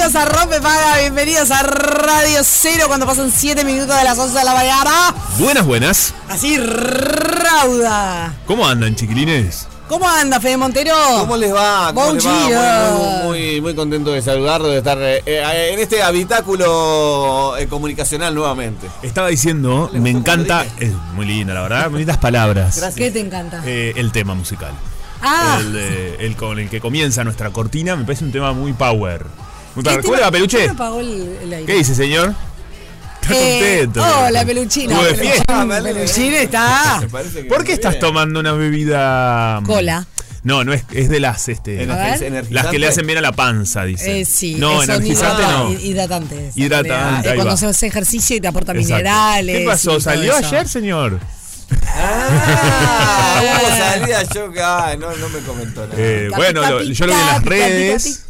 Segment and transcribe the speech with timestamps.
[0.00, 4.38] bienvenidos a Rompe Paga, bienvenidos a Radio Cero cuando pasan 7 minutos de las 11
[4.38, 5.12] de la mañana.
[5.38, 6.14] Buenas, buenas.
[6.28, 8.32] Así rauda.
[8.46, 9.66] ¿Cómo andan, chiquilines?
[9.88, 10.94] ¿Cómo anda Fede Montero?
[11.18, 11.86] ¿Cómo les va?
[11.92, 12.46] ¿Cómo Buen les va?
[12.46, 12.90] día.
[13.24, 18.32] Muy, muy, muy contento de saludarlos, de estar eh, eh, en este habitáculo eh, comunicacional
[18.36, 18.86] nuevamente.
[19.02, 22.80] Estaba diciendo, me encanta, es muy linda la verdad, bonitas palabras.
[22.94, 23.62] ¿Qué te encanta?
[23.66, 24.70] Eh, el tema musical.
[25.22, 25.58] ah,
[26.20, 29.26] el con el que comienza nuestra cortina me parece un tema muy power.
[29.78, 30.02] Muy ¿qué power.
[30.04, 30.58] ¿Cómo le va, peluche?
[30.58, 31.66] ¿quién apagó el, el aire?
[31.66, 32.34] ¿Qué dice, señor?
[33.22, 34.24] Está Eh, contento.
[34.26, 34.92] hola, peluchina.
[34.94, 35.44] Estuvo de Peluchín, fiesta.
[35.70, 35.80] Ah.
[35.82, 37.00] Peluchín está.
[37.48, 39.60] ¿Por qué estás tomando una bebida?
[39.60, 40.06] mm, Cola.
[40.44, 42.46] No, no es, es de las este, A ver.
[42.50, 44.20] las que le hacen bien a la panza, dice.
[44.20, 45.72] Eh, sí, No, son energizante no.
[45.72, 46.56] Hidratantes.
[46.56, 47.56] Hidratante, ahí cuando va.
[47.58, 48.94] se hace ejercicio y te aporta Exacto.
[48.94, 49.56] minerales.
[49.56, 49.90] ¿Qué y pasó?
[49.90, 50.46] todo ¿Salió eso.
[50.48, 51.20] ayer, señor?
[51.96, 54.50] Ah, ¿cómo salía yo?
[54.64, 55.94] Ay, no, no me comentó nada.
[55.96, 58.26] Eh, bueno, lo- yo lo vi en las redes.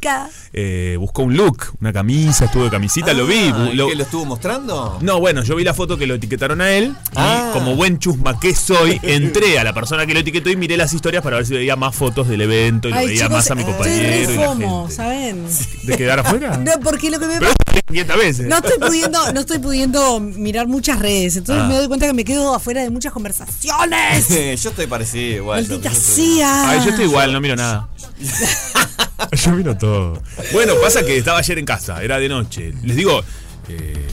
[0.53, 3.51] eh, buscó un look, una camisa, estuvo de camisita, lo vi.
[3.55, 4.99] Ah, lo- ¿qué, lo estuvo mostrando?
[5.03, 7.51] no, bueno, yo vi la foto que lo etiquetaron a él y Ah.
[7.53, 10.93] como buen chusma que soy, entré a la persona que lo etiquetó y miré las
[10.93, 13.51] historias para ver si veía más fotos del evento y lo Ay, veía chicos, más
[13.51, 14.95] a mi estoy compañero re y la fomo, gente.
[14.95, 15.47] ¿saben?
[15.85, 16.57] ¿De quedar afuera?
[16.69, 17.55] No, porque lo que me pasa
[17.87, 18.47] 500 veces.
[18.47, 21.69] no estoy pudiendo, no estoy pudiendo mirar muchas redes, entonces Ah.
[21.69, 23.48] me doy cuenta que me quedo afuera de muchas conversaciones.
[24.57, 25.61] yo estoy parecido igual.
[25.69, 26.71] Maldita yo- yo soy- sea.
[26.71, 27.89] Ay, yo estoy igual, no miro nada.
[29.33, 30.23] yo miro todo.
[30.53, 32.73] Bueno, pasa que estaba ayer en casa, era de noche.
[32.83, 33.21] Les digo,
[33.69, 34.07] eh,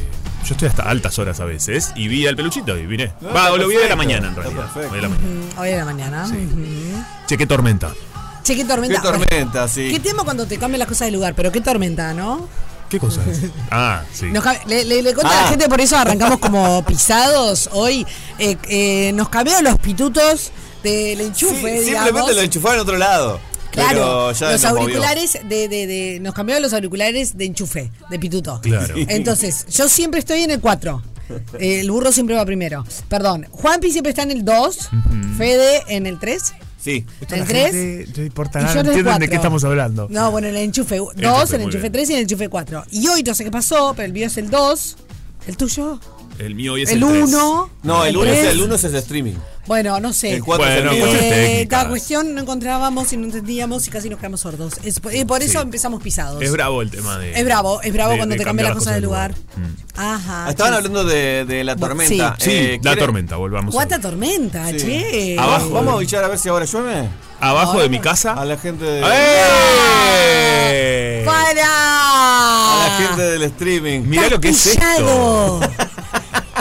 [0.46, 3.14] yo estoy hasta altas horas a veces y vi al peluchito y vine.
[3.22, 4.72] No, Va, está lo vi de la mañana en realidad.
[4.74, 4.90] perfecto.
[4.90, 5.28] Hoy de la mañana.
[5.28, 6.32] Mm, Hoy de la mañana.
[7.28, 7.94] qué tormenta.
[8.44, 9.02] Che, qué tormenta.
[9.02, 9.90] Qué tormenta, sí.
[9.92, 12.48] Qué tema cuando te cambian las cosas de lugar, pero qué tormenta, ¿no?
[12.96, 13.42] ¿Qué cosa es?
[13.72, 14.28] Ah, sí.
[14.28, 15.50] Nos le, le, le cuento a la Ah.
[15.50, 18.06] gente, por eso arrancamos como pisados hoy.
[18.40, 20.52] Eh, eh, nos cambiaron los pitutos
[20.84, 23.40] del Sí, enchufe, simplemente lo enchufaron en otro lado.
[23.72, 28.62] Claro, los auriculares de, de, de- nos cambiaron los auriculares de enchufe, de pituto.
[28.62, 28.94] Claro.
[28.96, 31.02] Entonces, yo siempre estoy en el 4.
[31.60, 32.86] El burro siempre va primero.
[33.10, 34.90] Perdón, Juanpi siempre está en el 2,
[35.38, 36.54] Fede en el 3.
[36.86, 37.04] Sí.
[37.20, 37.72] Esto ¿El la tres?
[37.72, 40.08] gente No importa nada, no en el entienden de qué estamos hablando.
[40.12, 41.92] No, bueno, en el enchufe 2, Enchufe, en el muy enchufe bien.
[41.94, 42.84] 3 y en el enchufe 4.
[42.92, 44.98] Y hoy no sé qué pasó, pero el mío es el 2.
[45.48, 46.00] ¿El tuyo?
[46.38, 47.24] El mío hoy es El el 3.
[47.24, 47.70] 1.
[47.82, 49.34] No, el 1 es, el uno es el streaming.
[49.68, 50.36] Bueno, no sé.
[50.36, 50.64] El Bueno,
[50.94, 54.74] Eh, cada cuestión no encontrábamos y no entendíamos y casi nos quedamos sordos.
[54.84, 55.58] Es, eh, por eso Sí.
[55.64, 56.42] empezamos pisados.
[56.44, 57.34] Es bravo el tema de.
[57.34, 59.34] Es bravo, es bravo de- cuando de te cambian las cosas del lugar.
[59.56, 60.00] Mm.
[60.00, 60.50] Ajá.
[60.50, 60.78] Estaban che.
[60.78, 62.36] hablando de, de la tormenta.
[62.40, 63.74] Sí, Eh, la ¿quiere- tormenta, volvamos.
[63.74, 64.78] Cuánta tormenta, Sí.
[64.78, 65.36] che.
[65.40, 65.70] Abajo.
[65.72, 67.08] Vamos a bichar a ver si ahora llueve.
[67.40, 68.34] Abajo de mi casa.
[68.34, 71.24] A la gente de, ¡Eh!
[71.26, 71.66] ¡Para!
[71.66, 74.02] a la gente del streaming.
[74.02, 75.60] Mirá lo que es esto.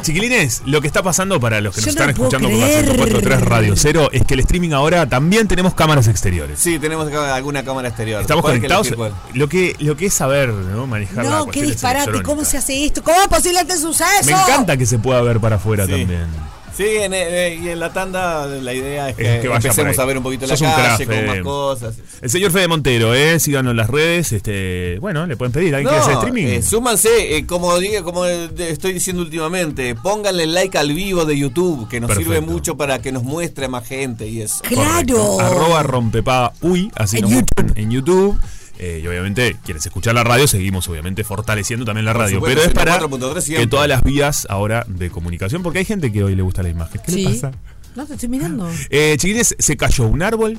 [0.04, 2.66] Chiquilines, lo que está pasando para los que Yo nos no están escuchando por la
[2.66, 3.40] creer.
[3.40, 6.58] 104.3 Radio Cero es que el streaming ahora también tenemos cámaras exteriores.
[6.58, 8.20] Sí, tenemos alguna cámara exterior.
[8.20, 9.12] Estamos ¿Cuál hay que conectados.
[9.34, 10.86] Lo que, lo que es saber, ¿no?
[10.86, 12.22] Manejar la No, qué disparate.
[12.22, 13.02] ¿Cómo se hace esto?
[13.02, 14.04] ¿Cómo es posible este suceso?
[14.26, 15.92] Me encanta que se pueda ver para afuera Sí.
[15.92, 16.26] también.
[16.76, 20.04] Sí, en, eh, y en la tanda la idea es que, Es que empecemos a
[20.04, 21.94] ver un poquito la Sos calle, con más cosas.
[22.20, 23.38] El señor Fede Montero, ¿eh?
[23.38, 24.32] Síganos en las redes.
[24.32, 25.74] Este, bueno, le pueden pedir.
[25.74, 26.46] ¿Alguien quiere hacer streaming?
[26.46, 27.70] eh, súmanse, eh, como,
[28.02, 32.32] como eh, estoy diciendo últimamente, pónganle like al vivo de YouTube, que nos Perfecto.
[32.32, 34.56] sirve mucho para que nos muestre más gente y eso.
[34.62, 35.40] Claro.
[35.40, 37.72] Arroba rompepada uy, así En nos YouTube.
[37.76, 38.38] en YouTube.
[38.86, 42.34] Eh, y obviamente, quieres escuchar la radio, seguimos obviamente fortaleciendo también la Por radio.
[42.36, 46.12] supuesto, pero es para 104.3 que todas las vías ahora de comunicación, porque hay gente
[46.12, 47.00] que hoy le gusta la imagen.
[47.04, 47.24] ¿Qué Sí.
[47.24, 47.52] le pasa?
[47.96, 48.68] No, te estoy mirando.
[48.90, 50.58] Eh, chiquilines, se cayó un árbol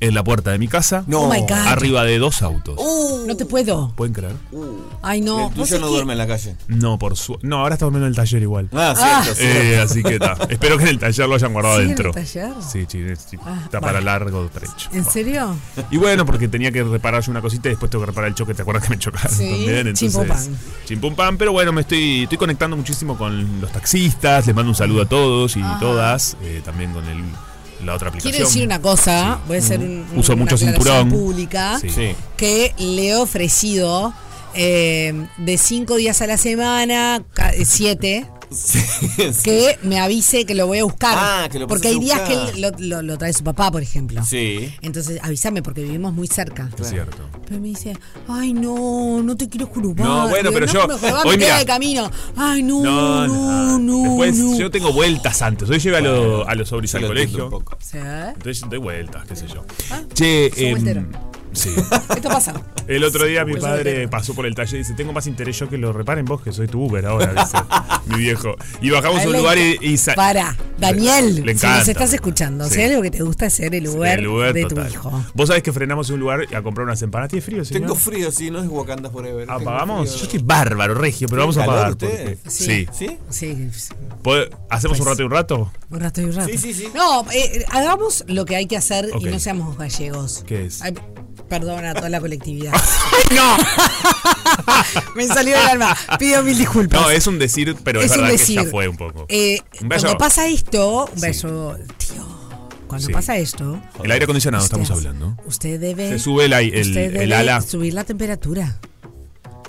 [0.00, 1.50] en la puerta de mi casa, No, Oh my God.
[1.52, 2.78] arriba de dos autos.
[3.26, 3.92] No te puedo.
[3.96, 4.34] ¿Pueden creer?
[5.02, 5.48] Ay, no.
[5.48, 6.56] el tuyo no que- duerme en la calle.
[6.68, 7.38] No, por su...
[7.42, 8.68] No, ahora está durmiendo en el taller igual.
[8.72, 9.58] Ah, cierto, cierto.
[9.60, 10.36] Eh, así que está.
[10.48, 12.12] Espero que en el taller lo hayan guardado ¿Sigue en el dentro.
[12.12, 12.50] taller?
[12.60, 13.92] Sí, sí, Ah, está vale.
[13.92, 14.88] para largo trecho.
[14.92, 15.56] ¿En serio?
[15.90, 18.34] Y bueno, porque tenía que reparar yo una cosita y después tengo que reparar el
[18.34, 18.54] choque.
[18.54, 19.86] ¿Te acuerdas que me chocaron Sí, también?
[19.88, 20.56] Entonces, chimpum-pam.
[20.86, 21.36] chimpum-pam.
[21.38, 24.46] Pero bueno, me estoy, estoy conectando muchísimo con los taxistas.
[24.46, 26.36] Les mando un saludo a todos y todas.
[26.42, 27.22] eh, también con el,
[27.84, 28.32] la otra aplicación.
[28.32, 29.34] Quiero decir una cosa.
[29.36, 29.42] Sí.
[29.48, 31.10] Voy a hacer un, Uso una mucho cinturón.
[31.10, 31.80] pública.
[32.36, 34.12] Que le he ofrecido
[34.54, 37.22] eh, de cinco días a la semana,
[37.52, 38.78] eh, siete, Sí,
[39.32, 39.42] sí.
[39.42, 41.14] que me avise que lo voy a buscar.
[41.16, 42.58] Ah, que lo Porque hay días que buscar.
[42.58, 44.22] lo, lo- lo trae su papá, por ejemplo.
[44.24, 44.72] Sí.
[44.82, 46.70] Entonces avísame porque vivimos muy cerca.
[46.80, 47.18] Es cierto.
[47.46, 47.94] Pero me dice,
[48.28, 50.06] ay no, no te quiero jorobar.
[50.06, 52.10] No, bueno, Digo, pero no, yo- me hoy me queda de camino.
[52.36, 53.78] Ay no, No, no, no.
[53.78, 54.02] no.
[54.08, 54.58] Después no.
[54.58, 55.68] yo tengo vueltas antes.
[55.68, 57.44] Hoy llevé a, lo- a los sobris al colegio.
[57.46, 57.76] un poco.
[57.80, 57.98] ¿Sí?
[57.98, 59.64] Entonces doy vueltas, qué sé yo.
[59.90, 61.04] Ah, che, vueltero.
[61.54, 61.70] Sí.
[62.16, 62.54] Esto pasa.
[62.86, 65.58] El otro día mi Pues padre pasó por el taller y dice, tengo más interés
[65.58, 67.56] yo que lo reparen vos, que soy tu Uber ahora, dice
[68.06, 68.54] mi viejo.
[68.82, 69.78] Y bajamos a un lugar y...
[69.80, 72.74] y Para, Daniel, Le si nos estás escuchando, Sí.
[72.74, 74.86] si hay algo que te gusta hacer el Uber, El Uber de total.
[74.88, 75.24] tu hijo.
[75.34, 77.30] Vos sabés que frenamos en un lugar a comprar unas empanadas.
[77.30, 77.82] ¿Tiene frío, señor?
[77.82, 79.50] Tengo frío, sí, no es Wakanda Forever.
[79.50, 80.16] ¿Apagamos?
[80.18, 82.36] Yo estoy bárbaro, regio, pero vamos a usted?
[82.38, 82.64] porque- Sí.
[82.64, 82.86] Sí.
[82.92, 83.18] ¿Sí?
[83.30, 83.70] Sí,
[84.22, 85.72] ¿Pod- ¿Hacemos un Pues- rato y un rato?
[85.90, 86.48] un rato y un rato.
[86.50, 86.88] Sí, sí, sí.
[86.94, 90.44] No, eh, hagamos lo que hay que hacer y no seamos gallegos.
[90.46, 90.80] ¿Qué es?
[91.44, 92.72] Ay, perdona a toda la colectividad.
[93.34, 93.56] ¡No!
[95.14, 95.96] Me salió del alma.
[96.18, 97.00] Pido mil disculpas.
[97.00, 98.58] No, es un decir, pero es, verdad decir.
[98.58, 99.26] que ya fue un poco.
[99.28, 100.02] Eh, Un beso.
[100.06, 101.26] cuando pasa esto, un Sí.
[101.26, 102.24] beso, tío.
[102.86, 103.12] Cuando Sí.
[103.12, 105.36] pasa esto, El aire acondicionado usted- estamos hablando.
[105.46, 106.08] Usted debe.
[106.10, 107.60] Se sube el, el, usted el ala.
[107.60, 108.78] subir la temperatura.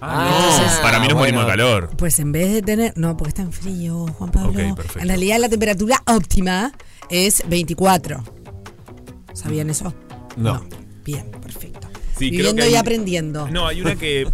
[0.02, 1.38] Ah, Entonces- no, para mí nos bueno.
[1.38, 1.90] morimos de calor.
[1.98, 2.94] Pues en vez de tener.
[2.98, 4.50] No, porque está en frío, Juan Pablo.
[4.70, 5.00] Ok, perfecto.
[5.00, 6.74] en realidad la temperatura óptima
[7.10, 8.24] es 24.
[9.34, 9.94] ¿Sabían eso?
[10.36, 10.64] No.
[11.06, 11.88] Bien, perfecto.
[12.18, 13.48] Sí, creo Viviendo que y aprendiendo.
[13.50, 14.28] No, hay una que eh,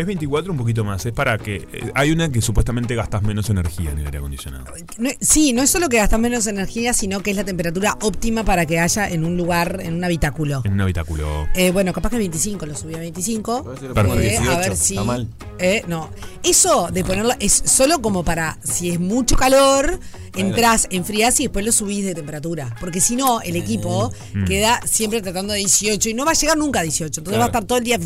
[0.00, 1.04] es 24 un poquito más.
[1.06, 1.56] Es para que.
[1.72, 4.64] eh, Hay una que supuestamente gastas menos energía en el aire acondicionado.
[4.98, 8.44] No- sí, no es solo que gastas menos energía, sino que es la temperatura óptima
[8.44, 10.62] para que haya en un lugar, en un habitáculo.
[10.64, 11.46] En un habitáculo.
[11.54, 13.64] Eh, bueno, capaz que 25, lo subí a 25.
[13.64, 14.20] Puede ser Perfecto.
[14.20, 14.94] Eh, 18, a ver si.
[14.94, 15.28] Está mal.
[15.58, 16.10] eh, no.
[16.42, 18.58] Eso de ponerlo es solo como para.
[18.62, 19.98] Si es mucho calor,
[20.36, 22.74] entras, enfrías y después lo subís de temperatura.
[22.80, 24.44] Porque si no, el equipo Mm.
[24.44, 27.20] queda siempre tratando de 18 y no va a llegar nunca a 18.
[27.20, 27.98] Entonces va a estar todo el día.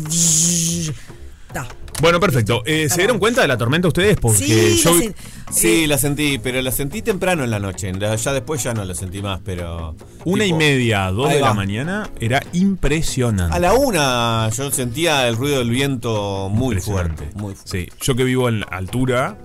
[2.01, 2.63] Bueno, perfecto.
[2.65, 4.17] Eh, ¿Se dieron cuenta de la tormenta ustedes?
[4.19, 4.91] Porque Sí, yo.
[4.95, 5.15] la sen-
[5.51, 7.91] Sí, eh, la sentí, pero la sentí temprano en la noche.
[7.99, 9.95] Ya después ya no la sentí más, pero.
[10.25, 13.55] Una y media, dos ahí de la mañana era impresionante.
[13.55, 17.29] A la una yo sentía el ruido del viento muy fuerte.
[17.35, 17.85] Muy fuerte.
[17.85, 19.37] Sí, yo que vivo en altura,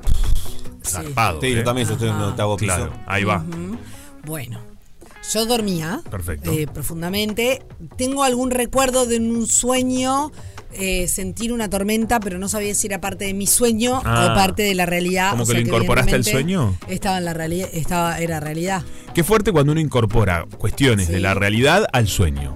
[0.85, 1.41] zarpado.
[1.43, 1.63] Sí, yo ¿eh?
[1.63, 2.75] también, yo estoy en un octavo piso.
[2.75, 3.45] Claro, ahí va.
[4.25, 4.61] Bueno,
[5.33, 6.51] yo dormía Perfecto.
[6.51, 7.63] eh, profundamente.
[7.97, 10.33] Tengo algún recuerdo de un sueño,
[10.73, 14.29] eh, sentir una tormenta, pero no sabía si era parte de mi sueño Ah.
[14.31, 15.31] o parte de la realidad.
[15.31, 16.77] ¿Cómo o que sea lo incorporaste al sueño?
[16.89, 18.83] Estaba en la realidad, estaba, era realidad.
[19.15, 21.13] Qué fuerte cuando uno incorpora cuestiones Sí.
[21.13, 22.55] de la realidad al sueño.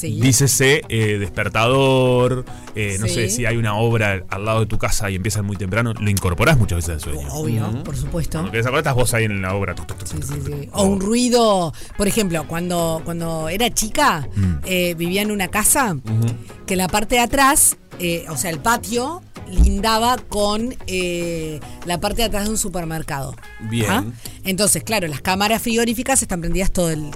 [0.00, 0.18] Sí.
[0.20, 3.14] Dícese eh, despertador, eh, no Sí.
[3.14, 6.10] sé si hay una obra al lado de tu casa y empiezas muy temprano, lo
[6.10, 7.28] incorporás muchas veces al sueño.
[7.32, 8.38] Obvio, por supuesto.
[8.38, 9.74] Cuando querés acordar, estás vos ahí en la obra.
[9.74, 10.68] tuc, tuc, tuc, Sí.
[10.72, 14.54] O un ruido, por ejemplo, cuando, cuando era chica, Mm.
[14.64, 15.96] eh, vivía en una casa
[16.66, 22.18] que la parte de atrás, eh, o sea, el patio, lindaba con eh, la parte
[22.22, 23.34] de atrás de un supermercado.
[23.68, 23.86] Bien.
[23.90, 24.04] ¿Ah?
[24.44, 27.10] Entonces, claro, las cámaras frigoríficas están prendidas todo el,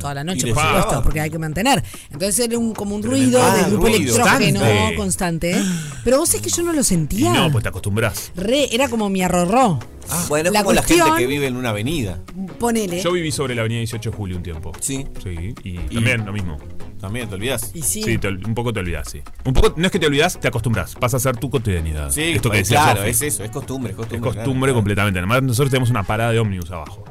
[0.00, 1.82] toda la noche, Y por supuesto, porque hay que mantener.
[2.10, 3.98] Entonces era un, como un ruido Ah, de grupo ruido.
[4.14, 4.96] electrógeno Constante.
[4.96, 5.62] constante.
[6.04, 7.32] Pero vos es que yo no lo Y sentía.
[7.32, 8.32] no, pues te acostumbras.
[8.34, 9.78] Re, era como mi arrorró.
[10.10, 12.20] Ah, bueno, es La como la gente que vive en una avenida.
[12.58, 13.00] Ponele.
[13.02, 14.72] Yo viví sobre la avenida 18 de julio un tiempo.
[14.80, 15.06] Sí.
[15.22, 16.58] Sí, y, también lo mismo.
[17.04, 17.70] También, ¿te olvidas?
[17.74, 18.02] y sí.
[18.02, 19.20] Sí, te ol- un poco te olvidas, sí.
[19.44, 20.94] Un poco, no es que te olvidas, te acostumbras.
[20.94, 22.10] Pasa a ser tu cotidianidad.
[22.10, 23.10] Sí, Esto que pues, decía claro, Sofi.
[23.10, 24.30] es eso, es costumbre, es Es costumbre.
[24.30, 24.74] costumbre claro.
[24.74, 25.18] completamente.
[25.18, 27.04] Además, nosotros tenemos una parada de ómnibus abajo.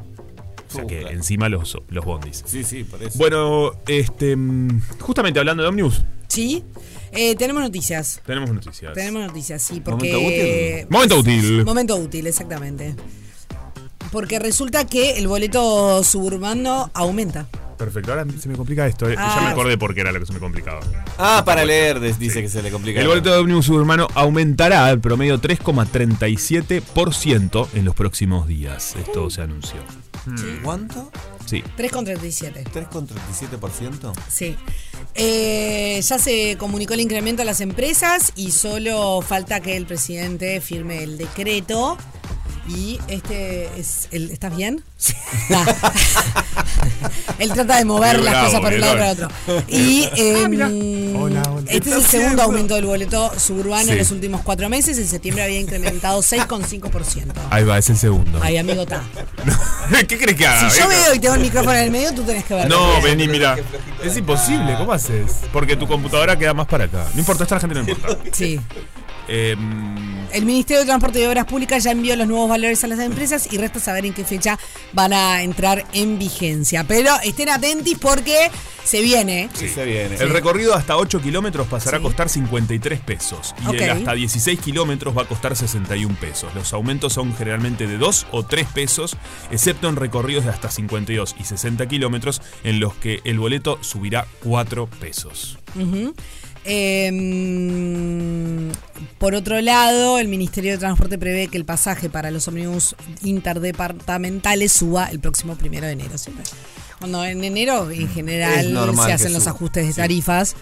[0.68, 1.14] O sea Uh, que claro.
[1.14, 2.42] encima los, los bondis.
[2.46, 3.16] Sí, sí, por eso.
[3.16, 4.34] Bueno, este.
[4.34, 6.64] mm, Justamente hablando de ómnibus, Sí.
[7.12, 8.20] Eh, tenemos noticias.
[8.26, 8.92] tenemos noticias.
[8.92, 10.86] Tenemos noticias, sí, Momento porque.
[10.90, 11.64] Momento útil.
[11.64, 12.96] Momento útil, exactamente.
[14.10, 17.46] Porque resulta que el boleto suburbano aumenta.
[17.76, 19.08] Perfecto, ahora se me complica esto.
[19.10, 19.14] eh.
[19.18, 19.32] Ah.
[19.36, 20.80] ya me acordé por qué era lo que se me complicaba.
[21.18, 23.00] Ah, para leer, des- dice que se le complica.
[23.00, 28.94] El boleto de ómnibus urbano aumentará al promedio 3,37% en los próximos días.
[28.96, 29.80] Esto se anunció.
[30.62, 31.10] ¿Cuánto?
[31.44, 31.62] Sí.
[31.76, 32.64] 3,37.
[32.72, 34.12] ¿3,37%?
[34.28, 34.56] Sí.
[35.14, 40.60] Eh, ya se comunicó el incremento a las empresas y solo falta que el presidente
[40.62, 41.98] firme el decreto.
[42.68, 44.82] Y este es el, ¿Estás bien?
[44.96, 45.12] Sí.
[47.38, 49.28] Él trata de mover las bravo, cosas por un lado y para otro.
[49.68, 51.70] Y em, Hola, hola.
[51.70, 53.90] este es el segundo aumento del boleto suburbano Sí.
[53.92, 54.98] en los últimos cuatro meses.
[54.98, 57.32] En septiembre había incrementado 6,5%.
[57.50, 58.38] Ahí va, es el segundo.
[58.42, 59.02] Ay, amigo, está.
[60.08, 60.70] ¿Qué crees que haga?
[60.70, 62.68] Si yo veo y tengo el micrófono en el medio, tú tenés que ver.
[62.68, 63.56] No, vení, mira.
[64.02, 65.32] Es imposible, ¿cómo haces?
[65.52, 67.06] Porque tu computadora queda más para acá.
[67.14, 68.18] No importa, esta la gente no importa.
[68.32, 68.60] Sí.
[69.28, 69.56] Eh,
[70.32, 73.48] El Ministerio de Transporte y Obras Públicas ya envió los nuevos valores a las empresas
[73.52, 74.58] y resta saber en qué fecha
[74.92, 76.84] van a entrar en vigencia.
[76.84, 78.50] Pero estén atentos porque
[78.84, 79.48] se viene.
[79.54, 80.16] Sí, se viene.
[80.16, 82.02] el recorrido hasta 8 kilómetros pasará Sí.
[82.02, 83.54] a costar 53 pesos.
[83.62, 83.74] Y Ok.
[83.74, 86.52] el hasta 16 kilómetros va a costar 61 pesos.
[86.54, 89.16] Los aumentos son generalmente de 2 o 3 pesos,
[89.50, 94.26] excepto en recorridos de hasta 52 y 60 kilómetros, en los que el boleto subirá
[94.42, 95.58] 4 pesos.
[95.76, 96.12] Ujú.
[96.64, 97.10] Eh,
[99.18, 104.72] por otro lado, el Ministerio de Transporte prevé que el pasaje para los ómnibus interdepartamentales
[104.72, 106.18] suba el próximo primero de enero.
[106.18, 106.44] Siempre.
[106.98, 109.96] Cuando en enero, en Es general, se hacen los ajustes de sí.
[109.96, 110.54] tarifas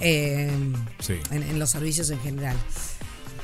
[0.00, 0.50] eh,
[0.98, 1.14] Sí.
[1.30, 2.56] en, en los servicios en general.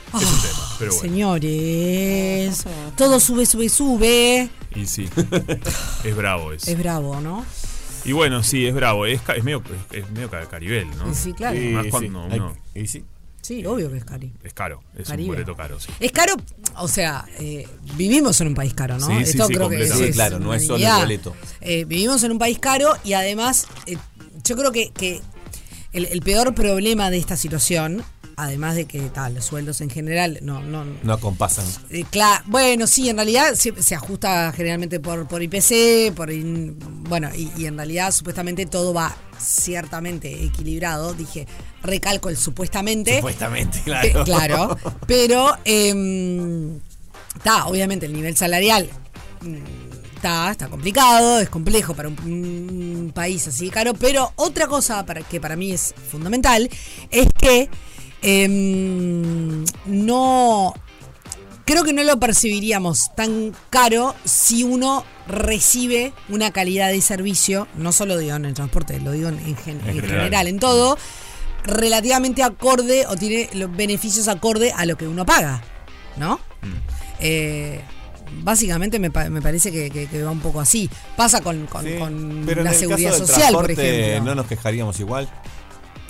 [0.08, 1.02] Es un tema, pero bueno.
[1.08, 2.64] Señores,
[2.96, 4.48] todo sube, sube, sube.
[4.74, 5.08] Y sí,
[6.04, 6.70] es bravo eso.
[6.70, 7.44] Es bravo, ¿no?
[8.04, 9.06] Y bueno, sí, es bravo.
[9.06, 9.62] Es, ca- es medio,
[9.92, 11.10] es, es medio ca- caribel, ¿no?
[11.10, 11.56] Y sí, claro.
[11.58, 11.90] Sí, Más sí.
[11.90, 13.04] cuando uno- y sí.
[13.40, 14.30] Sí, obvio que es cari.
[14.44, 15.30] Es caro, es Caribe.
[15.30, 15.90] un boleto caro, sí.
[16.00, 16.34] Es caro,
[16.76, 19.06] o sea, eh, vivimos en un país caro, ¿no?
[19.06, 19.88] Sí, sí, sí, completamente.
[20.06, 21.34] Sí, claro, no es solo el boleto.
[21.62, 23.96] Eh, vivimos en un país caro y además, eh,
[24.44, 25.22] yo creo que, que
[25.92, 28.04] el, el peor problema de esta situación,
[28.36, 31.64] además de que tal, los sueldos en general no, no, No acompasan.
[31.90, 36.76] eh, cla- bueno, sí, en realidad se, se ajusta generalmente por, por IPC, por in-
[37.08, 41.14] bueno, y, y en realidad supuestamente todo va ciertamente equilibrado.
[41.14, 41.46] Dije,
[41.82, 43.16] recalco el supuestamente.
[43.16, 44.24] Supuestamente, Pe- claro.
[44.24, 45.56] claro, pero
[47.36, 48.88] está, obviamente el nivel salarial
[49.40, 49.56] mm,
[50.18, 55.04] está, está complicado, es complejo para un, un país así de caro, pero otra cosa
[55.06, 56.68] para, que para mí es fundamental
[57.10, 57.68] es que
[58.22, 60.74] em, no
[61.64, 67.92] creo que no lo percibiríamos tan caro si uno recibe una calidad de servicio, no
[67.92, 70.18] solo digo en el transporte, lo digo en, en gen- en general.
[70.24, 70.96] general, en todo,
[71.64, 75.62] relativamente acorde o tiene los beneficios acorde a lo que uno paga,
[76.16, 76.40] ¿no?
[77.20, 77.82] Eh,
[78.42, 80.88] básicamente me, pa- me parece que, que- que va un poco así.
[81.16, 84.24] Pasa con, con- Sí, con pero en la el seguridad social, por ejemplo.
[84.24, 85.28] No nos quejaríamos igual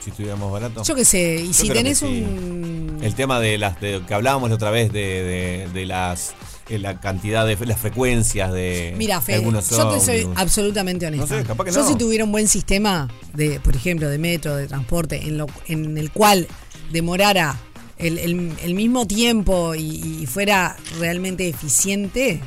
[0.02, 0.82] si estuviéramos barato.
[0.84, 2.04] Yo qué sé, y Yo si tenés sí.
[2.06, 2.98] un...
[3.02, 6.34] El tema de las de, que hablábamos la otra vez de, de- de las
[6.68, 11.36] de la cantidad de las frecuencias de Mira, Fede, algunos yo te soy absolutamente honesta.
[11.36, 11.88] No sé, capaz que yo no.
[11.88, 15.96] si tuviera un buen sistema de, por ejemplo, de metro, de transporte, en, lo, en
[15.96, 16.46] el cual
[16.92, 17.58] demorara
[17.98, 22.40] el, el- el mismo tiempo y, y fuera realmente eficiente,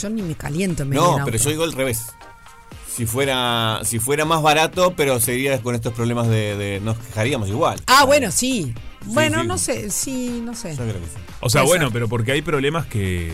[0.00, 2.00] yo ni me caliento No, pero yo digo al revés.
[2.94, 7.48] Si fuera si fuera más barato, pero seguiría con estos problemas de, de- nos quejaríamos
[7.48, 7.80] igual.
[7.86, 8.74] Ah, bueno, sí.
[9.06, 9.46] Bueno, sí.
[9.48, 10.70] no sé, sí, no sé.
[10.76, 11.16] Yo creo que sí.
[11.40, 11.92] O sea, Puede bueno, ser.
[11.94, 13.32] pero porque hay problemas que,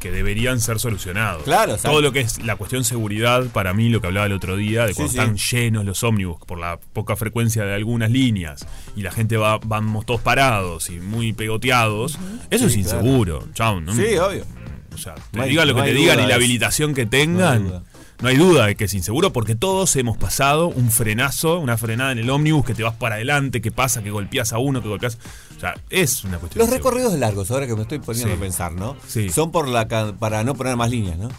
[0.00, 1.44] que deberían ser solucionados.
[1.44, 1.90] Claro, exacto.
[1.90, 4.86] Todo lo que es la cuestión seguridad, para mí, lo que hablaba el otro día,
[4.86, 5.18] de cuando sí.
[5.18, 8.66] están llenos los ómnibus por la poca frecuencia de algunas líneas
[8.96, 12.18] y la gente va, vamos todos parados y muy pegoteados,
[12.50, 12.80] eso es claro.
[12.80, 13.48] inseguro.
[13.54, 13.94] Chao, ¿no?
[13.94, 14.44] Sí, obvio.
[14.92, 17.84] O sea, te No digan lo no que te digan y la habilitación que tengan.
[18.22, 22.12] No hay duda de que es inseguro porque todos hemos pasado un frenazo, una frenada
[22.12, 24.88] en el ómnibus que te vas para adelante, que pasa, que golpeas a uno, que
[24.88, 25.16] golpeas.
[25.56, 26.62] O sea, es una cuestión.
[26.64, 28.36] Los recorridos largos, ahora que me estoy poniendo Sí.
[28.36, 28.94] a pensar, ¿no?
[29.08, 29.30] Sí.
[29.30, 31.30] Son por la para no poner más líneas, ¿no?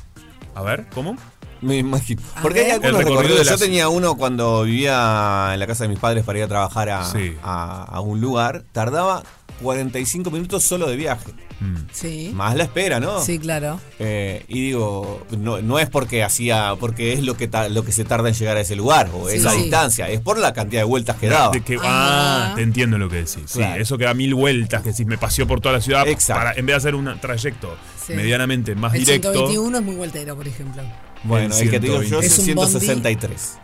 [0.56, 1.16] A ver, ¿cómo?
[1.62, 2.22] Me imagino.
[2.42, 3.46] Porque hay algunos El recorrido recorridos.
[3.48, 6.48] de Yo tenía uno cuando vivía en la casa de mis padres para ir a
[6.48, 7.36] trabajar a, Sí.
[7.44, 8.64] a- a un lugar.
[8.72, 9.24] Tardaba
[9.62, 11.32] 45 minutos solo de viaje.
[11.60, 11.76] Mm.
[11.92, 12.32] Sí.
[12.34, 13.22] Más la espera, ¿no?
[13.24, 13.80] Sí, claro.
[14.00, 17.92] Eh, y digo, no, no es porque hacía, porque es lo que ta- lo que
[17.92, 19.62] se tarda en llegar a ese lugar o Sí, es la sí.
[19.62, 21.52] distancia, es por la cantidad de vueltas que daba.
[21.52, 22.54] De que- ah, Ah.
[22.56, 23.44] te entiendo lo que decís.
[23.46, 26.40] Sí, eso que da mil vueltas, que si me paseó por toda la ciudad, Exacto.
[26.44, 27.76] para, en vez de hacer un trayecto
[28.08, 28.14] Sí.
[28.14, 29.32] medianamente más el directo.
[29.32, 30.82] 121 es muy voltero, por ejemplo.
[31.24, 32.44] Bueno, el que te digo yo es, bondi.
[32.54, 33.58] 163.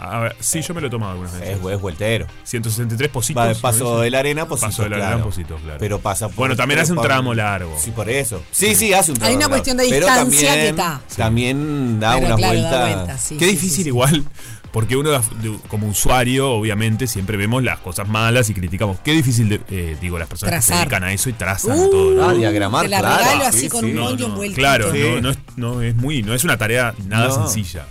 [0.00, 1.56] A ver, sí, yo me lo he tomado algunas veces.
[1.58, 2.26] Es, es vueltero.
[2.42, 3.42] 163 positos.
[3.42, 4.00] Va de paso ¿no?
[4.00, 5.24] de la arena, Positos, Paso de la arena, claro.
[5.24, 5.78] Positos, claro.
[5.78, 7.74] Pero pasa por- Bueno, también hace un por- tramo largo.
[7.78, 8.42] Sí, por eso.
[8.50, 9.52] Sí, sí, hace un tramo Hay una largo.
[9.54, 10.14] cuestión de distancia
[10.48, 11.00] también, que está.
[11.16, 13.20] También da Pero unas claro, da vueltas.
[13.22, 13.88] sí, Qué sí, difícil sí, sí.
[13.88, 14.24] igual,
[14.74, 15.22] porque uno
[15.68, 18.98] como usuario, obviamente, siempre vemos las cosas malas y criticamos.
[19.04, 20.88] Qué difícil, de- eh, digo, las personas que se Trazar.
[20.88, 22.10] dedican a eso y trazan Uh, todo.
[22.16, 22.28] ¿no?
[22.28, 23.18] Ah, diagramar, Te la claro.
[23.18, 23.86] regalo sí, así con sí.
[23.86, 24.40] un No, no.
[24.52, 24.98] Claro, Sí.
[25.00, 27.34] no, no es, no es muy, no es una tarea nada No.
[27.48, 27.86] sencilla.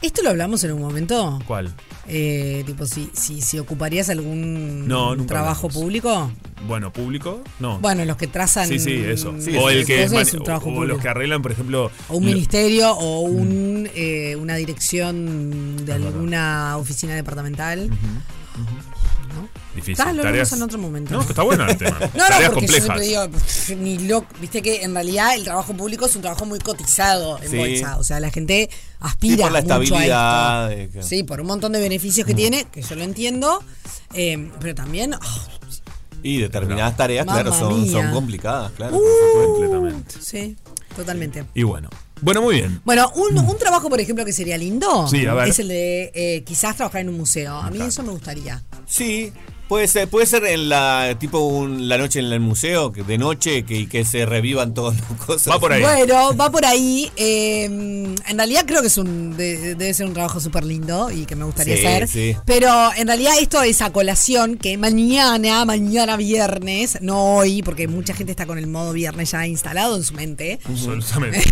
[0.00, 1.40] ¿Esto lo hablamos en un momento?
[1.44, 1.74] ¿Cuál?
[2.10, 5.74] Eh, tipo, si, si, si ocuparías algún No, trabajo hablamos.
[5.82, 6.32] público.
[6.66, 7.78] Bueno, público, no.
[7.80, 8.66] Bueno, los que trazan.
[8.66, 9.34] sí, sí, eso.
[9.38, 10.94] Sí, o el que es, un trabajo o, público.
[10.94, 15.86] los que arreglan, por ejemplo, O un ministerio o un, eh, una dirección de Es
[15.86, 16.06] verdad.
[16.08, 17.90] alguna oficina departamental.
[19.28, 19.48] ¿No?
[19.74, 19.96] difícil.
[19.96, 21.12] Tal, lo tareas- en otro momento.
[21.14, 21.98] No, está bueno el tema.
[22.00, 22.76] No, no, tareas porque complejas.
[22.76, 26.22] yo siempre digo, pff, ni loco, viste que en realidad el trabajo público es un
[26.22, 27.56] trabajo muy cotizado en Sí.
[27.56, 30.72] bolsa, o sea, la gente Sí, aspira por la mucho a estabilidad.
[30.72, 30.78] esto.
[30.78, 32.28] de que- Sí, por un montón de beneficios Mm.
[32.28, 33.62] que tiene, que yo lo entiendo,
[34.14, 35.18] eh, pero también oh,
[36.22, 38.96] Y determinadas tareas, claro, son, complicadas, claro.
[38.96, 39.46] Uh.
[39.46, 40.16] Completamente.
[40.20, 40.56] sí,
[40.96, 41.44] totalmente.
[41.54, 41.88] Y bueno.
[42.20, 42.80] Bueno, muy bien.
[42.84, 45.48] Bueno, un, un trabajo, por ejemplo, que sería lindo Sí, a ver.
[45.48, 47.54] es el de eh, quizás trabajar en un museo.
[47.56, 48.62] A mí eso me gustaría.
[48.86, 49.32] Sí,
[49.68, 53.18] puede ser, puede ser en la tipo un- la noche en el museo, que de
[53.18, 55.52] noche, que, y que se revivan todas las cosas.
[55.52, 55.82] Va por ahí.
[55.82, 57.10] Bueno, va por ahí.
[57.16, 61.24] eh, en realidad creo que es un de- debe ser un trabajo súper lindo y
[61.26, 62.08] que me gustaría Sí, hacer.
[62.08, 62.36] sí.
[62.44, 68.14] Pero en realidad esto es a colación que mañana, mañana viernes, no hoy, porque mucha
[68.14, 70.58] gente está con el modo viernes ya instalado en su mente.
[70.64, 71.42] Absolutamente.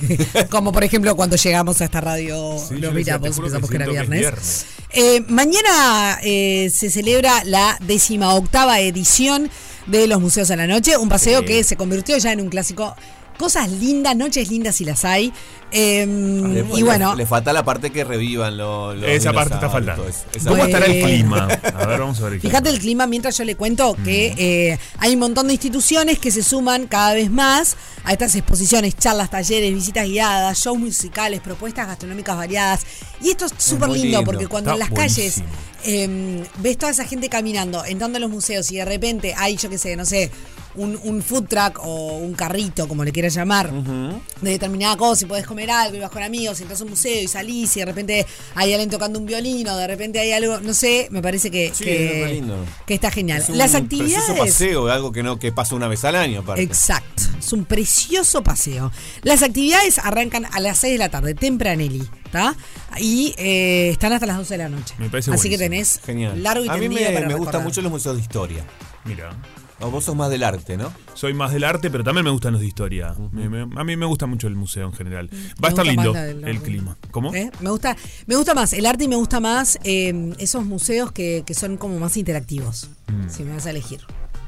[0.50, 3.84] Como por ejemplo cuando llegamos a esta radio, Sí, lo miramos, que pensamos que, era
[3.86, 4.66] siento que es viernes.
[4.98, 9.50] Eh, mañana eh, se celebra la décima octava edición
[9.86, 11.44] de los Museos a la Noche, un paseo Sí.
[11.46, 12.96] que se convirtió ya en un clásico.
[13.38, 15.32] Cosas lindas, noches lindas si las hay.
[15.72, 18.96] Eh, Le- y bueno, Le, falta la parte que revivan los.
[18.96, 20.04] los Esa parte está faltando.
[20.44, 20.72] ¿Cómo parte.
[20.72, 21.44] estará el clima?
[21.74, 22.50] A ver, vamos a ver el clima.
[22.50, 26.30] Fíjate el clima mientras yo le cuento que eh, hay un montón de instituciones que
[26.30, 31.86] se suman cada vez más a estas exposiciones, charlas, talleres, visitas guiadas, shows musicales, propuestas
[31.88, 32.86] gastronómicas variadas.
[33.20, 34.24] Y esto es súper lindo lindo.
[34.24, 35.42] porque cuando Está en las calles.
[35.86, 39.70] Eh, ves toda esa gente caminando, entrando a los museos y de repente hay, yo
[39.70, 40.30] qué sé, no sé,
[40.74, 45.28] un, un food truck o un carrito, como le quieras llamar, de determinada cosa y
[45.28, 47.80] podés comer algo y vas con amigos y entras a un museo y salís y
[47.80, 51.22] de repente hay alguien tocando un violín o de repente hay algo, no sé, me
[51.22, 52.56] parece que, Sí, que, es re lindo.
[52.86, 53.40] que está genial.
[53.40, 54.38] Es un Las precioso actividades...
[54.38, 56.62] paseo, algo que no que pasa una vez al año, aparte.
[56.62, 58.92] Exacto, es un precioso paseo.
[59.22, 63.00] Las actividades arrancan a las 6 de la tarde, tempranelli, ¿está?
[63.00, 64.94] Y eh, están hasta las 12 de la noche.
[64.98, 66.42] Me parece Así que tenés Genial.
[66.42, 68.64] largo y a mí me, para me gustan mucho los museos de historia.
[69.04, 69.30] Mira.
[69.78, 70.90] O vos sos más del arte, ¿no?
[71.12, 73.14] Soy más del arte, pero también me gustan los de historia.
[73.30, 75.28] Me- me- a mí me gusta mucho el museo en general.
[75.30, 76.96] Va Me a estar lindo del el clima.
[77.10, 77.34] ¿Cómo?
[77.34, 77.50] ¿Eh?
[77.60, 77.94] Me gusta,
[78.26, 81.76] me gusta más el arte y me gusta más eh, esos museos que, que son
[81.76, 82.88] como más interactivos.
[83.08, 83.28] Mm.
[83.28, 84.00] Si me vas a elegir.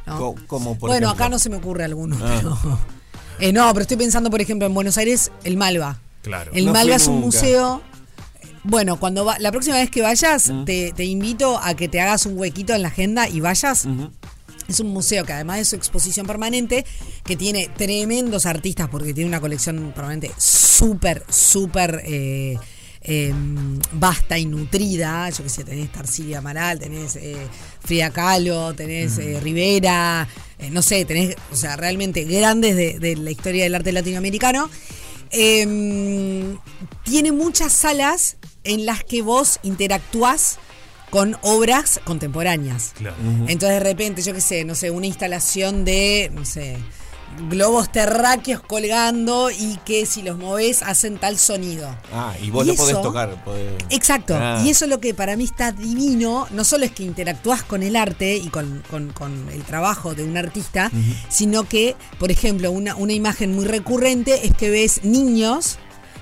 [0.07, 0.35] ¿no?
[0.47, 1.25] Como por bueno, ejemplo.
[1.25, 2.17] acá no se me ocurre alguno.
[2.23, 2.39] Ah.
[2.41, 2.79] pero-
[3.41, 6.01] Eh, no, pero estoy pensando, por ejemplo, en Buenos Aires, el Malva.
[6.23, 6.53] Claro.
[6.55, 7.27] El No Malva es un nunca.
[7.27, 7.83] museo.
[8.65, 10.65] Bueno, cuando va, la próxima vez que vayas, Mm.
[10.65, 13.87] te, te invito a que te hagas un huequito en la agenda y vayas.
[14.69, 16.85] Es un museo que además de su exposición permanente,
[17.25, 22.59] que tiene tremendos artistas porque tiene una colección permanente súper, súper eh,
[23.01, 23.33] eh,
[23.93, 25.31] vasta y nutrida.
[25.31, 27.37] Yo qué sé, tenés Tarsilia Amaral, tenés eh,
[27.83, 30.29] Frida Kahlo, tenés eh, Rivera,
[30.59, 34.69] eh, no sé, tenés, o sea, realmente grandes de, de la historia del arte latinoamericano.
[35.31, 36.57] Eh,
[37.05, 40.59] tiene muchas salas en las que vos interactúas
[41.11, 42.93] con obras contemporáneas.
[42.97, 43.17] Claro.
[43.47, 46.77] Entonces de repente, yo qué sé, no sé, una instalación de, no sé,
[47.49, 51.89] globos terráqueos colgando y que si los movés hacen tal sonido.
[52.13, 53.45] Ah, y vos Y lo podés tocar.
[53.45, 54.35] podés- Exacto.
[54.37, 54.61] Ah.
[54.65, 56.47] Y eso es lo que para mí está divino.
[56.51, 60.25] No solo es que interactúas con el arte y con, con- con el trabajo de
[60.25, 60.91] un artista,
[61.29, 65.79] sino que, por ejemplo, una, una imagen muy recurrente es que ves niños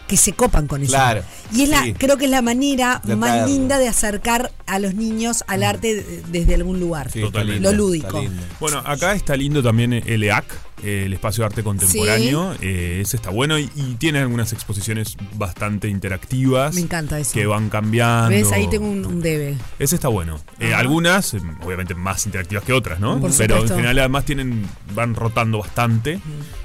[0.07, 0.92] que se copan con eso.
[0.92, 1.92] Claro, Y es la, sí.
[1.94, 5.94] creo que es la manera De más linda de acercar a los niños al arte
[5.94, 7.11] de- desde algún lugar.
[7.11, 7.20] Sí,
[7.61, 8.22] Lo lúdico.
[8.61, 10.44] Bueno, acá está lindo también el EAC,
[10.83, 12.55] el Espacio de Arte Contemporáneo.
[12.61, 16.74] eh, ese está bueno y, y tiene algunas exposiciones bastante interactivas.
[16.74, 17.33] Me encanta eso.
[17.33, 18.31] Que van cambiando.
[18.31, 18.52] ¿Ves?
[18.52, 19.57] Ahí tengo un, un debe.
[19.79, 20.40] Ese está bueno.
[20.61, 23.20] Eh, algunas, eh, obviamente más interactivas que otras, ¿no?
[23.20, 26.20] Por Pero en general además tienen, van rotando bastante.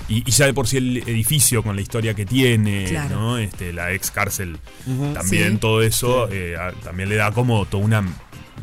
[0.10, 3.16] Y, y ya de por sí el edificio con la historia que tiene, Claro.
[3.18, 3.38] ¿no?
[3.38, 4.58] Este, la ex cárcel,
[5.14, 5.58] también Sí.
[5.58, 8.14] todo eso eh, a- también le da como toda una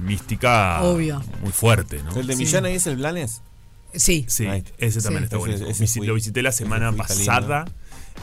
[0.00, 1.22] mística Obvio.
[1.42, 2.14] muy fuerte, ¿no?
[2.18, 2.44] ¿El de Sí.
[2.44, 3.42] Millán ahí es el Blanes?
[3.94, 4.24] Sí.
[4.28, 4.46] Sí,
[4.78, 5.24] ese también Sí.
[5.24, 5.54] está bueno.
[6.06, 6.90] lo visité la semana
[7.64, 7.72] lindo.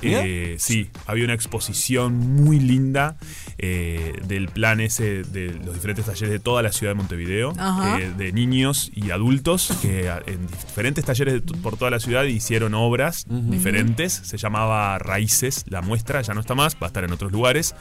[0.02, 3.16] Eh, sí, había una exposición muy linda
[3.58, 7.54] eh, del plan ese de los diferentes talleres de toda la ciudad de Montevideo,
[8.00, 12.74] eh, de niños y adultos que en diferentes talleres de por toda la ciudad hicieron
[12.74, 14.14] obras diferentes.
[14.14, 17.74] Se llamaba Raíces, la muestra, ya no está más, va a estar en otros lugares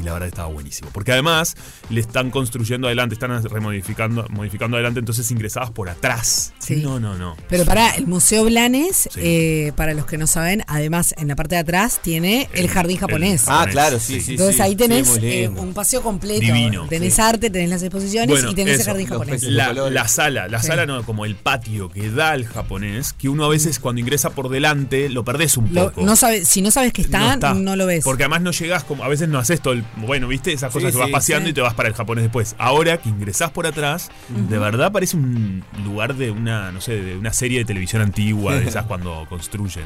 [0.00, 0.90] y la verdad estaba buenísimo.
[0.92, 1.56] Porque además
[1.90, 6.52] le están construyendo adelante, están remodificando modificando adelante, entonces ingresabas por atrás.
[6.58, 6.76] Sí.
[6.82, 7.36] No, no, no.
[7.48, 9.70] Pero para el Museo Blanes, Sí.
[9.76, 12.96] para los que no saben, además en la parte de atrás tiene el, El- jardín
[12.98, 13.42] japonés.
[13.44, 14.32] el- Ah, claro, sí, sí.
[14.32, 14.62] Entonces sí.
[14.62, 16.40] ahí tenés Sí, eh, un paseo completo.
[16.40, 17.20] Divino, tenés sí.
[17.20, 19.42] arte, tenés las exposiciones Bueno, y tenés el jardín japonés.
[19.44, 20.68] La, sala, la Sí.
[20.68, 24.30] sala no, como el patio que da al japonés, que uno a veces cuando ingresa
[24.30, 26.02] por delante lo perdés un Lo- poco.
[26.04, 27.76] no sabe, si no sabes que está, no, está.
[27.76, 28.04] lo ves.
[28.04, 29.84] Porque además no llegás, como a veces no haces todo el.
[29.96, 31.50] Bueno, viste, esas Sí, cosas que vas paseando sí.
[31.50, 32.54] y te vas para el japonés después.
[32.58, 37.16] Ahora que ingresás por atrás, de verdad parece un lugar de una, no sé, de
[37.16, 39.84] una serie de televisión antigua, de esas cuando construyen.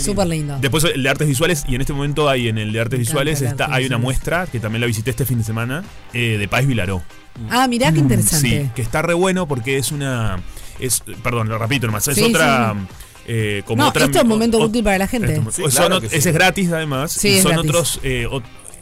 [0.00, 0.58] Súper lindo.
[0.60, 3.40] Después el de artes visuales, y en este momento hay en el de artes visuales,
[3.42, 6.48] está, artes hay una muestra que también la visité este fin de semana, eh, de
[6.48, 7.02] País Vilaró.
[7.50, 8.48] Ah, mirá qué interesante.
[8.64, 10.40] Sí, que está re bueno porque es una.
[10.78, 12.06] Es, perdón, lo repito nomás.
[12.08, 12.74] Es Sí, otra.
[12.74, 12.94] sí,
[13.28, 15.36] eh, como No, otra esto es un momento o- útil para la gente.
[15.36, 16.16] esto- Sí, son claro ot- que sí.
[16.16, 17.24] Ese es gratis además.
[17.24, 17.70] Es son gratis.
[17.70, 18.00] otros.
[18.02, 18.26] eh,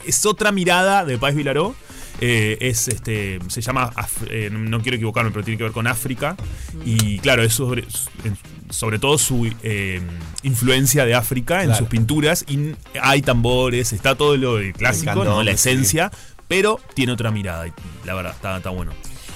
[0.06, 1.74] es otra mirada de País Vilaró.
[2.22, 5.86] Eh, es este se llama Af- eh, no quiero equivocarme pero tiene que ver con
[5.86, 6.36] África
[6.84, 10.00] y claro es sobre todo su eh,
[10.42, 11.78] influencia de África en Claro.
[11.78, 15.42] sus pinturas y hay tambores está todo lo clásico encantó, ¿no?
[15.42, 15.68] la sí.
[15.70, 16.10] esencia
[16.48, 17.72] pero tiene otra mirada y
[18.04, 18.92] la verdad está, está bueno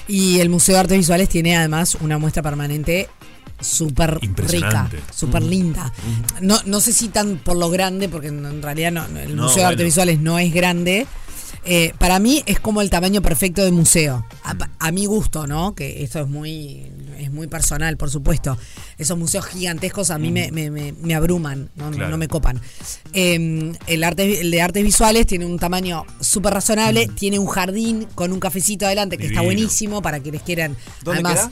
[0.07, 3.09] Y el Museo de Artes Visuales tiene además una muestra permanente
[3.59, 5.91] súper rica, súper linda.
[6.41, 9.43] No, no sé si tan por lo grande, porque en realidad no, no, el No,
[9.43, 9.85] Museo de Artes bueno.
[9.87, 11.07] Visuales no es grande.
[11.67, 14.25] Eh, para mí es como el tamaño perfecto de museo.
[14.43, 15.73] A, a mi gusto, ¿no?
[15.73, 16.85] Que esto es muy,
[17.17, 18.55] es muy personal, por supuesto.
[18.99, 22.11] Esos museos gigantescos a mí me, me- me- me abruman, no, no- Claro.
[22.11, 22.61] no me copan.
[23.13, 28.07] Eh, el, arte, el de artes visuales tiene un tamaño súper razonable, tiene un jardín
[28.13, 30.75] con un cafecito adelante que está buenísimo para quienes quieran.
[31.03, 31.51] ¿Dónde Además, queda?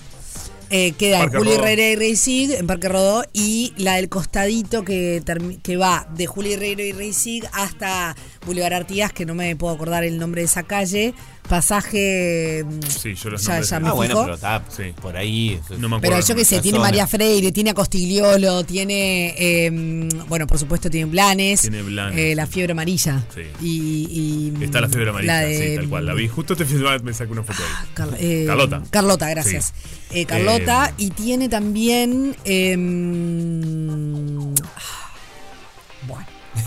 [0.69, 1.51] eh, queda Parque Juli.
[1.53, 5.21] Herrera y Reisig, en Parque Rodó, y la del costadito que
[5.79, 10.17] va de Juli Herrera y Reisig hasta Boulevard Artigas, que no me puedo acordar el
[10.19, 11.13] nombre de esa calle.
[11.49, 12.63] Pasaje.
[12.65, 14.93] mm, Sí, yo los ya, ya me Ah, bueno, pero está Sí.
[15.01, 15.59] por ahí.
[15.77, 16.27] No me Pero acuerdo.
[16.29, 16.87] yo qué sé, tiene zona.
[16.89, 19.69] María Freire, tiene a Costigliolo, tiene, eh,
[20.29, 23.21] bueno, por supuesto tiene Blanes, Tiene Blanes, eh, la fiebre amarilla.
[23.35, 23.41] Sí.
[23.61, 26.05] Y, y, Está la fiebre amarilla, la de, sí, tal cual.
[26.05, 26.27] La vi.
[26.29, 27.87] Justo este fin de semana me saqué una foto ahí.
[27.93, 28.83] Carl- eh, Carlota.
[28.89, 29.73] Carlota, gracias.
[30.11, 30.19] Sí.
[30.19, 32.35] Eh, Carlota, Eh, y tiene también.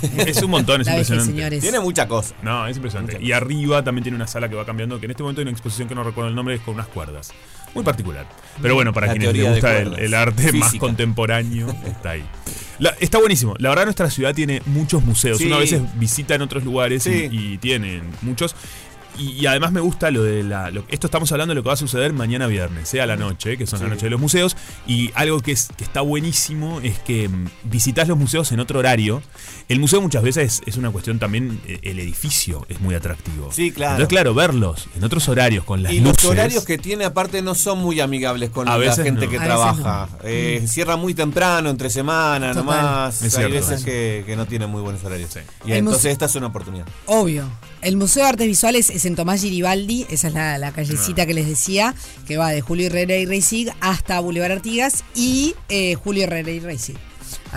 [0.27, 1.61] Es un montón, es la impresionante.
[1.61, 2.35] Tiene mucha cosa.
[2.43, 3.15] No, es impresionante.
[3.15, 5.45] Mucha Y arriba también tiene una sala que va cambiando, que en este momento hay
[5.45, 7.33] una exposición que no recuerdo el nombre, es con unas cuerdas.
[7.75, 8.27] Muy particular.
[8.63, 12.25] Pero bueno, para La quienes les gusta el, arte más contemporáneo, está ahí.
[12.79, 13.55] La- está buenísimo.
[13.59, 15.39] La verdad, nuestra ciudad tiene muchos museos.
[15.39, 15.47] Sí.
[15.47, 18.55] Uno a veces visita en otros lugares y- y, tienen muchos.
[19.18, 20.70] Y, y además me gusta lo de la.
[20.70, 23.16] lo- esto estamos hablando de lo que va a suceder mañana viernes, sea a la
[23.16, 24.57] noche, que son la noche de los museos.
[24.87, 28.79] Y algo que, es, que está buenísimo es que mm, visitas los museos en otro
[28.79, 29.22] horario.
[29.68, 31.61] El museo muchas veces es una cuestión también.
[31.66, 33.50] eh, El edificio es muy atractivo.
[33.52, 33.92] Sí, claro.
[33.94, 36.24] Entonces, claro, verlos en otros horarios con las Y luces.
[36.24, 39.31] los horarios que tiene aparte no son muy amigables con A la veces gente no.
[39.31, 40.09] que A veces trabaja.
[40.24, 42.64] Eh, Cierra muy temprano, entre semana, Total.
[42.64, 43.16] nomás.
[43.22, 45.31] Es Hay cierto veces que, que no tienen muy buenos horarios.
[45.33, 45.40] Sí.
[45.64, 46.87] Y El entonces esta es una oportunidad.
[47.07, 47.44] Obvio.
[47.87, 51.27] El Museo de Artes Visuales es en Tomás Giribaldi, esa es la, la callecita Ah.
[51.27, 51.94] que les decía,
[52.27, 56.59] que va de Julio Herrera y Reisig hasta Boulevard Artigas y eh, Julio Herrera y
[56.59, 56.96] Reisig.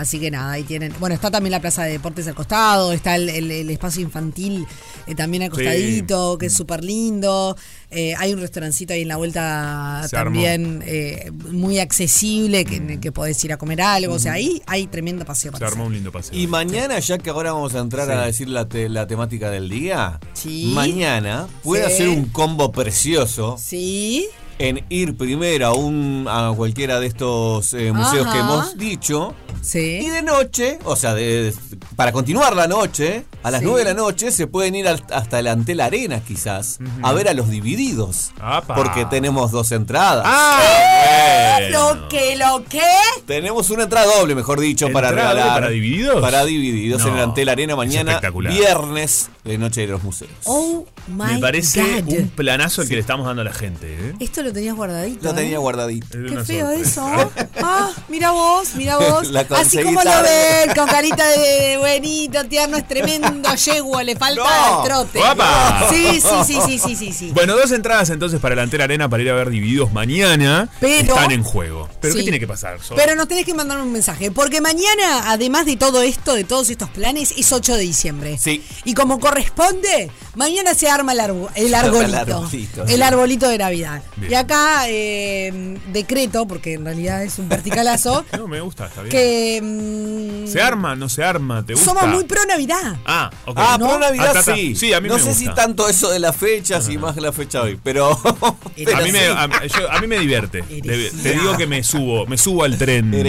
[0.00, 0.92] Así que nada, ahí tienen.
[0.98, 4.66] Bueno, está también la plaza de deportes al costado, está el, el- el espacio infantil
[5.06, 5.56] eh, también al Sí.
[5.56, 7.56] costadito, que es súper lindo.
[7.92, 10.30] Eh, hay un restaurancito ahí en la vuelta Se armó.
[10.40, 14.14] también eh, muy accesible, que, en el que podés ir a comer algo.
[14.14, 15.86] O sea, ahí hay tremendo paseo Se para armó hacer.
[15.88, 16.38] un lindo paseo.
[16.38, 19.68] Y mañana, ya que ahora vamos a entrar a decir la, te- la temática del
[19.68, 20.70] día, Sí.
[20.74, 21.92] mañana puede Sí.
[21.92, 24.28] hacer un combo precioso Sí.
[24.60, 28.32] En ir primero a, un, a cualquiera de estos eh, museos Ajá.
[28.34, 29.34] que hemos dicho.
[29.62, 30.00] Sí.
[30.02, 31.54] Y de noche, o sea, de- de-
[31.96, 33.66] para continuar la noche, a las Sí.
[33.66, 37.28] 9 de la noche se pueden ir al- hasta el Antel Arena quizás a ver
[37.28, 38.32] a los divididos.
[38.40, 38.74] Apa.
[38.74, 40.24] Porque tenemos dos entradas.
[40.26, 41.58] ¡Ah!
[41.58, 41.94] bueno.
[41.94, 42.80] Lo que, lo que.
[43.26, 45.60] Tenemos una entrada doble, mejor dicho, para ¿Entrada doble regalar.
[45.62, 46.20] para Divididos?
[46.20, 50.30] Para divididos en el Antel Arena mañana, viernes de Noche de los Museos.
[50.44, 52.12] Oh my Me parece God.
[52.12, 53.86] un planazo el que le estamos dando a la gente.
[53.92, 54.14] ¿eh?
[54.20, 55.24] Esto lo tenías guardadito.
[55.24, 55.34] Lo ¿eh?
[55.34, 56.18] tenía guardadito.
[56.28, 57.22] Qué feo sorpresa.
[57.22, 57.32] eso.
[57.62, 59.28] Ah, mira vos, mira vos.
[59.30, 64.42] La Así como lo ven, con carita de buenito, tierno, es tremendo yegua, le falta
[64.42, 64.82] No.
[64.82, 65.18] el trote.
[65.18, 65.86] ¡Guapa!
[65.90, 67.30] Sí, sí, sí, sí, sí, sí, sí.
[67.32, 70.68] Bueno, dos entradas entonces para la Antena Arena para ir a ver Divididos mañana.
[70.80, 71.88] Pero- están en juego.
[72.00, 72.80] ¿Pero qué tiene que pasar?
[72.82, 72.96] Sol?
[72.96, 76.70] Pero nos tenés que mandar un mensaje, porque mañana, además de todo esto, de todos
[76.70, 78.38] estos planes, es 8 de diciembre.
[78.38, 78.62] Sí.
[78.84, 82.46] Y como corresponde, mañana se arma el, arbo- el arbolito.
[82.88, 84.02] El arbolito de Navidad.
[84.16, 84.32] Bien.
[84.32, 89.10] Y acá, eh, decreto, porque en realidad es un verticalazo, No, me gusta, está bien.
[89.12, 90.96] que mm, ¿Se arma?
[90.96, 91.64] ¿No se arma?
[91.64, 91.90] ¿Te gusta?
[91.90, 92.96] somos muy pro Navidad.
[93.06, 93.56] Ah, ok.
[93.60, 93.88] Ah, ¿No?
[93.88, 94.74] pro Navidad Ah, sí.
[94.74, 95.38] Sí, a mí no me sé gusta.
[95.50, 98.18] si tanto eso de las fechas y más la fecha hoy, pero.
[98.76, 100.62] pero A mí, me, a, yo- a mí me divierte.
[100.62, 103.10] Te, te digo que me subo, me subo al tren.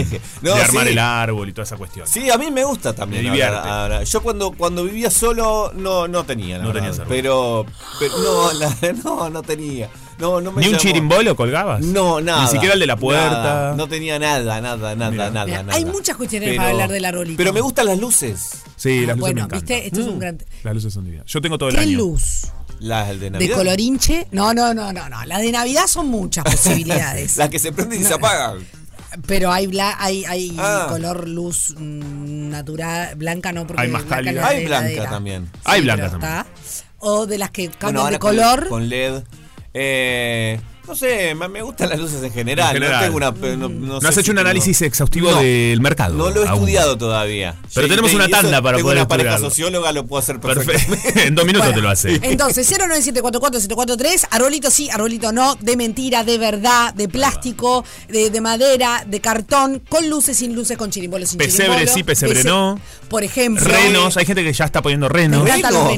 [0.41, 0.91] No, de armar sí.
[0.93, 2.07] el árbol y toda esa cuestión.
[2.07, 3.23] Sí, a mí me gusta también.
[3.23, 3.69] Me ahora- divierte.
[3.69, 4.03] ahora.
[4.03, 6.91] Yo cuando, cuando vivía solo no, no tenía, la No verdad.
[6.91, 7.05] árbol.
[7.09, 7.65] pero,
[7.99, 9.89] pero no, la- no, no tenía.
[10.19, 10.81] No, no me ¿Ni un llamó.
[10.81, 11.81] chirimbolo colgabas?
[11.81, 12.43] No, nada.
[12.43, 13.31] Ni siquiera el de la puerta.
[13.31, 13.75] Nada.
[13.75, 15.29] No tenía nada, nada, nada, Mira.
[15.31, 15.75] nada, Mira, nada.
[15.77, 17.37] hay muchas cuestiones para hablar del arbolito.
[17.37, 18.51] Pero me gustan las luces.
[18.75, 19.59] Sí, las luces bueno, me encantan.
[19.61, 20.37] viste, esto es un gran.
[20.63, 21.25] Las luces son divinas.
[21.25, 21.97] Yo tengo todo el ¿Qué año.
[21.97, 22.43] luz?
[22.79, 23.57] Las de ¿De Navidad.
[23.57, 24.27] colorinche?
[24.31, 25.25] No, no, no, no, no.
[25.25, 27.37] Las de Navidad son muchas posibilidades.
[27.37, 28.59] Las que se prenden y se apagan.
[29.27, 30.85] Pero hay bla- hay, hay Ah.
[30.89, 34.41] color luz mm, natural, blanca no, porque Hay más blanca cálida.
[34.41, 35.49] no es Hay blanca también.
[35.65, 36.31] Hay blanca también.
[36.31, 36.45] está.
[36.99, 38.69] O de las que cambian de con- color.
[38.69, 39.23] Con, LED.
[39.73, 40.59] Eh,
[40.91, 42.75] no sé, me gustan las luces en general.
[42.75, 42.99] En general.
[42.99, 43.57] No tengo una.
[43.57, 45.37] No, no ¿No sé has si hecho un tengo- análisis exhaustivo No.
[45.41, 46.15] del mercado?
[46.15, 46.59] No lo he aún.
[46.59, 47.55] estudiado todavía.
[47.73, 49.49] Pero Sí, tenemos una eso tanda para tengo poder una pareja estudiarlo.
[49.49, 50.39] socióloga, lo puedo hacer.
[50.39, 50.93] Perfecto.
[51.19, 52.19] en dos minutos Bueno, te lo hace.
[52.23, 59.03] Entonces, 09744 arbolito sí, arbolito no, de mentira, de verdad, de plástico, de, de madera,
[59.07, 61.93] de cartón, con luces, sin luces, con chirimbolos, sin Pesebre chirimbolo.
[61.93, 62.79] sí, pesebre Pese- no.
[63.09, 63.65] Por ejemplo.
[63.65, 65.47] Renos, hay gente que ya está poniendo renos.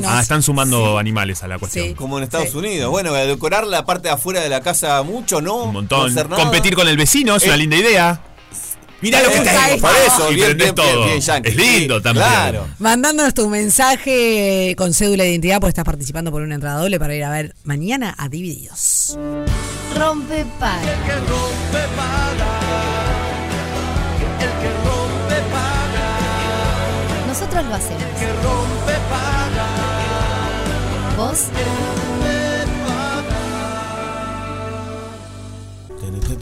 [0.06, 1.88] Ah, están sumando animales a la cuestión.
[1.88, 1.93] Sí.
[1.93, 2.58] Como en Estados Sí.
[2.58, 2.89] Unidos.
[2.91, 5.63] Bueno, decorar la parte de afuera de la casa mucho, ¿no?
[5.65, 6.13] Un montón.
[6.29, 8.21] Competir con el vecino es una Eh, linda idea.
[9.01, 9.81] Mirá lo que tengo.
[9.81, 11.05] Por eso, Y bien, todo.
[11.05, 11.17] bien.
[11.17, 12.25] Es lindo Sí, también.
[12.25, 12.67] Claro.
[12.79, 17.13] Mandándonos tu mensaje con cédula de identidad, porque estás participando por una entrada doble para
[17.13, 19.17] ir a ver mañana a Divididos.
[19.97, 20.81] Rompe para.
[27.27, 28.03] Nosotros lo hacemos.
[31.17, 31.39] ¿Vos?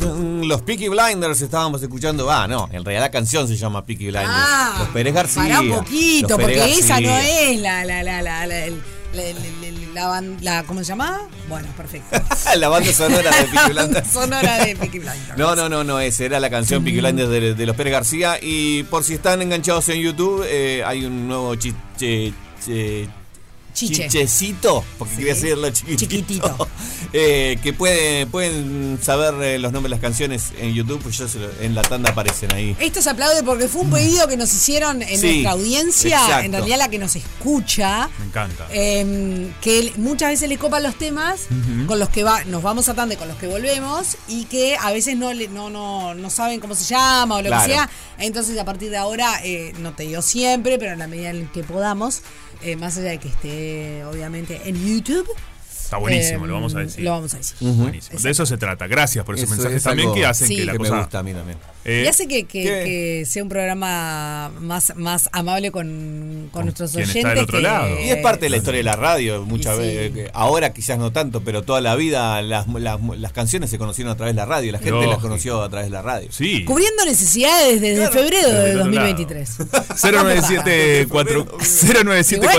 [0.01, 2.29] Los Peaky Blinders estábamos escuchando.
[2.31, 4.27] Ah, no, en realidad la canción se llama Peaky Blinders.
[4.29, 5.43] Ah, los Pérez García.
[5.43, 7.49] Pará un poquito, porque esa no García.
[7.51, 8.81] es la, la, la, la, la, el-
[9.13, 11.21] la, la- la- la ban- la- ¿cómo se llama?
[11.49, 12.19] Bueno, perfecto.
[12.57, 14.07] la banda sonora de Peaky Blinders.
[14.11, 15.37] sonora de Peaky Blinders.
[15.37, 18.37] No, no, no, no, esa era la canción Peaky Blinders de, de los Pérez García.
[18.41, 21.73] Y por si están enganchados en YouTube, eh, hay un nuevo che-
[23.73, 24.03] Chiche.
[24.09, 25.17] chichecito, porque Sí.
[25.19, 26.67] quería decirlo chiquitito, Chiquitito.
[27.13, 31.27] eh, que puede, pueden saber eh, los nombres de las canciones en YouTube, pues ya
[31.27, 32.75] se lo- en la tanda aparecen ahí.
[32.79, 36.45] Esto se aplaude porque fue un pedido que nos hicieron en Sí, nuestra audiencia, exacto.
[36.45, 38.09] en realidad la que nos escucha.
[38.19, 38.67] Me encanta.
[38.71, 41.41] eh, que muchas veces le copan los temas
[41.87, 44.75] con los que va, nos vamos a tanda y con los que volvemos y que
[44.79, 47.65] a veces no, le, no, no, no saben cómo se llama o lo Claro.
[47.65, 47.89] que sea.
[48.19, 51.47] Entonces a partir de ahora, eh, no te digo siempre, pero en la medida en
[51.47, 52.21] que podamos,
[52.63, 55.27] eh, más allá de que esté obviamente en YouTube.
[55.91, 57.03] Está buenísimo, eh, lo vamos a decir.
[57.03, 57.57] Lo vamos a decir.
[57.59, 58.17] Buenísimo.
[58.17, 58.87] De eso se trata.
[58.87, 60.55] Gracias por esos Eso mensajes es también que hacen Sí.
[60.55, 60.93] que la que cosa.
[60.93, 61.57] me gusta a mí también.
[61.83, 66.91] eh, Y hace que, que- sea un programa más, más amable con, con Con nuestros
[66.91, 67.35] quien está oyentes.
[67.35, 67.99] del otro que- lado.
[67.99, 69.81] Y es parte de la historia de la radio, muchas sí.
[69.81, 70.29] veces.
[70.33, 74.15] Ahora quizás no tanto, pero toda la vida las, las, las canciones se conocieron a
[74.15, 74.71] través de la radio.
[74.71, 76.29] La gente las conoció a través de la radio.
[76.31, 76.63] Sí.
[76.63, 78.13] Cubriendo necesidades desde Claro.
[78.13, 79.07] febrero Desde de el otro lado.
[79.09, 79.57] 2023.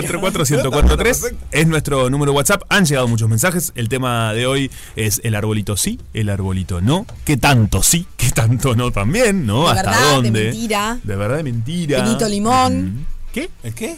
[0.02, 2.62] 097-443 es nuestro número de WhatsApp.
[2.68, 3.72] Han llegado muchos mensajes.
[3.74, 7.06] El tema de hoy es el arbolito sí, el arbolito no.
[7.24, 8.06] ¿Qué tanto sí?
[8.16, 9.46] ¿Qué tanto no también?
[9.46, 9.64] ¿No?
[9.64, 10.44] De ¿Hasta verdad, de dónde?
[10.44, 11.00] mentira.
[11.02, 12.04] De verdad, de mentira.
[12.04, 12.84] Pinito limón.
[12.84, 13.06] Mm.
[13.32, 13.50] ¿Qué?
[13.62, 13.96] ¿El qué?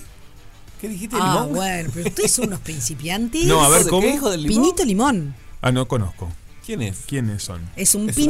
[0.81, 1.55] ¿Qué dijiste, Ah, limón?
[1.57, 3.45] bueno, pero ustedes son unos principiantes.
[3.47, 4.03] No, a ver, ¿De ¿cómo?
[4.03, 4.63] ¿Qué hijo del limón?
[4.63, 5.35] Pinito limón.
[5.63, 6.31] Ah, no conozco.
[6.65, 6.99] ¿Quién es?
[7.07, 7.61] ¿Quiénes son?
[7.77, 8.25] Es un ¿Es un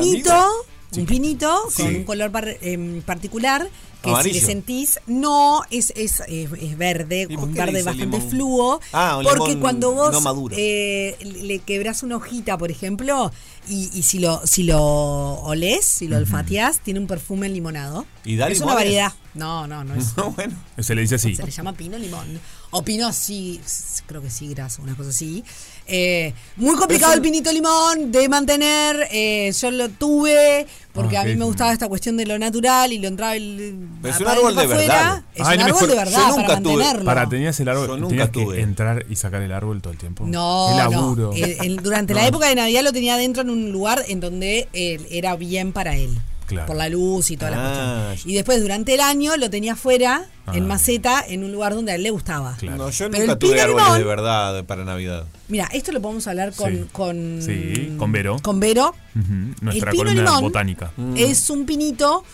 [0.98, 1.83] un pinito Sí.
[1.83, 3.68] con un color par- em, particular
[4.02, 4.35] que Amarillo.
[4.35, 8.16] si le sentís, no, es, es, es, es verde, ¿Y por con un verde bastante
[8.18, 8.30] limón?
[8.30, 8.80] fluo.
[8.92, 10.54] Ah, un porque limón cuando vos no maduro.
[10.59, 13.33] eh, le quebrás una hojita, por ejemplo,
[13.66, 18.04] Y, y si lo si lo olés, si lo olfateás, tiene un perfume limonado.
[18.22, 19.12] ¿Y da es una variedad.
[19.33, 20.14] No, no, no es.
[20.18, 20.54] No, bueno.
[20.78, 21.35] Se le dice así.
[21.35, 22.38] Se le llama pino limón.
[22.76, 23.60] O pino sí,
[24.06, 25.44] creo que sí, grasa, una cosa así.
[25.87, 29.06] Eh, muy complicado el pinito limón de mantener.
[29.12, 32.92] eh, yo lo tuve porque Ah, a mí me gustaba esta cuestión de lo natural
[32.92, 33.76] y lo entraba el.
[34.02, 35.22] Pero es un árbol de verdad.
[35.34, 37.04] Es Ay, un no árbol de verdad Yo nunca para tuve- mantenerlo.
[37.04, 38.60] Para, tenías el árbol, Yo nunca tenías que tuve.
[38.60, 40.24] entrar y sacar el árbol todo el tiempo.
[40.26, 40.76] No, no.
[40.76, 41.32] laburo.
[41.32, 42.26] El- el- durante la No.
[42.28, 45.96] época de Navidad lo tenía dentro en un lugar en donde eh, era bien para
[45.96, 46.16] él.
[46.46, 46.66] Claro.
[46.66, 48.30] Por la luz y toda la Ah, cuestión.
[48.30, 50.66] Y después durante el año lo tenía afuera, en Ah.
[50.66, 52.54] maceta, en un lugar donde a él le gustaba.
[52.59, 52.76] Claro.
[52.76, 55.24] No, yo Pero nunca el tuve pino árboles limón- de verdad para Navidad.
[55.48, 56.72] Mira, esto lo podemos hablar con.
[56.74, 56.85] Sí.
[56.92, 58.37] con Sí, con Vero.
[58.42, 58.94] Con Vero.
[59.14, 60.92] Ujú, Nuestra el pino columna limón botánica.
[61.16, 62.24] es un pinito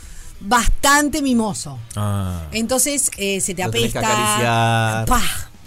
[0.40, 1.78] bastante mimoso.
[1.96, 2.46] Ah.
[2.52, 5.04] Entonces eh, se te Lo apesta.
[5.06, 5.22] ¡Pah!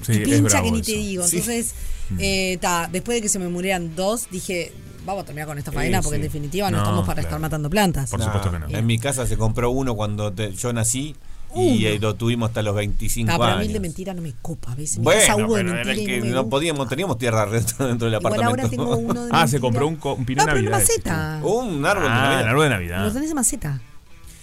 [0.06, 1.26] Sí, pincha que ni te digo.
[1.28, 1.38] Sí.
[1.38, 1.74] Entonces,
[2.20, 4.74] eh, ta, después de que se me murieran dos, dije,
[5.06, 7.28] vamos a terminar con esta faena porque en definitiva no, No, estamos para claro.
[7.30, 8.10] estar matando plantas.
[8.10, 8.68] Por supuesto que no.
[8.70, 11.16] En mi casa se compró uno cuando te- yo nací
[11.56, 13.68] y eh, lo tuvimos hasta los 25 Ta, pero a mí años.
[13.68, 14.72] el de mentira no me copa.
[14.72, 17.86] A veces Bueno, hubo de pero era que no me no podíamos, teníamos tierra dentro,
[17.88, 18.62] dentro del Igual apartamento.
[18.64, 19.62] ahora tengo uno de Ah, se mentira.
[19.62, 20.72] compró un, co- un pino No, de Navidad.
[20.80, 21.40] maceta.
[21.44, 22.42] Un árbol de Ah, Navidad.
[22.42, 23.14] el árbol de Lo Navidad.
[23.14, 23.82] tenés en maceta.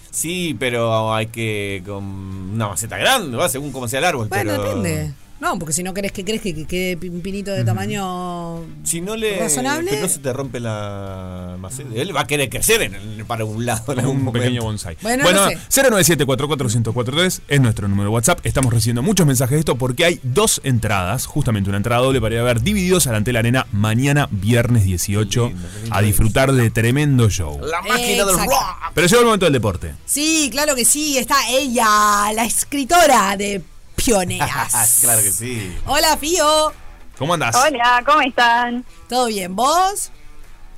[0.09, 4.27] Sí, pero hay que con una maceta grande, va según cómo sea el árbol.
[4.29, 5.13] Bueno, pero depende.
[5.41, 9.01] No, porque si no querés que crees que que quede un pinito de tamaño Si
[9.01, 9.89] no le razonable.
[9.89, 11.89] pero no se te rompe la maceta.
[11.95, 14.43] Él va a querer crecer en el- para un lado en algún un momento.
[14.45, 14.97] pequeño bonsai.
[15.01, 15.57] Bueno, Bueno, no sé.
[15.69, 18.39] 097-44143 es nuestro número de WhatsApp.
[18.45, 22.35] Estamos recibiendo muchos mensajes de esto porque hay dos entradas, justamente una entrada doble para
[22.35, 25.95] ir a ver divididos a la Antela Arena mañana viernes 18 Qué lindo, qué lindo
[25.95, 27.59] a disfrutar de tremendo show.
[27.61, 28.51] La máquina del Exacto.
[28.51, 28.91] rock.
[28.93, 29.93] Pero llegó el momento del deporte.
[30.05, 33.61] Sí, claro que sí, está ella, la escritora de
[34.03, 34.99] Pioneras.
[35.01, 35.77] claro que sí.
[35.85, 36.73] Hola, Fío.
[37.17, 37.55] ¿Cómo andás?
[37.55, 38.83] Hola, ¿cómo están?
[39.07, 39.55] ¿Todo bien?
[39.55, 40.11] ¿Vos?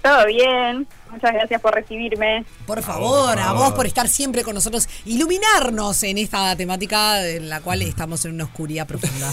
[0.01, 0.85] ¿Todo bien?
[1.09, 2.43] Muchas gracias por recibirme.
[2.65, 7.61] Por favor, a vos por estar siempre con nosotros, iluminarnos en esta temática en la
[7.61, 9.31] cual estamos en una oscuridad profunda.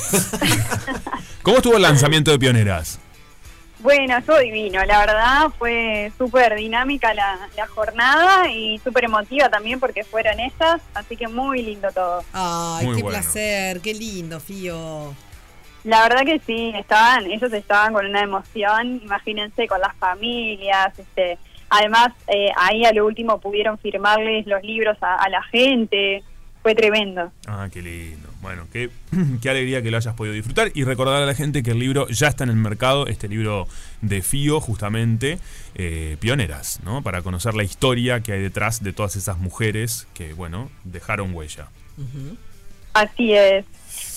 [1.43, 3.01] ¿Cómo estuvo el lanzamiento de Pioneras?
[3.83, 9.81] Bueno, estuvo divino, la verdad fue súper dinámica la, la jornada y súper emotiva también
[9.81, 12.23] porque fueron ellas, así que muy lindo todo.
[12.35, 13.19] Ay, Muy qué bueno.
[13.19, 15.15] placer, qué lindo, Fío.
[15.85, 21.39] La verdad que sí, estaban, ellos estaban con una emoción, imagínense, con las familias, este,
[21.71, 26.23] además eh, ahí a lo último pudieron firmarles los libros a, a la gente,
[26.63, 27.33] fue tremendo.
[27.47, 28.29] Ah, qué lindo.
[28.41, 28.91] Bueno, qué,
[29.43, 32.09] qué alegría que lo hayas podido disfrutar y recordar a la gente que el libro
[32.09, 33.67] ya está en el mercado, este libro
[34.01, 35.39] de Fío, justamente,
[35.75, 37.03] eh, Pioneras, ¿no?
[37.03, 41.69] Para conocer la historia que hay detrás de todas esas mujeres que, bueno, dejaron huella.
[42.95, 43.65] Así es.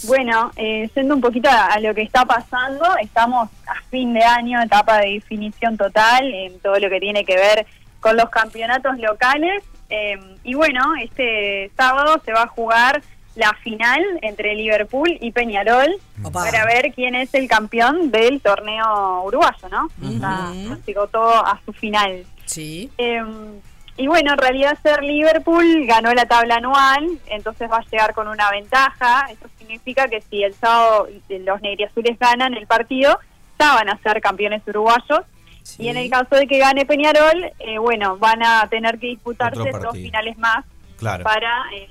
[0.07, 4.23] Bueno, eh, yendo un poquito a, a lo que está pasando, estamos a fin de
[4.23, 7.65] año, etapa de definición total en todo lo que tiene que ver
[7.99, 9.63] con los campeonatos locales.
[9.89, 13.01] eh, y bueno, este sábado se va a jugar
[13.35, 15.87] la final entre Liverpool y Peñarol
[16.23, 16.43] Opa.
[16.43, 19.87] para ver quién es el campeón del torneo uruguayo, ¿no?
[20.19, 20.51] Ya
[20.85, 22.25] llegó todo a su final.
[22.45, 22.91] Sí.
[22.97, 23.21] Eh,
[23.97, 28.27] y bueno, en realidad ser Liverpool ganó la tabla anual, entonces va a llegar con
[28.27, 29.27] una ventaja.
[29.31, 33.19] Eso significa que si el sábado los negriazules ganan el partido,
[33.59, 35.21] ya van a ser campeones uruguayos.
[35.61, 35.83] Sí.
[35.83, 39.71] Y en el caso de que gane Peñarol, eh, bueno, van a tener que disputarse
[39.81, 40.65] dos finales más
[40.97, 41.23] Claro.
[41.23, 41.87] para eh,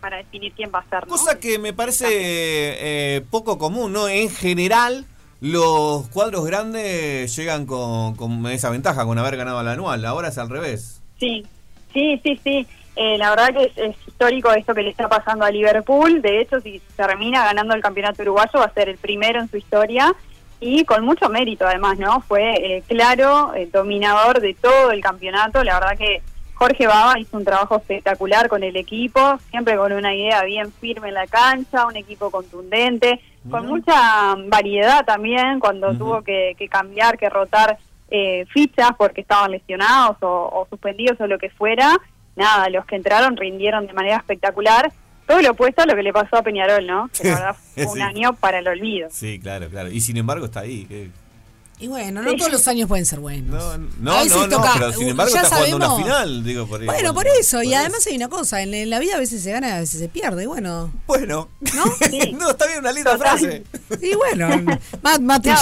[0.00, 1.06] para definir quién va a ser.
[1.06, 1.08] ¿no?
[1.08, 4.08] Cosa que me parece eh, poco común, ¿no?
[4.08, 5.04] En general,
[5.40, 10.04] los cuadros grandes llegan con, con esa ventaja, con haber ganado la anual.
[10.04, 11.02] Ahora es al revés.
[11.18, 11.44] Sí,
[11.92, 12.66] sí, sí, sí.
[12.96, 16.22] Eh, la verdad que es, es histórico esto que le está pasando a Liverpool.
[16.22, 19.56] De hecho, si termina ganando el campeonato uruguayo, va a ser el primero en su
[19.58, 20.14] historia
[20.60, 22.20] y con mucho mérito además, ¿no?
[22.22, 25.62] Fue eh, claro, eh, dominador de todo el campeonato.
[25.62, 26.22] La verdad que
[26.56, 31.08] Jorge Baba hizo un trabajo espectacular con el equipo, siempre con una idea bien firme
[31.08, 37.18] en la cancha, un equipo contundente, con mucha variedad también cuando tuvo que, que cambiar,
[37.18, 37.78] que rotar
[38.10, 41.96] eh, fichas porque estaban lesionados o, o suspendidos o lo que fuera.
[42.36, 44.90] Nada, los que entraron rindieron de manera espectacular.
[45.26, 47.08] Todo lo opuesto a lo que le pasó a Peñarol, ¿no?
[47.08, 48.00] Que la verdad fue un Sí.
[48.00, 49.08] año para el olvido.
[49.10, 49.90] Sí, claro, claro.
[49.90, 51.10] Y sin embargo está ahí.
[51.78, 53.50] Y bueno, no todos los años pueden ser buenos.
[53.54, 56.02] No, no, A veces no, no, toca- pero sin embargo ya está jugando una sabemos-
[56.04, 56.44] final.
[56.44, 57.62] Digo, por Bueno, por por- eso.
[57.62, 60.00] Y además hay una cosa, en, la vida a veces se gana y a veces
[60.00, 60.44] se pierde.
[60.44, 61.84] Y bueno, Bueno, ¿no?
[62.10, 62.32] Sí.
[62.32, 63.38] no, está bien, una linda Total.
[63.38, 63.62] frase.
[64.00, 64.48] Y bueno,
[65.02, 65.52] más, más No,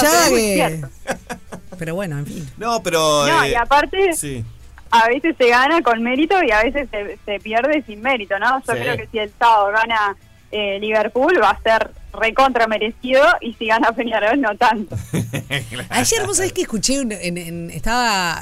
[1.79, 1.93] pero que...
[1.93, 2.51] bueno, en fin.
[2.59, 3.27] No, pero.
[3.27, 4.45] No, eh, y aparte, Sí.
[4.93, 8.61] a veces se gana con mérito y a veces se, se pierde sin mérito, ¿no?
[8.69, 8.79] Yo Sí.
[8.81, 10.17] creo que si el sábado gana
[10.55, 14.97] eh, Liverpool va a ser recontra merecido y si gana Peñarol no tanto.
[15.91, 18.41] Ayer vos sabés que escuché, un- en, en- estaba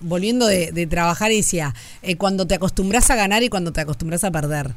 [0.00, 3.80] volviendo de, de trabajar y decía, eh, cuando te acostumbras a ganar y cuando te
[3.82, 4.70] acostumbras a perder.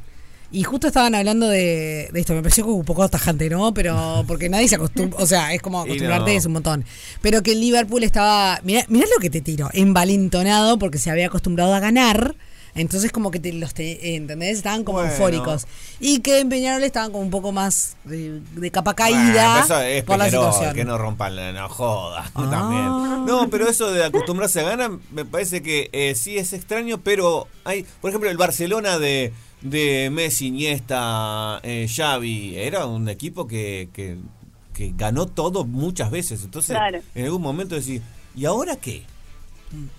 [0.52, 3.72] Y justo estaban hablando de, de esto, me pareció como un poco tajante, ¿no?
[3.72, 6.38] Pero porque nadie se acostumbra, o sea, es como acostumbrarte no.
[6.38, 6.84] es un montón.
[7.22, 11.26] Pero que el Liverpool estaba, mirá, mirá lo que te tiro, envalentonado porque se había
[11.28, 12.34] acostumbrado a ganar.
[12.74, 14.58] Entonces como que te los te- ¿entendés?
[14.58, 15.12] Estaban como Bueno.
[15.12, 15.66] eufóricos.
[15.98, 19.80] Y que en Peñarol estaban como un poco más de, de capa Bueno, caída eso
[19.80, 20.74] es por la situación.
[20.74, 22.48] que no rompan la no jodas Ah.
[22.50, 23.24] también.
[23.26, 27.48] No, pero eso de acostumbrarse a ganar me parece que eh, sí es extraño, pero
[27.64, 33.88] hay, por ejemplo, el Barcelona de, de Messi, Iniesta, eh, Xavi, era un equipo que,
[33.92, 34.16] que,
[34.72, 36.42] que ganó todo muchas veces.
[36.44, 37.00] Entonces, Claro.
[37.14, 38.00] en algún momento decís,
[38.34, 39.02] ¿y ahora qué?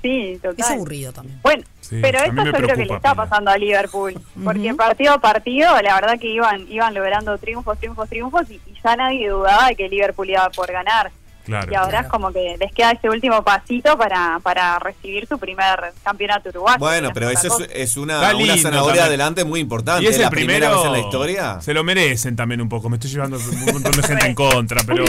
[0.02, 0.56] Sí, total.
[0.58, 1.40] Es aburrido también.
[1.42, 4.14] Bueno, Sí, pero mí yo me creo que le preocupa, está pasando a Liverpool.
[4.44, 8.76] Porque partido a partido, la verdad que iban iban logrando triunfos, triunfos, triunfos y, y
[8.84, 11.12] ya nadie dudaba de que Liverpool iba por ganar.
[11.46, 11.72] Claro.
[11.72, 12.06] y ahora claro.
[12.08, 16.80] es como que les queda ese último pasito para, para recibir su primer campeonato uruguayo.
[16.80, 19.06] Bueno, que pero es eso es, una, Está una lindo zanahoria también.
[19.06, 20.04] adelante muy importante.
[20.04, 20.78] Y es la primera primero.
[20.78, 21.62] vez en la historia.
[21.62, 22.90] Se lo merecen también un poco.
[22.90, 25.04] Me estoy llevando un montón de gente en contra, pero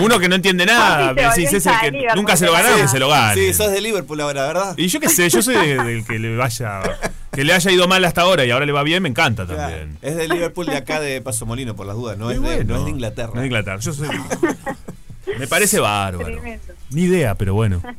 [0.00, 2.98] uno que no entiende nada, sí el a que Liverpool, nunca se lo ganaron, se
[2.98, 3.34] lo gana.
[3.34, 4.74] Sí, sos de Liverpool ahora, ¿verdad?
[4.76, 6.80] Y yo qué sé, yo soy de- del que le vaya,
[7.32, 9.60] que le haya ido mal hasta ahora y ahora le va bien, me encanta Claro,
[9.60, 9.98] también.
[10.02, 12.16] Es de Liverpool de acá de Paso Molino, por las dudas.
[12.18, 13.30] No, es, de, no es de Inglaterra.
[13.34, 13.78] No es de Inglaterra.
[13.80, 14.08] Yo soy.
[15.38, 16.26] Me parece bárbaro.
[16.30, 16.74] Tremendo.
[16.90, 17.82] Ni idea, pero bueno.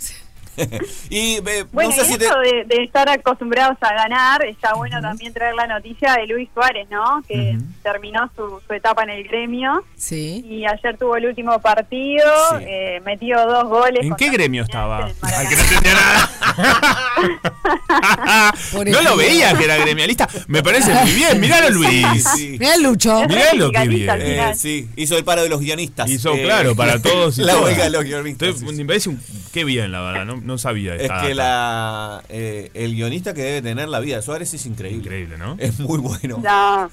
[1.10, 2.26] y eh, Bueno, no sé y si te.
[2.26, 6.50] esto de, de estar acostumbrados a ganar, está bueno también traer la noticia de Luis
[6.54, 7.24] Suárez, ¿no?
[7.26, 10.44] Que terminó su, su etapa en el gremio Sí.
[10.46, 12.26] y ayer tuvo el último partido,
[12.58, 12.66] Sí.
[12.68, 14.06] eh, metió dos goles.
[14.06, 15.08] ¿En qué gremio estaba?
[15.10, 16.30] en Al que no entendía nada.
[18.92, 20.28] No lo veía que era gremialista.
[20.48, 21.40] Me parece muy bien.
[21.40, 22.06] Miralo, Luis.
[22.36, 23.22] Sí, Mirá Lucho.
[23.28, 24.40] Mirá lo que Sindicalista al bien.
[24.40, 26.10] Eh, sí, hizo el paro de los guionistas.
[26.10, 27.38] Hizo Eh, claro para todos.
[27.38, 27.66] y la todas.
[27.68, 28.56] huelga de los guionistas.
[28.60, 28.76] Sí, sí.
[28.76, 29.22] Me parece un.
[29.54, 30.26] Qué bien, la verdad.
[30.26, 34.18] No, no sabía Es esta que la, eh, el guionista que debe tener la vida
[34.18, 35.00] de Suárez es increíble.
[35.04, 35.56] Increíble, ¿no?
[35.60, 36.40] Es muy bueno.
[36.44, 36.90] No,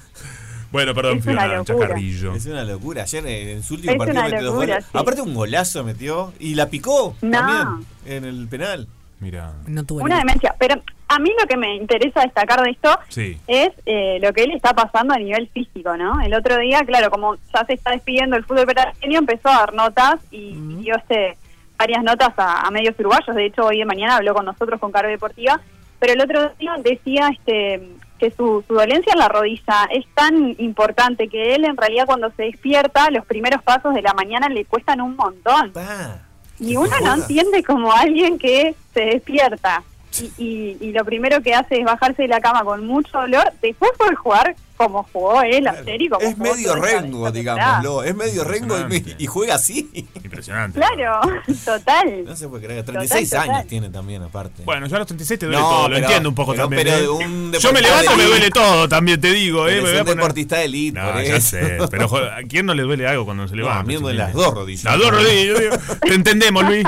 [0.71, 1.63] Bueno, perdón, Es locura.
[1.63, 2.35] chacarrillo.
[2.35, 3.03] Es una locura.
[3.03, 4.77] Ayer eh, en su último Es partido metió dos goles.
[4.83, 4.89] sí.
[4.93, 7.31] Aparte un golazo metió y la picó No.
[7.39, 8.87] también en el penal.
[9.19, 9.53] Mira.
[9.67, 10.53] No tuvo una demencia.
[10.59, 10.75] Pero
[11.07, 13.37] a mí lo que me interesa destacar de esto Sí.
[13.47, 16.21] es eh, lo que él está pasando a nivel físico, ¿no?
[16.21, 19.73] El otro día, claro, como ya se está despidiendo el fútbol petaño, empezó a dar
[19.73, 21.37] notas y, y dio este
[21.77, 23.35] varias notas a, a medios uruguayos.
[23.35, 25.59] De hecho, hoy de mañana habló con nosotros con Cargo Deportiva.
[25.99, 27.89] Pero el otro día decía este
[28.19, 32.31] que su, su dolencia en la rodilla es tan importante que él en realidad cuando
[32.31, 35.71] se despierta los primeros pasos de la mañana le cuestan un montón.
[35.73, 36.21] Pa.
[36.59, 39.83] Y uno no entiende como alguien que se despierta
[40.19, 43.51] y, y- y lo primero que hace es bajarse de la cama con mucho dolor.
[43.61, 48.03] Después fue jugar como jugó él ayer y como Es jugó medio Rengo, digámoslo.
[48.03, 49.89] Es medio Rengo y, y juega así.
[50.23, 50.79] Impresionante.
[50.79, 51.19] Claro,
[51.65, 52.23] total.
[52.25, 52.85] No se puede creer.
[52.85, 53.55] 36 Total, total.
[53.55, 54.63] años tiene también, aparte.
[54.63, 56.63] Bueno, yo a los 36 te duele No, todo, lo pero- entiendo un poco pero-
[56.63, 56.83] también.
[56.83, 57.09] pero ¿eh?
[57.25, 59.67] un Yo me levanto y me duele todo también, te digo.
[59.67, 59.75] ¿eh?
[59.75, 60.99] Me voy a un poner- deportista de elite.
[60.99, 61.77] No, ya sé.
[61.89, 63.79] Pero joder, ¿a quién no le duele algo cuando se No, levanta?
[63.79, 64.83] a mí me duelen las dos rodillas.
[64.83, 65.45] Las dos rodillas.
[65.47, 66.85] yo digo, Te entendemos, Luis.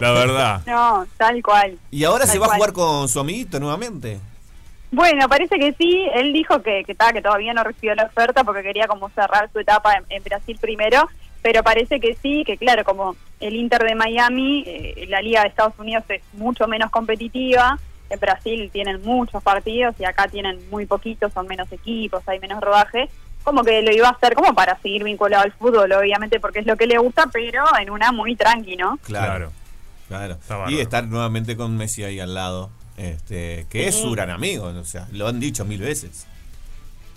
[0.00, 0.62] La verdad.
[0.66, 1.78] No, tal cual.
[1.90, 4.18] Y ahora se va a jugar con su amiguito nuevamente.
[4.94, 6.06] Bueno, parece que sí.
[6.14, 9.50] Él dijo que, que, ta, que todavía no recibió la oferta porque quería como cerrar
[9.52, 11.08] su etapa en, en Brasil primero.
[11.42, 15.48] Pero parece que sí, que claro, como el Inter de Miami, eh, la Liga de
[15.48, 17.78] Estados Unidos es mucho menos competitiva.
[18.08, 22.62] En Brasil tienen muchos partidos y acá tienen muy poquitos, son menos equipos, hay menos
[22.62, 23.10] rodaje.
[23.42, 26.66] Como que lo iba a hacer como para seguir vinculado al fútbol, obviamente porque es
[26.66, 28.98] lo que le gusta, pero en una muy tranqui, ¿no?
[29.02, 29.50] Claro.
[30.08, 30.38] Claro.
[30.68, 32.70] Y estar nuevamente con Messi ahí al lado.
[32.96, 36.26] Este, que es su gran amigo, o sea, lo han dicho mil veces.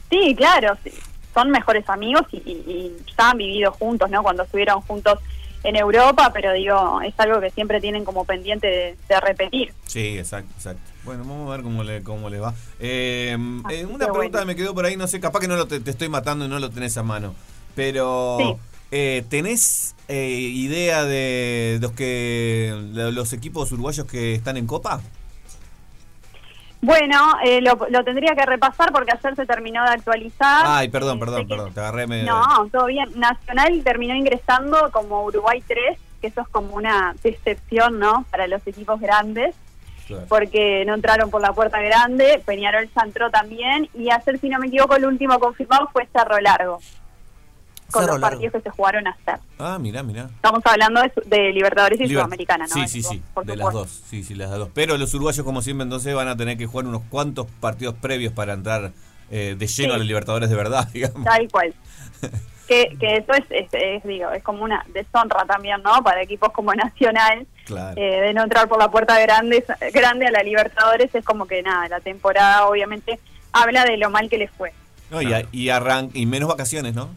[0.10, 0.92] Sí, claro, sí.
[1.34, 4.24] son mejores amigos y, y- y ya han vivido juntos, ¿no?
[4.24, 5.20] Cuando estuvieron juntos
[5.64, 9.74] en Europa, pero digo, es algo que siempre tienen como pendiente de, de repetir.
[9.86, 10.82] Sí, exacto, exacto.
[11.04, 12.54] Bueno, vamos a ver cómo le, cómo le va.
[12.80, 14.46] Eh, Así eh, que una pregunta bueno.
[14.46, 16.48] me quedó por ahí, no sé, capaz que no lo te, te estoy matando y
[16.48, 17.36] no lo tenés a mano.
[17.76, 18.56] Pero, Sí.
[18.92, 25.02] eh, ¿tenés eh, idea de los que de los equipos uruguayos que están en Copa?
[26.82, 30.64] Bueno, eh, lo, lo tendría que repasar porque ayer se terminó de actualizar.
[30.68, 32.32] Ay, perdón, perdón, que- perdón, te agarré medio...
[32.32, 33.10] No, todo bien.
[33.16, 38.26] Nacional terminó ingresando como Uruguay 3, que eso es como una decepción, ¿no?
[38.30, 39.56] Para los equipos grandes.
[40.06, 40.24] Claro.
[40.30, 44.58] porque no entraron por la puerta grande, Peñarol ya entró también, y ayer, si no
[44.58, 46.80] me equivoco, el último confirmado fue Cerro Largo,
[47.92, 48.36] con Cerro los Largo.
[48.42, 49.40] partidos que se jugaron ayer.
[49.60, 50.24] Ah, mirá, mirá.
[50.36, 52.74] Estamos hablando de, su- de Libertadores y Liber- Sudamericana, ¿no?
[52.74, 54.70] Sí, sí, sí, por de las dos, sí, sí, las dos.
[54.74, 58.34] Pero los uruguayos, como siempre, entonces van a tener que jugar unos cuantos partidos previos
[58.34, 58.92] para entrar
[59.32, 59.96] eh, de lleno Sí.
[59.96, 61.24] a los Libertadores de verdad, digamos.
[61.24, 61.74] Tal cual.
[62.68, 66.04] que, que eso es, es, es, digo, es como una deshonra también, ¿no?
[66.04, 67.96] Para equipos como Nacional, Claro.
[68.02, 69.64] eh, de no entrar por la puerta grande,
[69.94, 73.20] grande a la Libertadores, es como que nada, la temporada obviamente
[73.54, 74.74] habla de lo mal que les fue.
[75.10, 77.10] No, y, a- y, arran- y menos vacaciones, ¿no?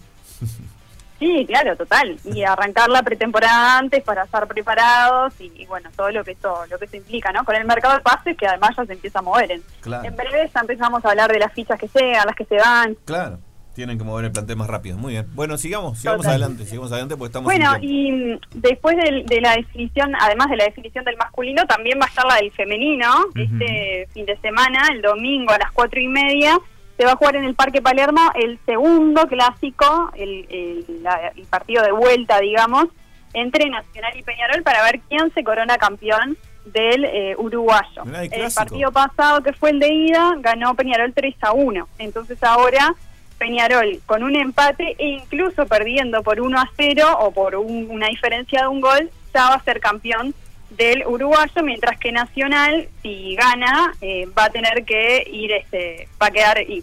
[1.19, 2.19] Sí, claro, total.
[2.25, 6.65] Y arrancar la pretemporada antes para estar preparados y, y bueno, todo lo que eso,
[6.71, 7.45] lo que eso implica, ¿no?
[7.45, 9.53] Con el mercado de pases que además ya se empieza a mover.
[9.53, 10.05] En, Claro.
[10.09, 12.97] en breve ya empezamos a hablar de las fichas que llegan, las que se van.
[13.05, 13.39] Claro.
[13.75, 14.97] Tienen que mover el plantel más rápido.
[14.97, 15.27] Muy bien.
[15.35, 16.43] Bueno, sigamos, sigamos Total.
[16.43, 20.65] adelante, sigamos adelante porque estamos Bueno, y mm, después de, la definición, además de la
[20.65, 23.07] definición del masculino, también va a estar la del femenino.
[23.35, 26.59] Este fin de semana, el domingo a las cuatro y media,
[27.01, 31.45] se va a jugar en el Parque Palermo el segundo clásico, el, el- la- el
[31.47, 32.89] partido de vuelta, digamos,
[33.33, 36.37] entre Nacional y Peñarol para ver quién se corona campeón
[36.67, 38.03] del eh, uruguayo.
[38.35, 41.89] El partido pasado, que fue el de ida, ganó Peñarol 3 a 1.
[41.99, 42.95] Entonces ahora
[43.39, 48.09] Peñarol con un empate e incluso perdiendo por 1 a 0 o por un- una
[48.09, 50.35] diferencia de un gol, ya va a ser campeón
[50.71, 56.27] del uruguayo, mientras que Nacional, si gana, eh, va a tener que ir, este, va
[56.27, 56.83] a quedar, y-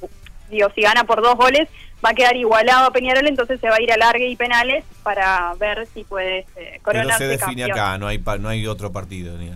[0.49, 1.67] digo, si gana por dos goles,
[2.05, 4.83] va a quedar igualado a Peñarol, entonces se va a ir a largue y penales
[5.03, 7.71] para ver si puede Pero coronarse se define campeón.
[7.79, 9.37] acá, no hay pa- no hay otro partido.
[9.37, 9.51] ni.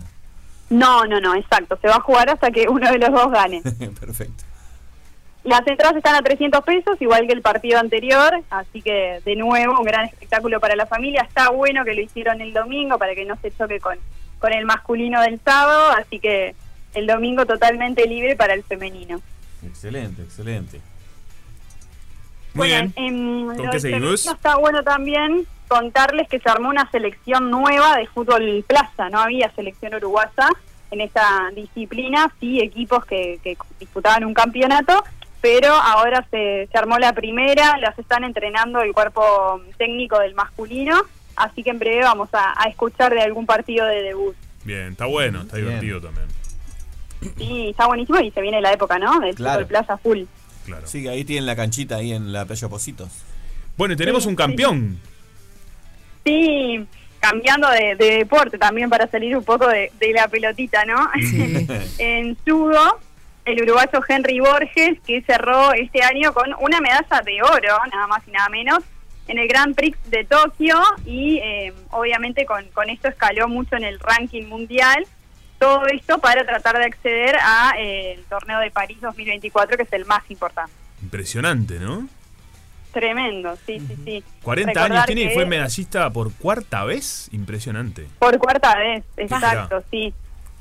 [0.70, 3.60] No, no, no, exacto, se va a jugar hasta que uno de los dos gane.
[4.00, 4.44] Perfecto.
[5.44, 9.76] Las entradas están a 300 pesos, igual que el partido anterior, así que de nuevo
[9.78, 11.22] un gran espectáculo para la familia.
[11.22, 13.98] Está bueno que lo hicieron el domingo para que no se choque con,
[14.42, 16.54] con el masculino del sábado, así que
[16.94, 19.22] el domingo totalmente libre para el femenino.
[19.64, 20.80] Excelente, excelente.
[22.54, 23.06] Muy Bueno, bien.
[23.06, 24.26] en ¿Con qué seguimos?
[24.26, 29.08] Está bueno también contarles que se armó una selección nueva de fútbol plaza.
[29.08, 30.48] No había selección uruguaya
[30.90, 35.02] en esta disciplina, sí equipos que, que disputaban un campeonato,
[35.40, 41.00] pero ahora se, se armó la primera, las están entrenando el cuerpo técnico del masculino,
[41.36, 44.34] así que en breve vamos a, a escuchar de algún partido de debut.
[44.64, 45.68] Bien, está bueno, está Bien.
[45.80, 46.26] divertido también.
[47.38, 49.20] Sí, está buenísimo y se viene la época, ¿no?
[49.20, 49.54] Del Claro.
[49.60, 50.22] fútbol plaza full.
[50.66, 50.86] Claro.
[50.86, 53.10] Sí, ahí tienen la canchita ahí en la playa Positos.
[53.76, 54.98] Bueno, y tenemos Sí, un campeón.
[56.24, 56.86] Sí,
[57.20, 61.08] cambiando de, de deporte también para salir un poco de, de la pelotita, ¿no?
[61.20, 61.66] Sí.
[61.98, 62.98] en judo,
[63.44, 68.22] el uruguayo Henry Borges, que cerró este año con una medalla de oro, nada más
[68.26, 68.78] y nada menos,
[69.28, 73.84] en el Grand Prix de Tokio y eh, obviamente con, con esto escaló mucho en
[73.84, 75.06] el ranking mundial.
[75.58, 79.92] Todo esto para tratar de acceder a eh, el torneo de París 2024, que es
[79.92, 80.72] el más importante.
[81.02, 82.08] Impresionante, ¿no?
[82.92, 84.24] Tremendo, sí, sí, sí.
[84.42, 87.28] 40 Recordar años tiene y fue medallista por cuarta vez.
[87.32, 88.06] Impresionante.
[88.18, 90.12] Por cuarta vez, exacto, sí.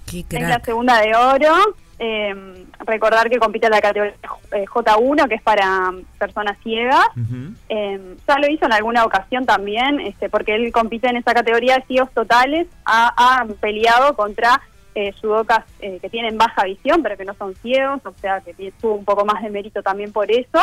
[0.05, 1.75] Qué Es la segunda de oro.
[2.03, 4.15] Eh, recordar que compite en la categoría
[4.53, 7.05] eh, J1, que es para personas ciegas.
[7.69, 11.75] Eh, ya lo hizo en alguna ocasión también, este, porque él compite en esa categoría
[11.75, 12.67] de ciegos totales.
[12.85, 14.59] Ha, ha peleado contra
[14.95, 18.73] eh, judocas eh, que tienen baja visión, pero que no son ciegos, o sea que
[18.81, 20.59] tuvo un poco más de mérito también por eso.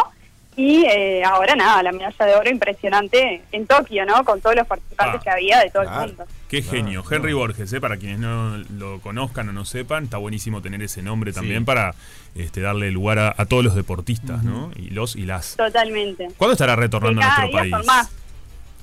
[0.61, 4.25] Y eh, ahora nada, la medalla de oro impresionante en Tokio, ¿no?
[4.25, 6.03] Con todos los participantes Ah, que había de todo claro.
[6.03, 6.25] el mundo.
[6.49, 7.05] Qué Ah, genio.
[7.09, 7.15] no.
[7.17, 7.81] Henry Borges, ¿eh?
[7.81, 11.65] para quienes no lo conozcan o no sepan, está buenísimo tener ese nombre también Sí.
[11.65, 11.95] para
[12.35, 14.73] este, darle lugar a, a todos los deportistas, ¿no?
[14.75, 15.55] Y los y las.
[15.57, 16.27] Totalmente.
[16.37, 17.87] ¿Cuándo estará retornando Y a cada nuestro día país?
[17.87, 18.11] son más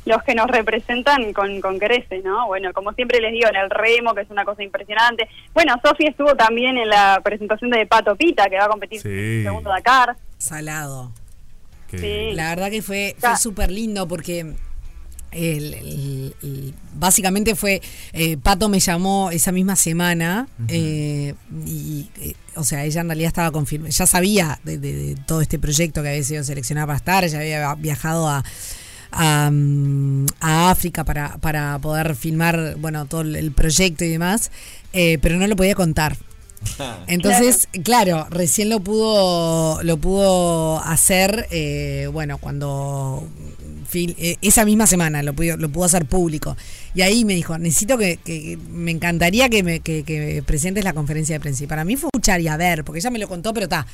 [0.06, 2.48] los que nos representan con, con crece, ¿no?
[2.48, 5.28] Bueno, como siempre les digo, en el remo, que es una cosa impresionante.
[5.54, 9.10] Bueno, Sofía estuvo también en la presentación de Pato Pita, que va a competir Sí.
[9.10, 10.16] en el segundo Dakar.
[10.38, 11.12] Salado.
[11.90, 12.36] Que- Sí.
[12.36, 14.40] La verdad que fue, fue súper lindo porque
[15.32, 17.82] el- el- el- básicamente fue,
[18.14, 21.34] eh, Pato me llamó esa misma semana eh,
[21.66, 25.42] y, eh, o sea, ella en realidad estaba confirmada, ya sabía de, de- de todo
[25.42, 28.44] este proyecto que había sido seleccionada para estar, ya había viajado a...
[29.18, 34.52] A, mm, a África para, para poder filmar bueno todo el- proyecto y demás
[34.92, 36.18] pero no lo podía contar
[37.08, 43.28] entonces, claro, recién lo pudo, lo pudo hacer, eh, bueno, cuando
[43.94, 46.58] eh, esa misma semana lo pudo, lo pudo hacer público.
[46.94, 50.94] Y ahí me dijo, necesito que, que- me encantaría que me que, que presentes la
[50.94, 51.64] conferencia de prensa.
[51.64, 53.86] Y para mí fue escuchar y a ver, porque ella me lo contó, pero está.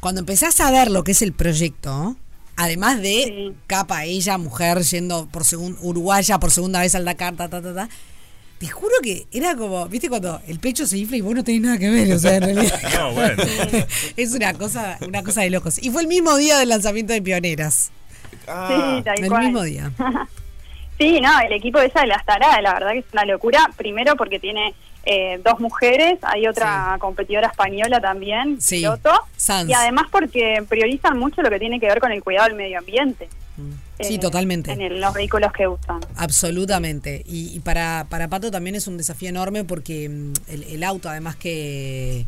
[0.00, 2.16] Cuando empezás a ver lo que es el proyecto,
[2.56, 3.56] además de Sí.
[3.66, 7.74] capa ella, mujer, yendo por segun, uruguaya por segunda vez al Dakar, ta, ta, ta,
[7.74, 7.88] ta,
[8.58, 11.60] te juro que era como, viste, cuando el pecho se infla y vos no tenés
[11.62, 12.80] nada que ver, o sea, en realidad.
[12.98, 13.42] No, bueno.
[14.16, 15.82] es una cosa, una cosa de locos.
[15.82, 17.90] Y fue el mismo día del lanzamiento de Pioneras.
[18.46, 19.44] Ah, Sí, tal El cual.
[19.44, 19.92] mismo día.
[20.98, 23.70] Sí, no, el equipo de ella de la estará, la verdad que es una locura.
[23.76, 24.74] Primero porque tiene
[25.10, 29.70] eh, dos mujeres, hay otra competidora española también, Sí, piloto, Sanz.
[29.70, 32.78] y además porque priorizan mucho lo que tiene que ver con el cuidado del medio
[32.78, 33.28] ambiente.
[34.00, 34.70] Sí, eh, totalmente.
[34.70, 35.98] en el- los vehículos que usan.
[36.16, 37.22] Absolutamente.
[37.26, 41.08] Y, y para, para Pato también es un desafío enorme porque mm, el, el auto,
[41.08, 42.24] además que,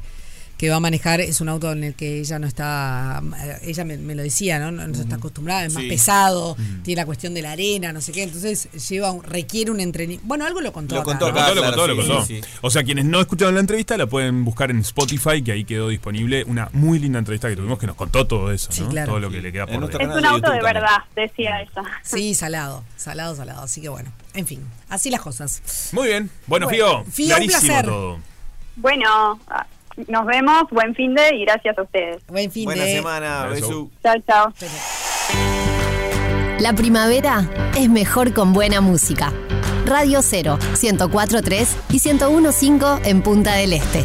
[0.61, 3.83] que va a manejar, es un auto en el que ella no está, eh, ella
[3.87, 4.71] me, me lo decía, ¿no?
[4.71, 5.89] No, no está acostumbrada, es más Sí.
[5.89, 6.55] pesado,
[6.85, 10.23] tiene la cuestión de la arena, no sé qué, entonces lleva un- requiere un entrenamiento.
[10.27, 10.97] Bueno, algo lo contó.
[10.97, 11.39] Lo acá, contó Lo ¿no?
[11.39, 12.27] contó, lo claro, contó, lo sí, contó.
[12.27, 12.41] sí.
[12.61, 15.89] O sea, quienes no escucharon la entrevista la pueden buscar en Spotify, que ahí quedó
[15.89, 18.91] disponible una muy linda entrevista que tuvimos que nos contó todo eso, Sí, ¿no?
[18.91, 19.13] claro.
[19.13, 19.83] Todo lo que le queda por.
[19.91, 21.83] Es un auto de verdad, decía ella.
[22.03, 23.63] Sí, salado, salado, salado.
[23.63, 25.63] Así que bueno, en fin, así las cosas.
[25.93, 26.29] Muy bien.
[26.47, 27.87] Bueno, Bueno, Fío, Fío, un clarísimo placer.
[27.87, 28.19] todo.
[28.77, 29.41] Bueno,
[30.09, 32.23] nos vemos, buen fin de y gracias a ustedes.
[32.29, 32.95] Buen fin Buena de...
[32.97, 33.67] semana, Beso.
[33.67, 33.91] besu.
[34.03, 34.53] Chao, chao.
[36.59, 39.33] La primavera es mejor con buena música.
[39.87, 44.05] Radio 0, 104.3 y 101.5 en Punta del Este.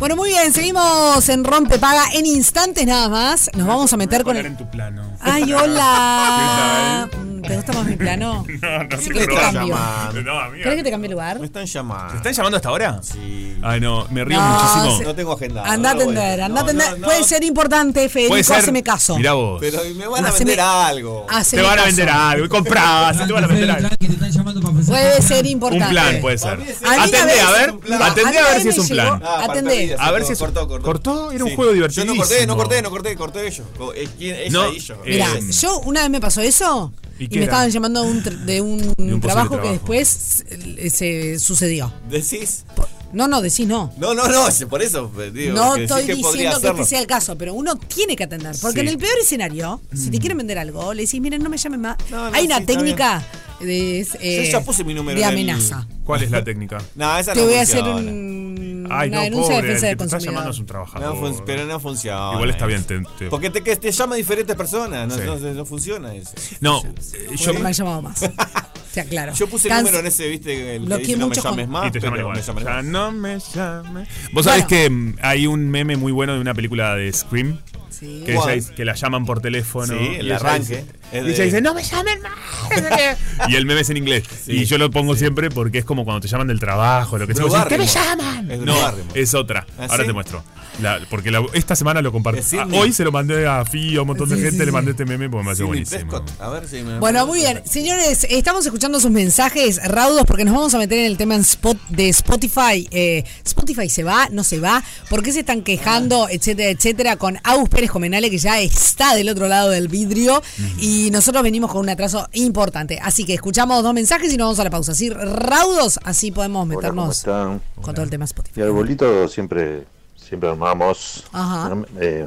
[0.00, 3.50] Bueno, muy bien, seguimos en Rompe Paga en instantes nada más.
[3.54, 4.52] Nos vamos a meter con Poner el...
[4.52, 5.02] en tu plano.
[5.20, 7.06] Ay, hola.
[7.46, 8.44] ¿Te gusta más mi plano?
[8.60, 9.66] No, no, que te no, cambio.
[9.68, 10.22] llamando.
[10.22, 10.62] No, amiga.
[10.64, 11.38] ¿Querés que te cambie el lugar?
[11.40, 12.12] Me están llamando.
[12.12, 13.00] ¿Te están llamando hasta ahora?
[13.02, 13.56] Sí.
[13.62, 14.98] Ay, no, me río No, muchísimo.
[14.98, 15.62] se- No tengo agenda.
[15.64, 16.90] Anda a No, atender, anda a No, atender.
[16.92, 17.06] no, no.
[17.06, 18.56] Puede ser importante, Federico, Puede ser.
[18.56, 19.16] haceme caso.
[19.16, 19.58] Mirá vos.
[19.60, 21.26] Pero me van a Haceme- vender algo.
[21.30, 21.86] Haceme te van a caso.
[21.96, 22.44] vender algo.
[22.44, 23.16] Y comprás.
[23.26, 23.88] te van a vender algo.
[23.90, 24.94] que te están llamando para ofrecer.
[24.94, 25.84] Puede ser importante.
[25.86, 26.50] Un plan puede ser.
[26.50, 27.74] Para mí es- Atendé, a ver.
[28.02, 29.22] Atendé a ver si es un plan.
[29.24, 29.89] Ah, Atendé.
[29.98, 30.84] A ver si cortó, cortó.
[30.84, 33.66] cortó, era un juego Yo no corté, no corté, no corté, corté ellos.
[33.76, 34.94] Co- eh, ¿quién- Ella No, y yo.
[34.94, 38.22] eh, Mira, Eh, yo una vez me pasó eso ¿y me estaban llamando de un,
[38.22, 40.44] tr- de un, De un posible trabajo, que después
[40.90, 41.92] se sucedió.
[42.08, 42.64] ¿Decís?
[43.12, 43.92] No, no, decís no.
[43.98, 45.52] No, no, no, por eso eh, digo.
[45.54, 48.54] no que estoy que diciendo que este sea el caso, pero uno tiene que atender.
[48.62, 48.86] Porque Sí.
[48.86, 51.80] en el peor escenario, si te quieren vender algo, le decís, miren, no me llamen
[51.80, 51.96] más.
[52.08, 53.24] No, no, Hay una sí, técnica
[53.58, 55.86] de, eh, Yo ya puse mi número de en el- amenaza.
[56.04, 56.78] ¿Cuál es la técnica?
[56.94, 58.49] No, esa Te no voy a hacer un,
[58.90, 60.50] Ay, una no, denuncia pobre, de defensa el del que te está llamando consumidor.
[60.50, 61.34] es un No trabajador.
[61.36, 62.32] fun- pero no funciona.
[62.34, 62.84] Igual está bien.
[62.84, 65.20] Te, te- Porque te, que te llama diferentes personas, no, Sí.
[65.24, 66.32] no, no funciona eso.
[66.60, 68.22] No, eh, yo, me han llamado más.
[68.22, 69.32] O sea, claro.
[69.34, 71.70] Yo puse el Canc- número en ese, viste, el que dice no me llames con-
[71.70, 72.36] más, y te llaman igual.
[72.36, 72.84] me llaman Ya más.
[72.84, 74.08] no me llames.
[74.32, 74.68] Vos sabés Bueno.
[74.68, 77.58] que mm, hay un meme muy bueno de una película de Scream.
[78.00, 78.22] Sí.
[78.26, 78.48] Que, ¿Cuál?
[78.50, 79.86] ella dice- que la llaman por teléfono.
[79.92, 80.60] Sí, y el ella arranque.
[80.76, 82.32] dice- Es y de- dice, no me llamen más.
[83.48, 84.24] y el meme es en inglés.
[84.44, 87.26] Sí, y yo lo pongo siempre porque es como cuando te llaman del trabajo, lo
[87.26, 87.44] que sea.
[87.44, 88.24] Drew Vos decís, ¿Qué me Barrymore.
[88.24, 88.50] llaman?
[88.50, 89.20] Es Drew no, Barrymore.
[89.22, 89.66] es otra.
[89.78, 90.06] ¿Ah, Ahora sí?
[90.06, 90.44] te muestro.
[90.80, 92.40] La- porque la- esta semana lo compartí.
[92.40, 94.58] Es Ah, hoy se lo mandé a Fi, a un montón de Sí, gente, sí,
[94.60, 94.70] le sí.
[94.70, 96.10] mandé este meme porque me hace Sidney buenísimo.
[96.10, 96.40] Prescott.
[96.40, 96.98] A ver si me.
[97.00, 97.60] Bueno, muy bien.
[97.66, 101.42] Señores, estamos escuchando sus mensajes raudos porque nos vamos a meter en el tema en
[101.42, 102.88] spot de Spotify.
[102.92, 104.82] Eh, Spotify se va, no se va.
[105.10, 107.16] ¿Por qué se están quejando, etcétera, etcétera?
[107.16, 110.42] Con Agus Pérez Comenale, que ya está del otro lado del vidrio.
[110.78, 112.98] Y nosotros venimos con un atraso importante.
[113.02, 114.92] Así que escuchamos dos mensajes y nos vamos a la pausa.
[114.92, 117.60] Así, raudos, así podemos Hola, ¿cómo meternos están?
[117.80, 118.60] con todo el tema Spotify.
[118.60, 119.84] Mi arbolito siempre,
[120.16, 121.24] siempre armamos.
[121.32, 121.76] Ajá.
[122.00, 122.26] Eh,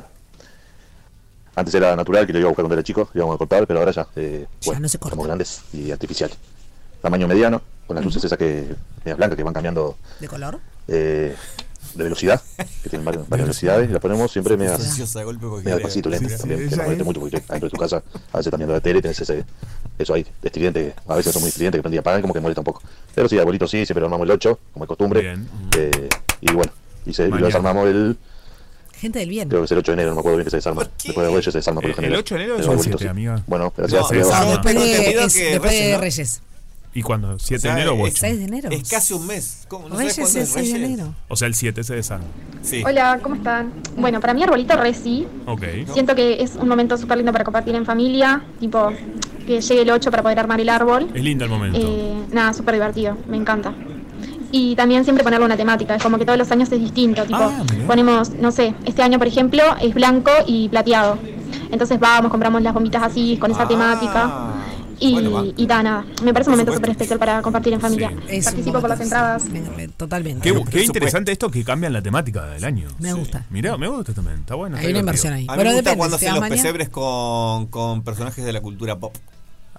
[1.56, 3.80] antes era natural, que lo iba a buscar cuando era chico, íbamos a cortar, pero
[3.80, 5.14] ahora ya, eh, Ya bueno, no se corta.
[5.14, 6.32] somos grandes y artificial.
[7.02, 10.60] Tamaño mediano, con las luces esas que medias blancas que van cambiando ¿De color?
[10.88, 11.36] eh,
[11.96, 12.42] de velocidad,
[12.84, 16.40] que tienen varias, varias velocidades, y las ponemos siempre media, media despacito, lento, Sí, sí,
[16.42, 18.74] también, que no moleste es- mucho, porque adentro de tu casa, a veces también de
[18.76, 19.44] la tele, tenés ese,
[20.00, 22.62] eso ahí, estridente, a veces son muy estridentes, que prendí y apagan, como que molesta
[22.62, 22.82] un poco.
[23.14, 25.22] Pero sí, arbolito sí, siempre armamos el 8, como de costumbre.
[25.22, 25.48] Bien.
[25.78, 26.10] Eh,
[26.42, 26.72] y bueno,
[27.06, 28.18] y, se, y lo desarmamos el,
[28.96, 29.50] Gente del bien.
[29.50, 30.84] creo que es el 8 de enero, no me acuerdo bien que se desarma.
[31.04, 32.14] Después de Reyes se desarma por lo general.
[32.14, 33.08] el 8 de enero es el arbolito 7, sí.
[33.10, 33.44] amiga.
[33.48, 34.02] Bueno, gracias.
[34.12, 35.24] No, esa- No, después de,
[35.94, 36.00] es-.
[36.00, 36.42] Reyes.
[36.96, 37.38] ¿Y cuándo?
[37.38, 38.18] ¿7 O sea, de enero o es- 8?
[38.22, 38.70] 6 de enero.
[38.72, 39.66] Es casi un mes.
[39.68, 39.90] ¿Cómo?
[39.90, 41.16] ¿No sabes Reyes cuándo es 6 de enero.
[41.28, 42.26] O sea, el 7 se desarma.
[42.62, 42.84] Sí.
[42.86, 43.74] Hola, ¿cómo están?
[43.98, 45.28] Bueno, para mí arbolito re sí.
[45.48, 45.64] Ok.
[45.94, 48.92] Siento que es un momento súper lindo para compartir en familia, tipo
[49.48, 51.10] que llegue el 8 para poder armar el árbol.
[51.14, 51.80] Es lindo el momento.
[51.82, 53.74] Eh, nada, súper divertido, me encanta.
[54.52, 57.40] Y también siempre ponerle una temática, es como que todos los años es distinto, tipo,
[57.42, 61.18] Ah, ponemos, no sé, este año por ejemplo es blanco y plateado.
[61.72, 64.50] Entonces vamos, compramos las bombitas así, con esa Ah, temática.
[65.08, 65.44] Y, bueno, va.
[65.58, 66.06] y da, nada.
[66.24, 68.12] Me parece un momento súper especial para compartir en familia.
[68.30, 68.42] Sí.
[68.42, 69.46] Participo por las entradas.
[69.46, 70.52] Me- me- Totalmente.
[70.52, 72.88] Qué, qué interesante esto que cambian la temática del año.
[73.00, 73.46] Me gusta.
[73.50, 74.40] Mirá, me gusta también.
[74.40, 74.78] Está bueno.
[74.78, 75.46] Hay una inversión ahí.
[75.48, 78.54] A mí Bueno, me gusta depende, cuando hacen los mañana- pesebres con, con personajes de
[78.54, 79.16] la cultura pop.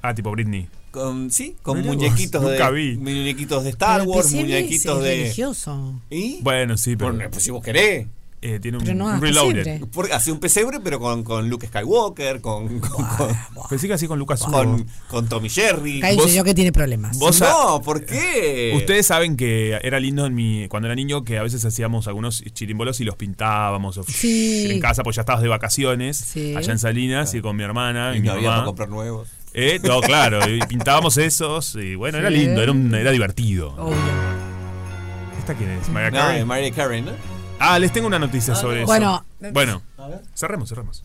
[0.03, 0.69] Ah, tipo Britney.
[0.91, 2.97] Con, sí, con Mirá muñequitos nunca de vi.
[2.99, 6.01] muñequitos de Star Wars, muñequitos es de religioso.
[6.11, 6.39] ¿Y?
[6.43, 8.07] Bueno, sí, pero Bueno, pues si vos querés.
[8.47, 9.81] Eh, tiene un, no reloaded.
[9.87, 13.29] Por- Hace un pesebre, pero con, con Luke Skywalker, con, con, con,
[13.71, 16.01] Pensé que así con Lucas con, con Tommy Jerry.
[16.01, 17.19] Cállese Vos- yo que tiene problemas.
[17.19, 18.73] vos- no, ¿por qué?
[18.77, 22.43] Ustedes saben que era lindo en mi cuando era niño que a veces hacíamos algunos
[22.53, 24.69] chirimbolos y los pintábamos o- Sí.
[24.71, 26.55] en casa, pues ya estabas de vacaciones Sí.
[26.55, 29.29] allá en Salinas y con mi hermana y, Y mi no había para comprar nuevos.
[29.55, 33.75] Eh, no, claro, y pintábamos esos y bueno, era lindo, era, un- era divertido.
[33.79, 33.97] Obvio.
[35.39, 35.89] ¿Esta quién es?
[35.89, 36.39] Mariah No, Carey.
[36.39, 37.13] de Mariah Carey, ¿no?
[37.59, 38.87] Ah, les tengo una noticia sobre eso.
[38.87, 39.25] Bueno.
[39.53, 39.83] bueno,
[40.35, 41.05] Cerremos, cerremos.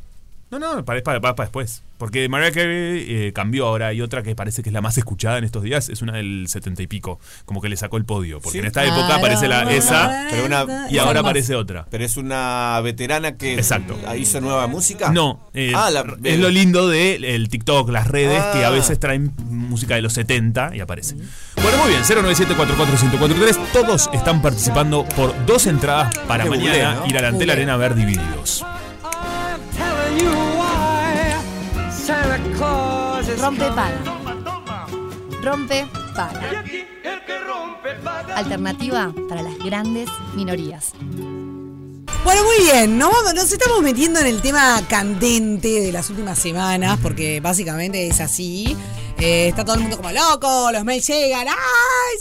[0.51, 1.83] No, no, para, para, para, después.
[1.99, 3.87] Porque Mariah Carey eh, cambió ahora.
[3.87, 5.89] Hay otra que parece que es la más escuchada en estos días.
[5.89, 7.19] Es una del setenta y pico.
[7.45, 8.37] Como que le sacó el podio.
[8.39, 8.59] Porque Sí.
[8.59, 9.15] en esta época Claro.
[9.19, 11.85] aparece la, esa Pero una- y ahora aparece otra.
[11.91, 13.95] Pero es una veterana que Exacto.
[14.17, 15.11] hizo nueva música.
[15.11, 18.71] No, eh, Ah, la- es lo lindo del el TikTok, las redes, que a Ah.
[18.71, 21.15] veces traen música de los 70 y aparece.
[21.61, 23.59] Bueno, muy bien, 097441043.
[23.73, 27.05] Todos están participando por dos entradas para mañana ¿no?
[27.07, 27.53] ir a la.
[27.53, 28.63] Arena a ver divididos.
[33.37, 33.97] Rompe paga.
[35.41, 36.63] Rompe paga.
[38.35, 40.93] Alternativa para las grandes minorías.
[42.23, 43.11] Bueno, muy bien, nos,
[43.51, 48.77] estamos metiendo en el tema candente de las últimas semanas, porque básicamente es así.
[49.21, 51.55] Eh, está todo el mundo como loco, los mails llegan, ¡ay!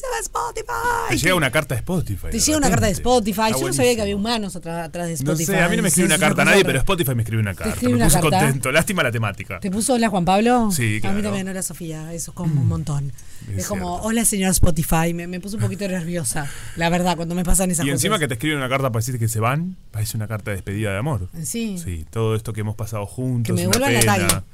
[0.00, 1.08] Se va Spotify.
[1.10, 2.26] Te llega una carta de Spotify.
[2.30, 2.92] Te llega una carta de.
[2.92, 3.40] Spotify.
[3.46, 5.44] Está Yo no sabía que había humanos atrás, atrás de No Spotify.
[5.46, 7.54] sé, a mí no me escribe Sí, una carta nadie, pero Spotify me escribe una
[7.54, 7.72] carta.
[7.74, 8.38] escribe Me una puso carta?
[8.40, 8.72] contento.
[8.72, 9.60] Lástima la temática.
[9.60, 10.70] ¿Te puso hola Juan Pablo?
[10.72, 11.22] Sí, A mí claro.
[11.22, 13.12] también hola Sofía, eso es como un montón.
[13.52, 17.34] Es, Es como, hola señor Spotify, me, me puso un poquito nerviosa, la verdad, cuando
[17.36, 18.20] me pasan esas Y encima cosas.
[18.20, 20.90] que te escriben una carta para decirte que se van, parece una carta de despedida
[20.90, 21.28] de amor.
[21.44, 21.78] Sí.
[21.82, 24.44] Sí, todo esto que hemos pasado juntos, Que me vuelvan la pena.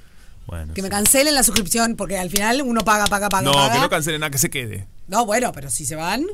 [0.47, 3.75] Bueno, Que me cancelen la suscripción, porque al final uno paga, paga, paga, No, paga.
[3.75, 4.87] que no cancelen nada, que se quede.
[5.09, 6.27] No, bueno, pero si se van,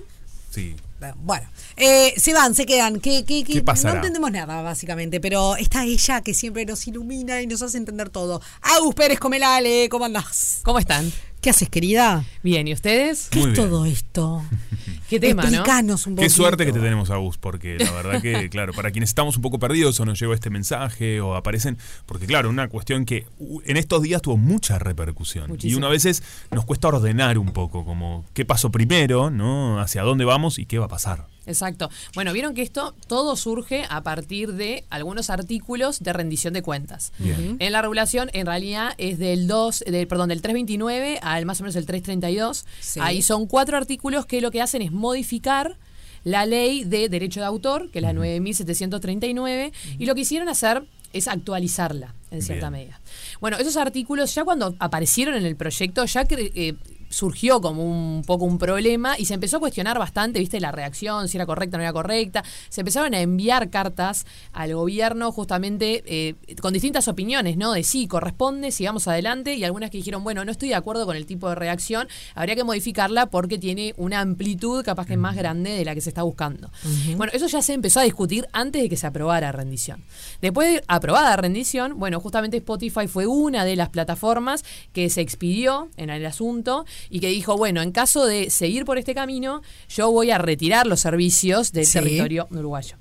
[0.50, 0.74] Sí.
[1.16, 3.00] Bueno, eh, se van, se quedan.
[3.00, 3.62] ¿Qué, qué, qué?
[3.62, 3.82] ¿Qué?
[3.84, 8.10] No entendemos nada, básicamente, pero está ella que siempre nos ilumina y nos hace entender
[8.10, 8.42] todo.
[8.60, 10.58] Agus Pérez Comelale, ¿cómo andás?
[10.62, 11.10] ¿Cómo están?
[11.40, 12.22] ¿Qué haces, querida?
[12.42, 13.28] Bien, ¿y ustedes?
[13.30, 13.68] ¿Qué Muy es bien.
[13.68, 14.42] todo esto?
[15.08, 15.48] ¿Qué tema, no?
[15.48, 16.22] Explicanos un poco.
[16.22, 19.42] Qué suerte que te tenemos, Agus, porque la verdad que, claro, para quienes estamos un
[19.42, 23.60] poco perdidos o nos llegó este mensaje o aparecen, porque claro, una cuestión que uh,
[23.64, 25.48] en estos días tuvo mucha repercusión.
[25.48, 25.72] Muchísimo.
[25.72, 29.80] Y una a veces nos cuesta ordenar un poco, como qué pasó primero, ¿no?
[29.80, 31.26] Hacia dónde vamos y qué va a pasar.
[31.50, 31.90] Exacto.
[32.14, 37.12] Bueno, vieron que esto todo surge a partir de algunos artículos de rendición de cuentas.
[37.18, 37.56] Bien.
[37.58, 41.64] En la regulación, en realidad, es del 2, del, perdón, del 329 al más o
[41.64, 42.64] menos el 332.
[42.80, 43.00] Sí.
[43.02, 45.76] Ahí son cuatro artículos que lo que hacen es modificar
[46.24, 50.84] la ley de derecho de autor, que es la 9739, y lo que hicieron hacer
[51.12, 52.82] es actualizarla, en cierta Bien.
[52.84, 53.00] medida.
[53.40, 56.74] Bueno, esos artículos ya cuando aparecieron en el proyecto, ya eh,
[57.10, 61.28] surgió como un poco un problema y se empezó a cuestionar bastante, viste, la reacción,
[61.28, 62.42] si era correcta o no era correcta.
[62.68, 67.72] Se empezaron a enviar cartas al gobierno justamente eh, con distintas opiniones, ¿no?
[67.72, 71.16] De sí, corresponde, sigamos adelante, y algunas que dijeron, bueno, no estoy de acuerdo con
[71.16, 75.70] el tipo de reacción, habría que modificarla porque tiene una amplitud capaz que más grande
[75.70, 76.70] de la que se está buscando.
[77.16, 80.02] Bueno, eso ya se empezó a discutir antes de que se aprobara rendición.
[80.40, 85.88] Después de aprobada rendición, bueno, justamente Spotify fue una de las plataformas que se expidió
[85.96, 90.10] en el asunto y que dijo, bueno, en caso de seguir por este camino, yo
[90.10, 91.92] voy a retirar los servicios del Sí.
[91.94, 92.96] territorio uruguayo.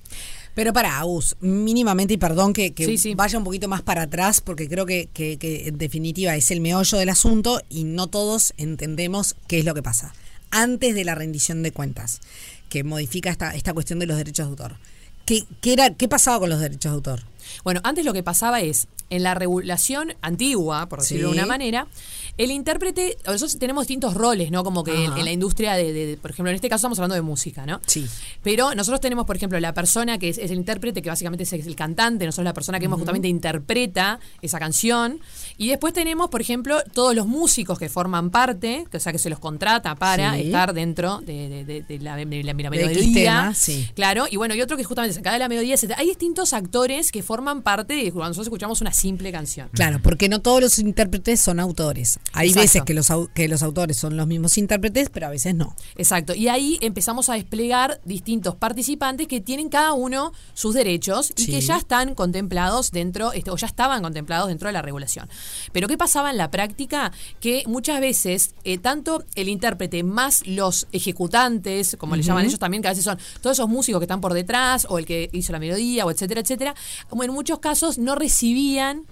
[0.56, 3.16] Pero para, Agus, mínimamente, y perdón que, que Sí, sí.
[3.16, 6.60] vaya un poquito más para atrás, porque creo que, que- que en definitiva es el
[6.60, 10.14] meollo del asunto y no todos entendemos qué es lo que pasa.
[10.52, 12.20] Antes de la rendición de cuentas,
[12.70, 14.76] que modifica esta, esta cuestión de los derechos de autor.
[15.26, 17.22] ¿Qué, qué era, ¿Qué pasaba con los derechos de autor?
[17.64, 21.36] Bueno, antes lo que pasaba es, en la regulación antigua, por decirlo Sí.
[21.36, 21.88] de una manera,
[22.38, 24.64] el intérprete, nosotros tenemos distintos roles, ¿no?
[24.64, 27.16] Como que en, la industria de, de- de- por ejemplo, en este caso estamos hablando
[27.16, 27.82] de música, ¿no?
[27.86, 28.06] Sí.
[28.44, 31.52] Pero nosotros tenemos, por ejemplo, la persona que es, es el intérprete, que básicamente es
[31.54, 35.20] el cantante, nosotros la persona que justamente interpreta esa canción.
[35.60, 39.20] Y después tenemos, por ejemplo, todos los músicos que forman parte, que, o sea, que
[39.20, 40.44] se los contrata para Sí.
[40.48, 43.54] estar dentro de, de- de- de la, la- melodía.
[43.54, 43.88] sí.
[43.94, 46.00] Claro, y bueno, y otro que justamente se encarga de la melodía, etcétera.
[46.00, 49.70] Hay distintos actores que forman parte de cuando nosotros escuchamos una simple canción.
[49.74, 52.20] Claro, porque no todos los intérpretes son autores.
[52.34, 52.62] Hay Exacto.
[52.64, 55.76] veces que los, que los autores son los mismos intérpretes, pero a veces no.
[55.98, 56.34] Exacto.
[56.34, 61.52] Y ahí empezamos a desplegar distintos participantes que tienen cada uno sus derechos y Sí.
[61.52, 65.28] que ya están contemplados dentro, este, o ya estaban contemplados dentro de la regulación.
[65.72, 67.12] Pero ¿qué pasaba en la práctica?
[67.40, 72.82] Que muchas veces, eh, tanto el intérprete más los ejecutantes, como le llaman ellos también,
[72.82, 75.52] que a veces son todos esos músicos que están por detrás, o el que hizo
[75.52, 76.76] la melodía, o etcétera, etcétera,
[77.10, 79.06] como en muchos casos no recibían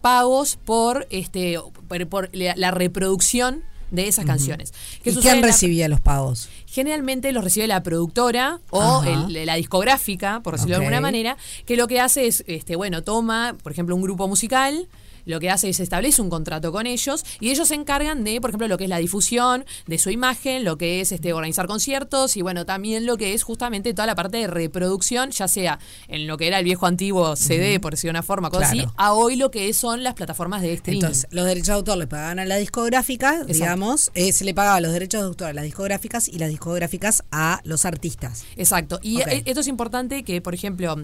[0.00, 4.72] pagos por este por, por la, la reproducción de esas canciones.
[5.02, 6.48] ¿Qué ¿Y quién la- recibía los pagos?
[6.66, 11.36] Generalmente los recibe la productora o el- la discográfica, por decirlo de alguna manera,
[11.66, 14.86] que lo que hace es, este, bueno, toma, por ejemplo, un grupo musical,
[15.24, 18.50] lo que hace es establece un contrato con ellos y ellos se encargan de, por
[18.50, 22.36] ejemplo, lo que es la difusión de su imagen, lo que es este organizar conciertos
[22.36, 26.26] y bueno, también lo que es justamente toda la parte de reproducción, ya sea en
[26.26, 28.66] lo que era el viejo antiguo CD, por decir una forma, Claro.
[28.66, 31.00] así, a hoy lo que son las plataformas de streaming.
[31.02, 34.80] Entonces, los derechos de autor le pagaban a la discográfica, digamos, eh, se le pagaba
[34.80, 38.44] los derechos de autor a las discográficas y las discográficas a los artistas.
[38.56, 38.98] Exacto.
[39.02, 40.96] Y e- esto es importante que, por ejemplo,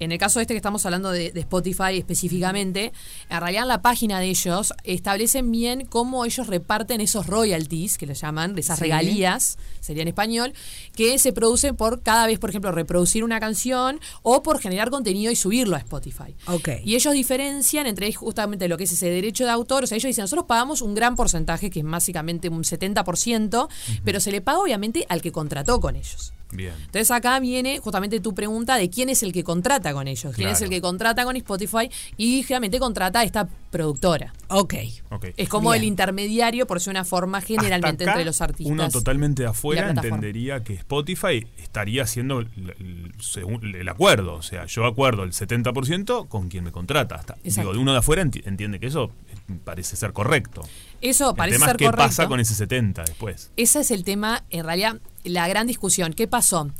[0.00, 2.92] en el caso este que estamos hablando de, de Spotify específicamente,
[3.30, 8.14] en realidad la página de ellos establecen bien cómo ellos reparten esos royalties, que le
[8.14, 8.84] llaman, de esas Sí.
[8.84, 10.52] regalías, sería en español,
[10.94, 15.32] que se producen por cada vez, por ejemplo, reproducir una canción o por generar contenido
[15.32, 16.34] y subirlo a Spotify.
[16.46, 16.68] Ok.
[16.84, 19.84] Y ellos diferencian entre justamente lo que es ese derecho de autor.
[19.84, 23.68] O sea, ellos dicen, nosotros pagamos un gran porcentaje, que es básicamente un 70%,
[24.04, 26.32] pero se le paga obviamente al que contrató con ellos.
[26.50, 26.72] Bien.
[26.78, 30.48] Entonces acá viene justamente tu pregunta de quién es el que contrata con ellos, quién
[30.48, 34.32] es el que contrata con Spotify y generalmente contrata a esta productora.
[34.48, 34.74] Ok.
[35.10, 35.26] Ok.
[35.36, 35.82] Es como Bien.
[35.82, 38.72] el intermediario, por ser una forma generalmente Hasta acá, entre los artistas.
[38.72, 44.34] Uno totalmente de afuera entendería que Spotify estaría haciendo el, el- según el acuerdo.
[44.34, 47.16] O sea, yo acuerdo el 70% con quien me contrata.
[47.16, 49.10] Hasta, digo, uno de afuera enti- entiende que eso
[49.50, 50.62] eh, parece ser correcto.
[51.00, 52.06] Eso parece el tema ser es qué correcto.
[52.06, 53.50] pasa con ese 70 después.
[53.56, 56.12] Ese es el tema, en realidad, la gran discusión.
[56.12, 56.70] ¿Qué pasó?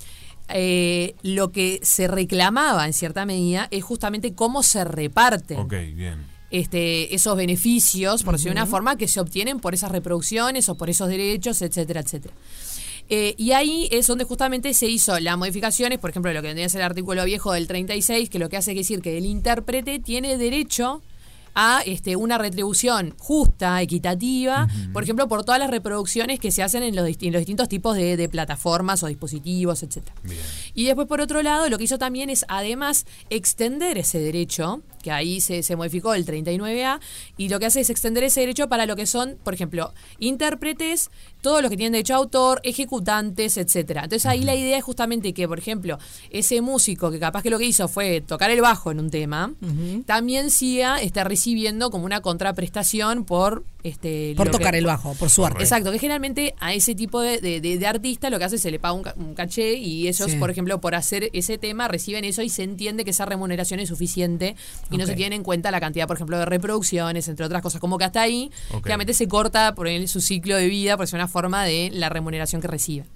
[0.48, 6.24] Eh, lo que se reclamaba en cierta medida es justamente cómo se reparten bien.
[6.50, 10.74] este, esos beneficios, por decirlo de una forma, que se obtienen por esas reproducciones o
[10.76, 12.34] por esos derechos, etcétera, etcétera.
[13.10, 16.66] Eh, y ahí es donde justamente se hizo las modificaciones, por ejemplo, lo que vendría
[16.66, 19.24] a ser el artículo viejo del 36, que lo que hace es decir que el
[19.26, 21.02] intérprete tiene derecho
[21.54, 26.82] a este, una retribución justa, equitativa, por ejemplo, por todas las reproducciones que se hacen
[26.82, 30.14] en los, disti- en los distintos tipos de, de plataformas o dispositivos, etcétera.
[30.22, 30.40] Bien.
[30.74, 35.10] Y después, por otro lado, lo que hizo también es además extender ese derecho, que
[35.10, 37.00] ahí se, se modificó el 39A,
[37.36, 41.10] y lo que hace es extender ese derecho para lo que son, por ejemplo, intérpretes,
[41.40, 44.04] todos los que tienen derecho a autor, ejecutantes, etcétera.
[44.04, 45.98] Entonces ahí la idea es justamente que, por ejemplo,
[46.30, 49.52] ese músico que capaz que lo que hizo fue tocar el bajo en un tema,
[50.06, 55.30] también siga está recibiendo como una contraprestación por este Por que- tocar el bajo, por
[55.30, 55.62] su arte.
[55.62, 58.62] Exacto, que generalmente a ese tipo de, de, de- de artista lo que hace es
[58.62, 60.36] se le paga un, ca- un caché y ellos, Sí.
[60.36, 63.88] por ejemplo, por hacer ese tema reciben eso y se entiende que esa remuneración es
[63.88, 64.56] suficiente
[64.90, 67.80] y no se tiene en cuenta la cantidad, por ejemplo, de reproducciones, entre otras cosas.
[67.80, 68.50] Como que hasta ahí,
[68.82, 72.08] realmente se corta por él su ciclo de vida, por es una forma de la
[72.08, 73.06] remuneración que recibe.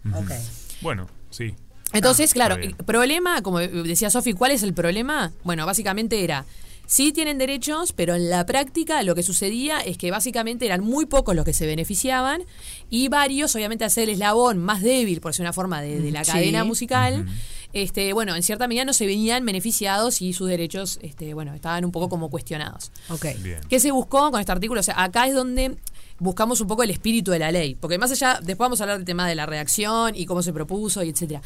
[0.80, 1.54] Bueno, sí.
[1.92, 2.76] Entonces, claro, está bien.
[2.78, 5.32] el problema, como decía Sofi, ¿cuál es el problema?
[5.44, 6.46] Bueno, básicamente era,
[6.86, 11.06] sí tienen derechos, pero en la práctica lo que sucedía es que básicamente eran muy
[11.06, 12.42] pocos los que se beneficiaban
[12.90, 16.24] y varios, obviamente, hacer el eslabón más débil, por ser una forma de, de la
[16.24, 16.32] Sí.
[16.32, 17.26] cadena musical.
[17.72, 21.84] Este, bueno, en cierta medida no se venían beneficiados y sus derechos, este, bueno, estaban
[21.86, 22.92] un poco como cuestionados.
[23.08, 23.26] Ok.
[23.38, 23.60] Bien.
[23.68, 24.80] ¿Qué se buscó con este artículo?
[24.80, 25.76] O sea, acá es donde
[26.18, 27.74] buscamos un poco el espíritu de la ley.
[27.74, 30.52] Porque más allá, después vamos a hablar del tema de la redacción y cómo se
[30.52, 31.40] propuso y etcétera.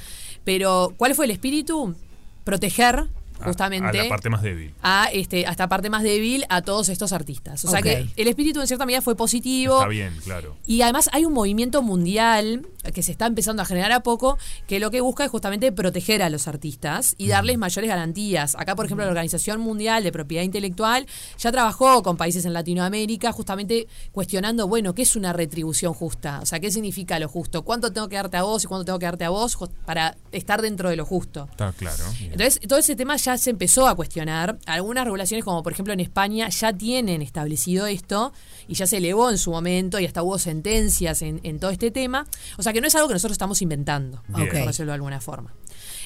[0.45, 1.95] Pero, ¿cuál fue el espíritu?
[2.43, 3.07] Proteger
[3.43, 4.72] justamente A, la parte más débil.
[4.82, 7.64] a, este, a esta parte más débil a todos estos artistas.
[7.64, 9.76] O sea que el espíritu en cierta medida fue positivo.
[9.76, 10.57] Está bien, claro.
[10.66, 14.80] Y además hay un movimiento mundial que se está empezando a generar a poco que
[14.80, 18.55] lo que busca es justamente proteger a los artistas y darles mayores garantías.
[18.59, 21.07] Acá, por ejemplo, la Organización Mundial de Propiedad Intelectual
[21.39, 26.41] ya trabajó con países en Latinoamérica justamente cuestionando, bueno, ¿qué es una retribución justa?
[26.43, 27.62] O sea, ¿qué significa lo justo?
[27.62, 30.62] ¿Cuánto tengo que darte a vos y cuánto tengo que darte a vos para estar
[30.62, 31.49] dentro de lo justo?
[31.51, 32.05] Está claro.
[32.20, 34.59] Entonces, todo ese tema ya se empezó a cuestionar.
[34.66, 38.32] Algunas regulaciones, como por ejemplo en España, ya tienen establecido esto
[38.68, 41.91] y ya se elevó en su momento y hasta hubo sentencias en, en todo este
[41.91, 42.26] tema.
[42.59, 44.50] O sea que no es algo que nosotros estamos inventando, Bien.
[44.50, 45.54] por decirlo de alguna forma.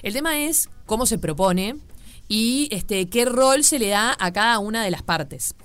[0.02, 1.74] El tema es cómo se propone
[2.28, 5.56] y este qué rol se le da a cada una de las partes.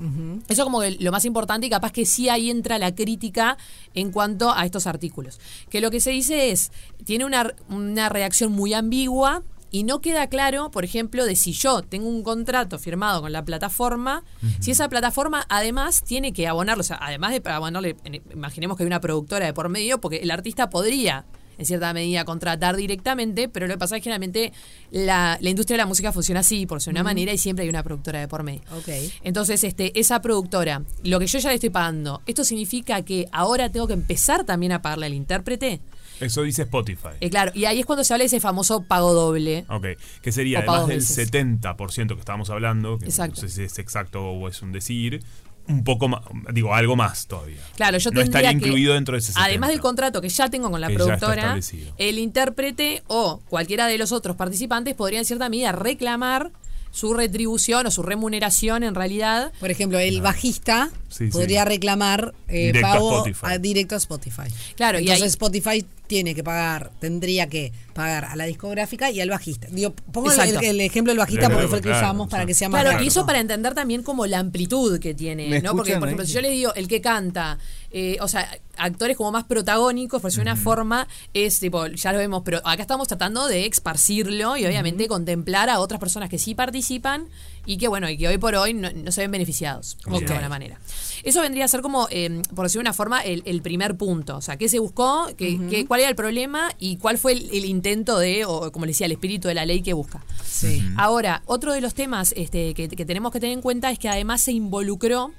[0.47, 3.55] Eso como que lo más importante y capaz que sí ahí entra la crítica
[3.93, 5.39] en cuanto a estos artículos.
[5.69, 6.71] Que lo que se dice es,
[7.03, 9.43] tiene una, una reacción muy ambigua
[9.75, 13.43] y no queda claro, por ejemplo, de si yo tengo un contrato firmado con la
[13.43, 14.23] plataforma,
[14.61, 17.97] si esa plataforma además tiene que abonarlo, o sea, además de abonarle,
[18.33, 21.25] imaginemos que hay una productora de por medio, porque el artista podría
[21.57, 24.53] en cierta medida contratar directamente, pero lo que pasa es que generalmente
[24.91, 27.69] la, la industria de la música funciona así, por ser una manera, y siempre hay
[27.69, 28.61] una productora de por medio.
[28.77, 28.89] Ok.
[29.23, 33.71] Entonces, este, esa productora, lo que yo ya le estoy pagando, ¿esto significa que ahora
[33.71, 35.81] tengo que empezar también a pagarle al intérprete?
[36.19, 37.09] Eso dice Spotify.
[37.19, 39.65] Eh, claro, y ahí es cuando se habla de ese famoso pago doble.
[39.67, 39.87] Ok,
[40.21, 41.31] que sería además del veces.
[41.31, 43.41] 70% que estábamos hablando, que Exacto.
[43.41, 45.23] no sé si es exacto o es un decir,
[45.67, 46.21] un poco más,
[46.53, 47.57] digo, algo más todavía.
[47.75, 49.45] Claro, yo no tendría estaría que, incluido dentro de ese 70.
[49.45, 51.57] Además del contrato que ya tengo con la Que productora,
[51.97, 56.51] el intérprete o cualquiera de los otros participantes podría en cierta medida reclamar
[56.91, 59.51] su retribución o su remuneración en realidad.
[59.59, 61.31] Por ejemplo, el bajista Sí, sí.
[61.31, 63.45] podría reclamar eh, Directo a pago Spotify.
[63.47, 64.43] a- directo a Spotify.
[64.75, 69.21] Claro, y Entonces ahí- Spotify tiene que pagar, tendría que pagar a la discográfica y
[69.21, 69.67] al bajista.
[69.71, 72.69] Digo, pongo el, ejemplo del bajista porque fue el que Claro, usamos para que sea
[72.69, 73.03] más Claro, claro.
[73.03, 75.75] y eso para entender también como la amplitud que tiene, ¿Me ¿no?
[75.75, 76.13] Porque, por ahí?
[76.13, 77.57] ejemplo, si yo le digo el que canta,
[77.91, 82.17] eh, o sea, actores como más protagónicos, por de una forma, es tipo, ya lo
[82.17, 86.55] vemos, pero acá estamos tratando de esparcirlo y obviamente contemplar a otras personas que sí
[86.55, 87.27] participan
[87.65, 90.49] y que, bueno, y que hoy por hoy no, no se ven beneficiados de alguna
[90.49, 90.79] manera.
[91.23, 94.37] Eso vendría a ser como, eh, por decirlo de una forma, el, el primer punto.
[94.37, 95.27] O sea, ¿qué se buscó?
[95.37, 96.69] ¿Qué, qué- ¿Cuál era el problema?
[96.79, 99.65] ¿Y cuál fue el, el intento de, o como le decía, el espíritu de la
[99.65, 100.23] ley que busca?
[100.45, 100.83] Sí.
[100.97, 104.09] Ahora, otro de los temas este, que, que tenemos que tener en cuenta es que
[104.09, 105.31] además se involucró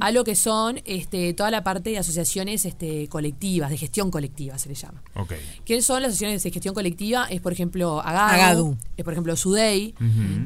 [0.00, 4.58] a lo que son este, toda la parte de asociaciones este, colectivas, de gestión colectiva
[4.58, 5.02] se le llama.
[5.14, 5.34] Ok.
[5.64, 7.26] ¿Qué son las asociaciones de gestión colectiva?
[7.30, 8.76] Es, por ejemplo, Agadu, Agadu.
[8.96, 9.94] es, por ejemplo, Sudei,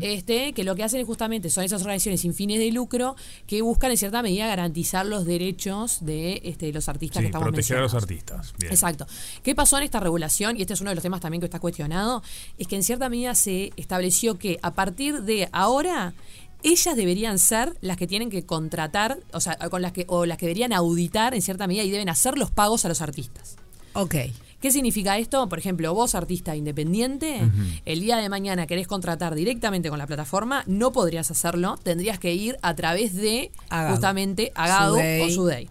[0.01, 3.16] este, que lo que hacen es justamente son esas organizaciones sin fines de lucro
[3.47, 7.49] que buscan en cierta medida garantizar los derechos de este, los artistas Sí, que estamos
[7.49, 8.55] proteger a los artistas.
[8.59, 8.72] Bien.
[8.72, 9.07] Exacto.
[9.43, 10.57] ¿Qué pasó en esta regulación?
[10.57, 12.22] Y este es uno de los temas también que está cuestionado,
[12.59, 16.14] es que en cierta medida se estableció que a partir de ahora
[16.62, 20.38] ellas deberían ser las que tienen que contratar, o sea, con las que o las
[20.38, 23.56] que deberían auditar en cierta medida y deben hacer los pagos a los artistas.
[23.92, 24.14] Ok.
[24.61, 25.48] ¿Qué significa esto?
[25.48, 27.48] Por ejemplo, vos, artista independiente,
[27.84, 32.34] el día de mañana querés contratar directamente con la plataforma, no podrías hacerlo, tendrías que
[32.34, 33.94] ir a través de Agado.
[33.94, 35.22] justamente Agado Sudey.
[35.22, 35.70] o Sudey.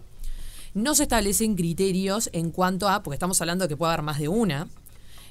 [0.72, 4.18] No se establecen criterios en cuanto a, porque estamos hablando de que puede haber más
[4.18, 4.68] de una.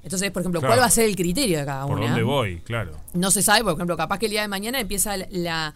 [0.07, 0.71] Entonces, por ejemplo, Claro.
[0.73, 2.07] ¿cuál va a ser el criterio de cada ¿Por una?
[2.07, 2.61] dónde voy?
[2.61, 2.93] Claro.
[3.13, 5.73] No se sabe, por ejemplo, capaz que el día de mañana empieza la-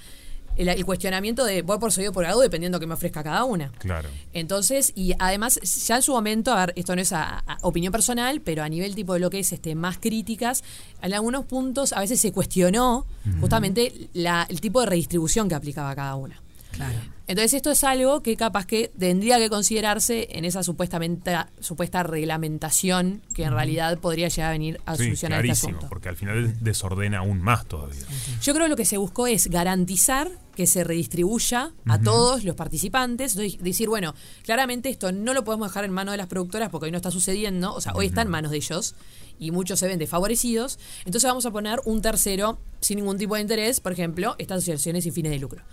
[0.57, 3.45] el, el cuestionamiento de voy por seguido por Agado dependiendo de que me ofrezca cada
[3.45, 3.71] una.
[3.79, 4.09] Claro.
[4.33, 7.91] Entonces, y además, ya en su momento, a ver, esto no es a- a opinión
[7.91, 10.63] personal, pero a nivel tipo de lo que es este más críticas,
[11.01, 13.05] en algunos puntos a veces se cuestionó
[13.39, 16.41] justamente la- el tipo de redistribución que aplicaba cada una.
[16.71, 16.93] Claro.
[17.27, 23.21] Entonces esto es algo que capaz que tendría que considerarse en esa supuestamente supuesta reglamentación
[23.33, 25.87] que en realidad podría llegar a venir a Sí, solucionar este clarísimo, asunto.
[25.89, 28.01] porque al final desordena aún más todavía.
[28.41, 30.29] Yo creo que lo que se buscó es garantizar
[30.61, 33.31] que se redistribuya a todos los participantes.
[33.31, 36.85] Entonces, decir, bueno, claramente esto no lo podemos dejar en manos de las productoras porque
[36.85, 38.93] hoy no está sucediendo, o sea, hoy está en manos de ellos
[39.39, 40.77] y muchos se ven desfavorecidos.
[41.03, 45.03] Entonces vamos a poner un tercero sin ningún tipo de interés, por ejemplo, estas asociaciones
[45.03, 45.63] sin fines de lucro.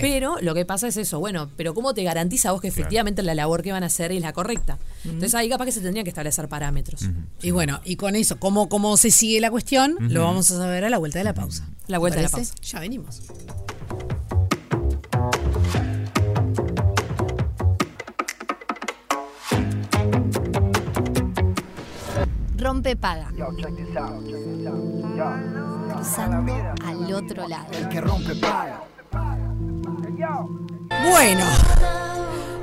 [0.00, 3.34] Pero lo que pasa es eso, bueno, pero ¿cómo te garantiza vos que efectivamente la
[3.34, 4.78] labor que van a hacer es la correcta?
[5.04, 7.08] Entonces ahí capaz que se tendrían que establecer parámetros.
[7.42, 9.96] Y bueno, y con eso, ¿cómo, cómo se sigue la cuestión?
[9.98, 11.68] Lo vamos a saber a la vuelta de la pausa.
[11.88, 12.54] La vuelta de la pausa.
[12.62, 13.20] Ya venimos.
[22.78, 23.32] Rompe paga.
[25.88, 26.52] Cruzando
[26.86, 27.66] al otro lado.
[27.72, 28.84] El que rompe paga.
[31.10, 31.44] Bueno.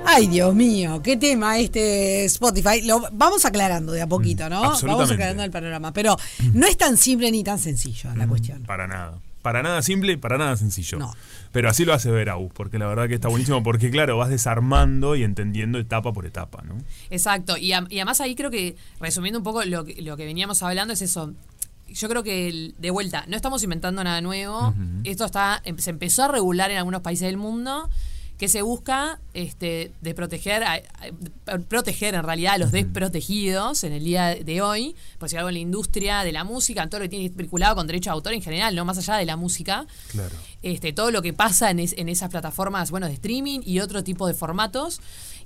[0.06, 2.82] Ay, Dios mío, qué tema este Spotify.
[2.84, 4.62] Lo vamos aclarando de a poquito, ¿no?
[4.62, 5.14] Vamos absolutamente.
[5.16, 5.92] aclarando el panorama.
[5.92, 6.16] Pero
[6.54, 8.64] no es tan simple ni tan sencillo la cuestión.
[8.64, 9.20] Para nada.
[9.46, 10.98] Para nada simple, para nada sencillo.
[11.52, 14.30] Pero así lo hace ver Agus, porque la verdad que está buenísimo, porque claro, vas
[14.32, 16.76] desarmando y entendiendo etapa por etapa, ¿no?
[17.12, 20.26] Exacto, y, a- y además ahí creo que, resumiendo un poco lo que, lo que
[20.26, 21.36] veníamos hablando, es eso.
[21.88, 24.74] Yo creo que, el- de vuelta, no estamos inventando nada nuevo.
[25.04, 27.88] Esto está em- se empezó a regular en algunos países del mundo
[28.38, 30.74] que se busca este, de proteger, a-
[31.48, 35.50] a- proteger en realidad a los desprotegidos en el día de hoy, por si algo
[35.50, 38.14] en la industria de la música, en todo lo que tiene vinculado con derecho de
[38.16, 40.36] autor en general, no más allá de la música Claro.
[40.64, 44.04] este, todo lo que pasa en, es- en esas plataformas bueno, de streaming y otro
[44.04, 45.00] tipo de formatos.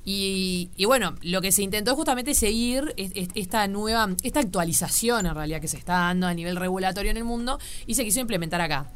[0.06, 4.40] Y, y bueno, lo que se intentó es justamente seguir es- es- esta nueva, esta
[4.40, 8.04] actualización en realidad que se está dando a nivel regulatorio en el mundo y se
[8.06, 8.90] quiso implementar acá.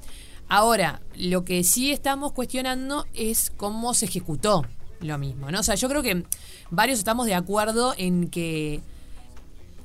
[0.53, 4.63] Ahora, lo que sí estamos cuestionando es cómo se ejecutó
[4.99, 5.61] lo mismo, ¿no?
[5.61, 6.27] O sea, yo creo que
[6.69, 8.79] varios estamos de acuerdo en que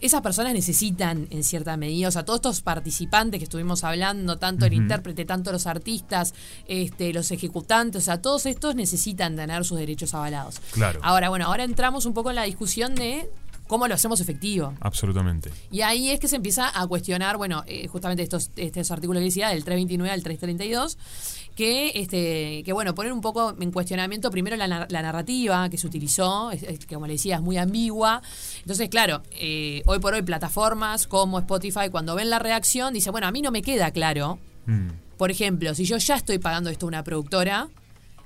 [0.03, 4.67] esas personas necesitan en cierta medida, o sea, todos estos participantes que estuvimos hablando, tanto
[4.67, 6.35] el intérprete, tanto los artistas,
[6.67, 10.61] este, los ejecutantes, o sea, todos estos necesitan tener sus derechos avalados.
[10.73, 11.01] Claro.
[11.03, 13.31] Ahora, bueno, ahora entramos un poco en la discusión de
[13.69, 14.75] cómo lo hacemos efectivo.
[14.81, 15.51] Absolutamente.
[15.71, 19.27] Y ahí es que se empieza a cuestionar, bueno, eh, justamente estos, estos artículos que
[19.27, 20.99] decía, del 329 al 332,
[21.55, 25.77] que, este, que bueno, poner un poco en cuestionamiento primero la, nar- la narrativa que
[25.79, 28.23] se utilizó, es- es que como le decía, es muy ambigua.
[28.61, 33.27] Entonces, claro, eh, hoy por hoy plataformas como Spotify, cuando ven la reacción, dice, bueno,
[33.27, 34.39] a mí no me queda claro.
[34.67, 34.89] Mm.
[35.17, 37.69] Por ejemplo, si yo ya estoy pagando esto a una productora,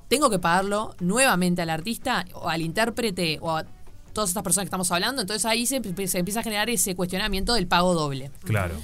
[0.08, 3.64] tengo que pagarlo nuevamente al artista o al intérprete o a
[4.12, 5.22] todas estas personas que estamos hablando.
[5.22, 8.30] Entonces ahí se, se empieza a generar ese cuestionamiento del pago doble.
[8.44, 8.74] Claro.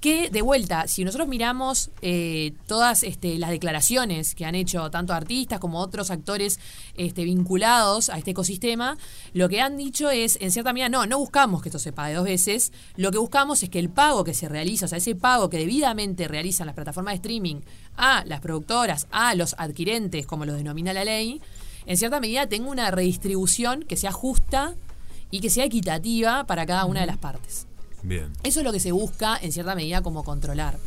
[0.00, 5.12] Que de vuelta, si nosotros miramos eh, todas este, las declaraciones que han hecho tanto
[5.12, 6.60] artistas como otros actores
[6.94, 8.96] este, vinculados a este ecosistema,
[9.32, 12.14] lo que han dicho es, en cierta medida, no, no buscamos que esto se pague
[12.14, 15.16] dos veces, lo que buscamos es que el pago que se realiza, o sea, ese
[15.16, 17.60] pago que debidamente realizan las plataformas de streaming
[17.96, 21.42] a las productoras, a los adquirentes, como lo denomina la ley,
[21.88, 24.76] en cierta medida tenga una redistribución que sea justa
[25.32, 27.66] y que sea equitativa para cada una de las partes.
[28.04, 28.32] Bien.
[28.44, 30.78] Eso es lo que se busca en cierta medida como controlar.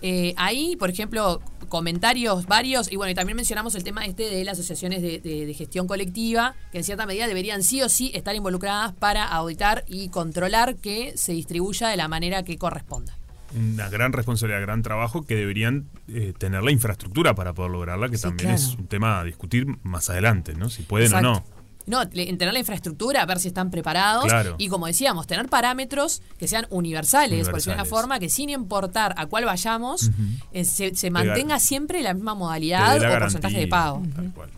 [0.00, 4.44] Eh, ahí, por ejemplo, comentarios varios, y bueno, y también mencionamos el tema este de
[4.44, 8.10] las asociaciones de, de- de gestión colectiva, que en cierta medida deberían sí o sí
[8.14, 13.18] estar involucradas para auditar y controlar que se distribuya de la manera que corresponda.
[13.56, 18.16] Una gran responsabilidad, gran trabajo que deberían eh, tener la infraestructura para poder lograrla, que
[18.16, 18.62] Sí, también claro.
[18.62, 20.68] es un tema a discutir más adelante, ¿no?
[20.68, 21.28] Si pueden Exacto.
[21.30, 21.44] o no.
[21.86, 24.26] No, en tener la infraestructura, a ver si están preparados.
[24.26, 24.56] Claro.
[24.58, 27.88] Y como decíamos, tener parámetros que sean universales, por decirlo de una Universales.
[27.88, 30.10] forma que sin importar a cuál vayamos,
[30.52, 34.02] eh, se, se Te mantenga siempre la misma modalidad o porcentaje de pago.
[34.14, 34.50] tal cual.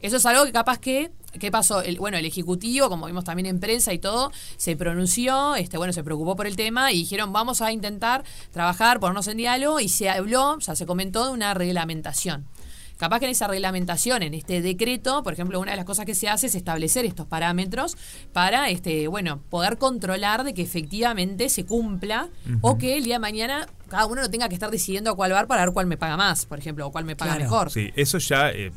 [0.00, 1.82] Eso es algo que capaz que, ¿qué pasó?
[1.82, 5.92] El, bueno, el Ejecutivo, como vimos también en prensa y todo, se pronunció, este, bueno,
[5.92, 9.88] se preocupó por el tema y dijeron, vamos a intentar trabajar, ponernos en diálogo y
[9.88, 12.46] se habló, o sea, se comentó de una reglamentación.
[12.98, 16.14] Capaz que en esa reglamentación, en este decreto, por ejemplo, una de las cosas que
[16.14, 17.96] se hace es establecer estos parámetros
[18.32, 22.28] para, este, bueno, poder controlar de que efectivamente se cumpla
[22.60, 25.32] o que el día de mañana cada uno no tenga que estar decidiendo a cuál
[25.32, 27.44] bar para ver cuál me paga más, por ejemplo, o cuál me paga Claro.
[27.44, 27.70] mejor.
[27.72, 28.72] Sí, eso ya, eh, eh,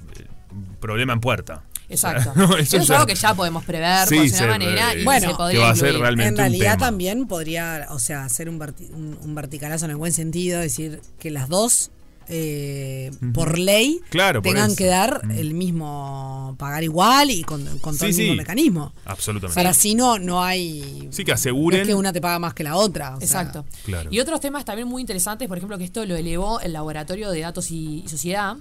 [0.79, 1.61] problema en puerta.
[1.89, 2.31] Exacto.
[2.31, 5.03] O sea, no, eso es algo que ya podemos prever Sí, por una manera y
[5.03, 6.01] Bueno, se podría que va a ser incluir.
[6.01, 6.85] realmente En un realidad tema.
[6.85, 11.01] también podría, o sea, hacer un, verti- un, un verticalazo en el buen sentido, decir
[11.19, 11.91] que las dos,
[12.27, 18.07] eh, por ley, Claro, tengan que dar el mismo, pagar igual y con, con todo
[18.11, 18.37] Sí, el mismo sí.
[18.37, 18.93] mecanismo.
[19.05, 19.53] Absolutamente.
[19.55, 21.07] Para si no, no hay...
[21.11, 21.81] Sí, que no aseguren.
[21.81, 23.15] es que una te paga más que la otra.
[23.15, 23.65] o sea, Exacto.
[23.85, 24.09] Claro.
[24.11, 27.41] Y otros temas también muy interesantes, por ejemplo, que esto lo elevó el Laboratorio de
[27.41, 28.55] Datos y, y Sociedad,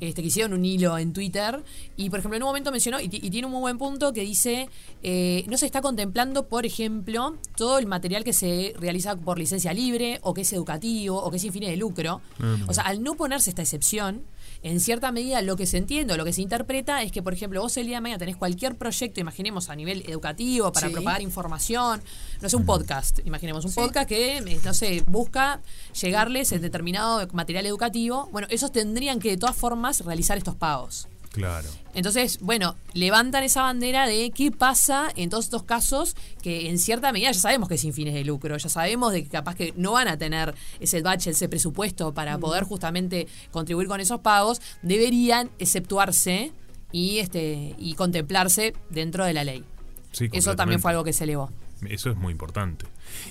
[0.00, 1.62] este, que hicieron un hilo en Twitter,
[1.96, 4.12] y por ejemplo en un momento mencionó, y, ti- y tiene un muy buen punto,
[4.12, 4.68] que dice,
[5.02, 9.72] eh, no se está contemplando, por ejemplo, todo el material que se realiza por licencia
[9.72, 12.20] libre, o que es educativo, o que es sin fines de lucro.
[12.68, 14.22] O sea, al no ponerse esta excepción,
[14.62, 17.32] en cierta medida lo que se entiende o lo que se interpreta es que, por
[17.32, 20.92] ejemplo, vos el día de mañana tenés cualquier proyecto, imaginemos a nivel educativo, para Sí.
[20.92, 22.02] propagar información,
[22.42, 25.60] no sé, un podcast, imaginemos un podcast que, eh, no sé, busca
[26.00, 31.08] llegarles en determinado material educativo, bueno, esos tendrían que de todas formas realizar estos pagos.
[31.32, 31.68] Claro.
[31.94, 37.12] Entonces, bueno, levantan esa bandera de qué pasa en todos estos casos que en cierta
[37.12, 39.72] medida ya sabemos que es sin fines de lucro, ya sabemos de que capaz que
[39.76, 44.60] no van a tener ese bache, ese presupuesto para poder justamente contribuir con esos pagos,
[44.82, 46.52] deberían exceptuarse
[46.92, 49.64] y este y contemplarse dentro de la ley.
[50.12, 51.50] Sí, Eso también fue algo que se elevó.
[51.88, 52.86] Eso es muy importante.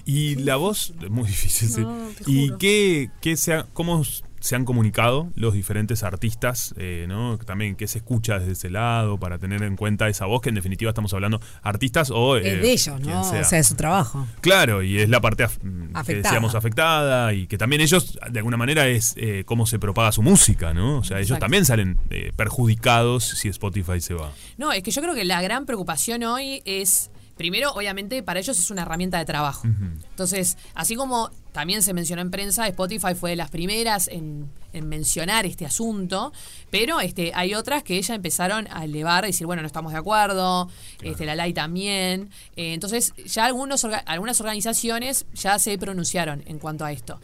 [0.06, 1.82] Y la voz, muy difícil, sí.
[2.26, 4.04] ¿Y qué, qué se ha- cómo
[4.40, 6.74] se han comunicado los diferentes artistas?
[6.78, 7.38] eh, ¿no?
[7.40, 10.42] También, ¿qué se escucha desde ese lado para tener en cuenta esa voz?
[10.42, 12.38] Que en definitiva estamos hablando artistas o...
[12.38, 13.24] eh, Es de ellos, ¿no?
[13.24, 13.42] sea.
[13.42, 14.28] O sea, es su trabajo.
[14.42, 16.22] Claro, y es la parte af- mm, que Afectada.
[16.34, 20.22] decíamos afectada y que también ellos, de alguna manera, es eh, cómo se propaga su
[20.22, 20.98] música, ¿no?
[21.00, 21.46] O sea, ellos Exacto.
[21.46, 24.32] también salen eh, perjudicados si Spotify se va.
[24.58, 28.60] No, es que yo creo que la gran preocupación hoy es, primero, obviamente, para ellos
[28.60, 29.66] es una herramienta de trabajo.
[30.10, 34.88] Entonces, así como también se mencionó en prensa, Spotify fue de las primeras en, en
[34.90, 36.32] mencionar este asunto,
[36.70, 40.70] pero este, hay otras que ya empezaron a elevar, decir, bueno, no estamos de acuerdo,
[41.02, 42.30] este, la LAI también.
[42.58, 47.20] Eh, entonces, ya algunos, orga- algunas organizaciones ya se pronunciaron en cuanto a esto.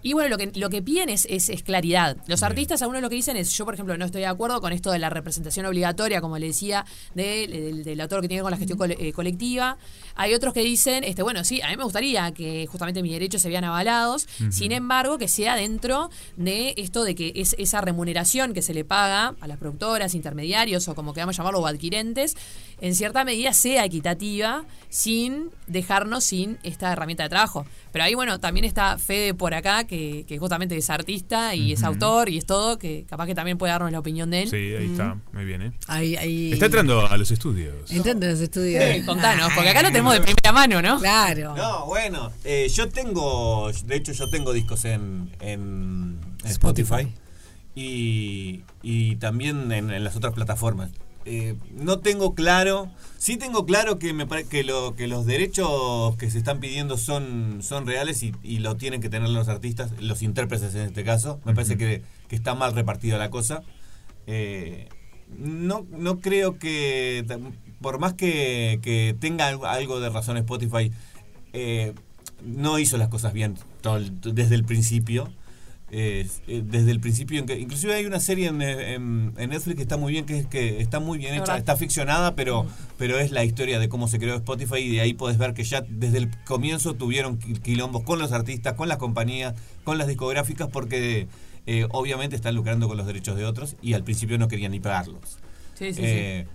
[0.00, 2.16] Y bueno, lo que, lo que piden es, es, es claridad.
[2.28, 4.72] Los artistas, algunos lo que dicen es, yo por ejemplo no estoy de acuerdo con
[4.72, 8.52] esto de la representación obligatoria, como le decía, de- del, del autor que tiene con
[8.52, 9.76] la gestión cole- eh, colectiva.
[10.14, 13.42] Hay otros que dicen, este bueno, sí, a mí me gustaría que justamente mis derechos
[13.42, 18.52] se vean avalados, sin embargo, que sea dentro de esto de que es esa remuneración
[18.54, 22.36] que se le paga a las productoras, intermediarios o como queramos llamarlo, o adquirentes,
[22.80, 27.66] en cierta medida sea equitativa sin dejarnos sin esta herramienta de trabajo.
[27.92, 31.82] Pero ahí, bueno, también está Fede por acá, que, que justamente es artista y es
[31.82, 34.48] autor y es todo, que capaz que también puede darnos la opinión de él.
[34.48, 35.72] Sí, ahí está, muy bien, ¿eh?
[35.88, 36.52] Ahí, ahí...
[36.52, 37.90] Está entrando a los estudios.
[37.90, 39.04] Entra en los estudios.
[39.04, 40.98] Contanos, porque acá lo tenemos de primera mano, ¿no?
[40.98, 41.54] Claro.
[41.56, 47.02] No, bueno, eh, yo tengo, de hecho yo tengo discos en, en Spotify.
[47.02, 47.14] Spotify,
[47.74, 50.90] y, y también en, en las otras plataformas.
[51.30, 52.88] Eh, no tengo claro,
[53.18, 57.58] sí tengo claro que me que, lo, que los derechos que se están pidiendo son,
[57.60, 61.38] son reales y, y lo tienen que tener los artistas, los intérpretes en este caso.
[61.44, 63.62] Me parece que, que está mal repartida la cosa.
[64.26, 64.88] Eh,
[65.36, 67.26] no, no creo que.
[67.82, 70.90] por más que, que tenga algo, algo de razón Spotify,
[71.52, 71.92] eh,
[72.42, 75.30] no hizo las cosas bien todo desde el principio.
[75.90, 79.76] Eh, eh, desde el principio, en que, inclusive hay una serie en, en- en Netflix
[79.76, 81.58] que está muy bien, que es que está muy bien hecha, verdad.
[81.58, 82.66] está ficcionada, pero,
[82.98, 85.64] pero es la historia de cómo se creó Spotify y de ahí puedes ver que
[85.64, 89.54] ya desde el comienzo tuvieron qui- quilombos con los artistas, con las compañías,
[89.84, 91.26] con las discográficas, porque
[91.66, 94.80] eh, obviamente están lucrando con los derechos de otros y al principio no querían ni
[94.80, 95.38] pagarlos.
[95.74, 96.46] Sí, sí, Eh,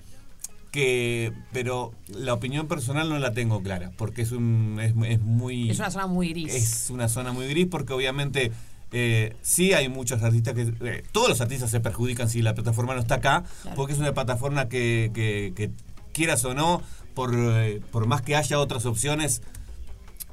[0.72, 5.69] que pero la opinión personal no la tengo clara porque es un es, es muy.
[5.69, 6.53] Es una zona muy gris.
[6.53, 8.51] es una zona muy gris porque obviamente
[8.94, 12.94] eh, sí hay muchos artistas que eh, todos los artistas se perjudican si la plataforma
[12.94, 13.76] no está acá Claro.
[13.76, 15.72] porque es una plataforma que, que- que
[16.14, 16.82] quieras o no
[17.15, 19.41] por eh, por más que haya otras opciones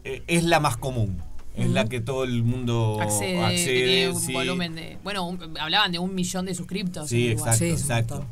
[0.04, 1.22] eh, es la más común
[1.56, 4.32] es la que todo el mundo accede, accede, tiene un sí.
[4.32, 4.98] volumen de.
[5.02, 7.08] Bueno, un- hablaban de un millón de suscriptos.
[7.10, 8.24] Sí, exacto, Sí, exacto.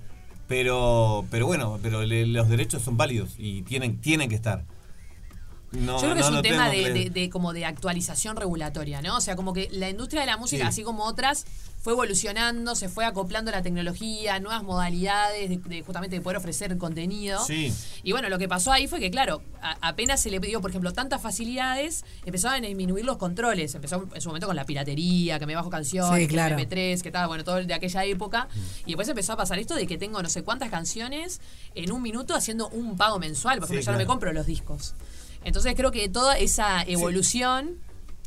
[0.46, 4.64] Pero, pero bueno, pero le- los derechos son válidos y tienen, tienen que estar.
[5.72, 8.36] No, Yo creo que no es un tema de, que- de- de como de actualización
[8.36, 9.16] regulatoria, ¿no?
[9.16, 10.68] O sea, como que la industria de la música, Sí.
[10.68, 11.44] así como otras,
[11.80, 16.38] fue evolucionando, se fue acoplando a la tecnología, nuevas modalidades de, de justamente de poder
[16.38, 17.44] ofrecer contenido.
[17.44, 17.72] Sí.
[18.02, 20.70] Y bueno, lo que pasó ahí fue que, claro, a- apenas se le pidió, por
[20.70, 23.74] ejemplo, tantas facilidades, empezaban a disminuir los controles.
[23.74, 26.56] Empezó en su momento con la piratería, que me bajo canciones, Sí, que claro.
[26.56, 28.48] MP3, que tal, bueno, todo de aquella época.
[28.84, 31.40] Y después empezó a pasar esto de que tengo no sé cuántas canciones
[31.74, 34.94] en un minuto haciendo un pago mensual, porque Sí, yo no me compro los discos.
[35.44, 37.76] Entonces creo que toda esa evolución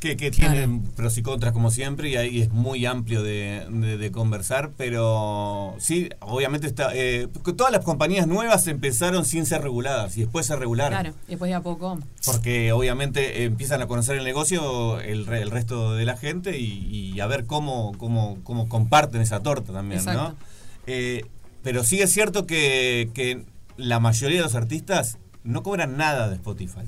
[0.00, 3.96] Que, que tienen pros y contras como siempre y ahí es muy amplio de, de-
[3.98, 10.16] de conversar, pero sí, obviamente está, eh, todas las compañías nuevas empezaron sin ser reguladas
[10.16, 10.98] y después se regularon.
[10.98, 12.00] Claro, después de a poco.
[12.24, 17.12] Porque obviamente empiezan a conocer el negocio el, re- el resto de la gente y,
[17.14, 20.20] y a ver cómo, cómo, cómo comparten esa torta también, Exacto.
[20.30, 20.36] ¿no?
[20.88, 21.24] Eh,
[21.62, 23.44] pero sí es cierto que, que
[23.76, 26.80] la mayoría de los artistas no cobran nada de Spotify.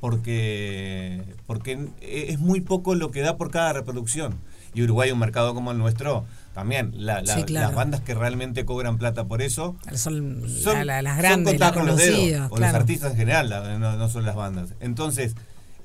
[0.00, 4.34] Porque, porque es muy poco lo que da por cada reproducción.
[4.74, 6.92] Y Uruguay, un mercado como el nuestro, también.
[6.94, 7.68] La- la- Sí, claro.
[7.68, 11.72] Las bandas que realmente cobran plata por eso Son, son, la- la- las grandes, las
[11.72, 13.48] con los dedos, conocidas, o los artistas en general,
[13.80, 14.74] no, no son las bandas.
[14.80, 15.34] Entonces,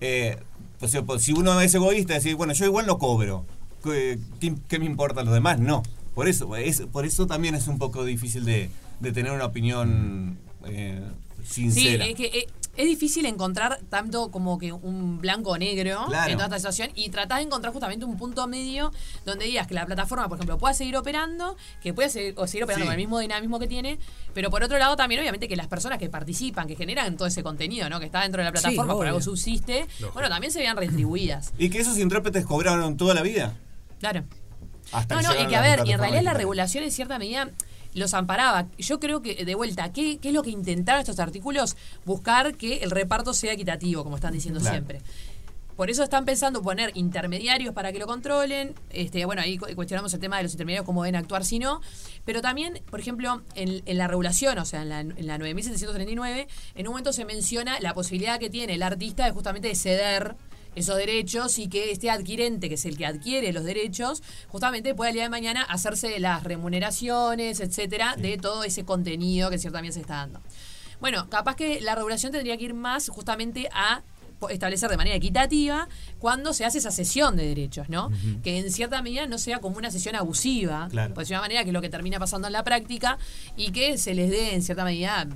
[0.02, 0.38] eh,
[0.80, 3.46] pues, si- pues, si uno es egoísta, decir, bueno, yo igual no cobro,
[3.84, 5.60] ¿qué, qué- qué me importa los demás?
[5.60, 5.84] No.
[6.14, 8.70] Por eso, es, por eso también es un poco difícil de,
[9.00, 11.02] de tener una opinión eh,
[11.44, 12.06] Sí, sincera.
[12.06, 16.32] es que eh, es difícil encontrar tanto como que un blanco o negro Claro.
[16.32, 18.92] en toda esta situación y tratar de encontrar justamente un punto medio
[19.26, 22.64] donde digas que la plataforma, por ejemplo, pueda seguir operando, que pueda seguir, o seguir
[22.64, 22.88] operando Sí.
[22.88, 24.00] con el mismo dinamismo que tiene,
[24.34, 27.44] pero por otro lado también obviamente que las personas que participan, que generan todo ese
[27.44, 28.00] contenido, ¿no?
[28.00, 31.54] que está dentro de la Sí, plataforma, por algo subsiste, bueno, también se vean retribuidas.
[31.60, 33.54] Y que esos intérpretes cobraron toda la vida.
[34.00, 34.24] Claro.
[34.92, 37.50] Hasta No, no, y que a ver, y en realidad la regulación en cierta medida
[37.94, 38.68] los amparaba.
[38.78, 41.76] Yo creo que, de vuelta, ¿qué, qué es lo que intentaron estos artículos?
[42.06, 44.74] Buscar que el reparto sea equitativo, como están diciendo Claro.
[44.76, 45.02] siempre.
[45.76, 48.76] Por eso están pensando poner intermediarios para que lo controlen.
[48.92, 51.82] Este, bueno, ahí cu- cuestionamos el tema de los intermediarios, cómo deben actuar si no.
[52.26, 56.48] Pero también, por ejemplo, en, en la regulación, o sea, en la, en la 9739,
[56.76, 60.36] en un momento se menciona la posibilidad que tiene el artista de justamente de ceder
[60.76, 65.10] esos derechos y que este adquirente, que es el que adquiere los derechos, justamente pueda
[65.10, 70.02] el día de mañana hacerse las remuneraciones, etcétera, de todo ese contenido que ciertamente se
[70.02, 70.42] está dando.
[71.00, 74.02] Bueno, capaz que la regulación tendría que ir más justamente a
[74.50, 75.88] establecer de manera equitativa
[76.20, 78.12] cuando se hace esa cesión de derechos, ¿no?
[78.44, 81.14] Que en cierta medida no sea como una sesión abusiva, Claro.
[81.14, 83.18] por de una manera que es lo que termina pasando en la práctica
[83.56, 85.28] y que se les dé en cierta medida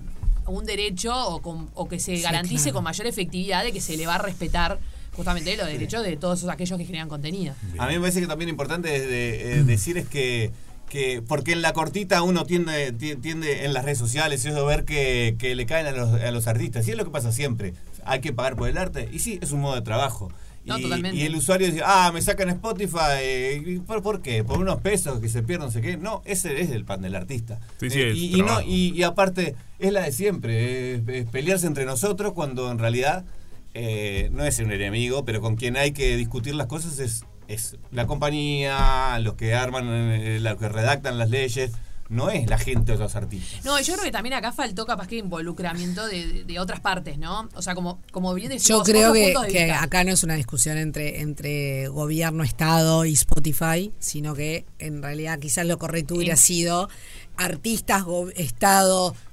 [0.46, 2.74] un derecho o, con- o que se Sí, garantice claro.
[2.76, 4.78] con mayor efectividad de que se le va a respetar
[5.18, 7.54] justamente los derechos de todos esos- aquellos que generan contenido.
[7.78, 10.52] A mí me parece que también importante de- eh, decir es que,
[10.90, 14.86] que porque en la cortita uno tiende, ti- tiende en las redes sociales eso ver
[14.86, 16.88] que, que le caen a los, a los artistas.
[16.88, 17.74] Y es lo que pasa siempre.
[18.06, 19.10] Hay que pagar por el arte.
[19.12, 20.32] Y sí, es un modo de trabajo.
[20.64, 21.18] No, y, totalmente.
[21.18, 23.56] y el usuario dice, ah, me sacan Spotify.
[23.66, 24.44] ¿y ¿Por, por qué?
[24.44, 25.96] ¿Por unos pesos que se pierden, no sé qué?
[25.98, 27.60] No, ese es el pan del artista.
[27.80, 30.96] Sí, sí, Eh, es y, y no, y, y aparte, es la de siempre.
[30.96, 33.24] Es, es pelearse entre nosotros cuando en realidad
[33.78, 37.78] eh, no es un enemigo, pero con quien hay que discutir las cosas es, es
[37.92, 41.72] la compañía, los que arman, eh, los que redactan las leyes,
[42.10, 43.66] no es la gente de los artistas.
[43.66, 47.50] No, yo creo que también acá faltó capaz que involucramiento de, de- otras partes, ¿no?
[47.54, 50.36] O sea, como, como bien decimos, Yo creo que, de que acá no es una
[50.36, 56.38] discusión entre, entre gobierno, Estado y Spotify, sino que en realidad quizás lo correcto hubiera
[56.38, 56.54] Sí.
[56.56, 56.88] sido
[57.36, 58.30] artistas, go-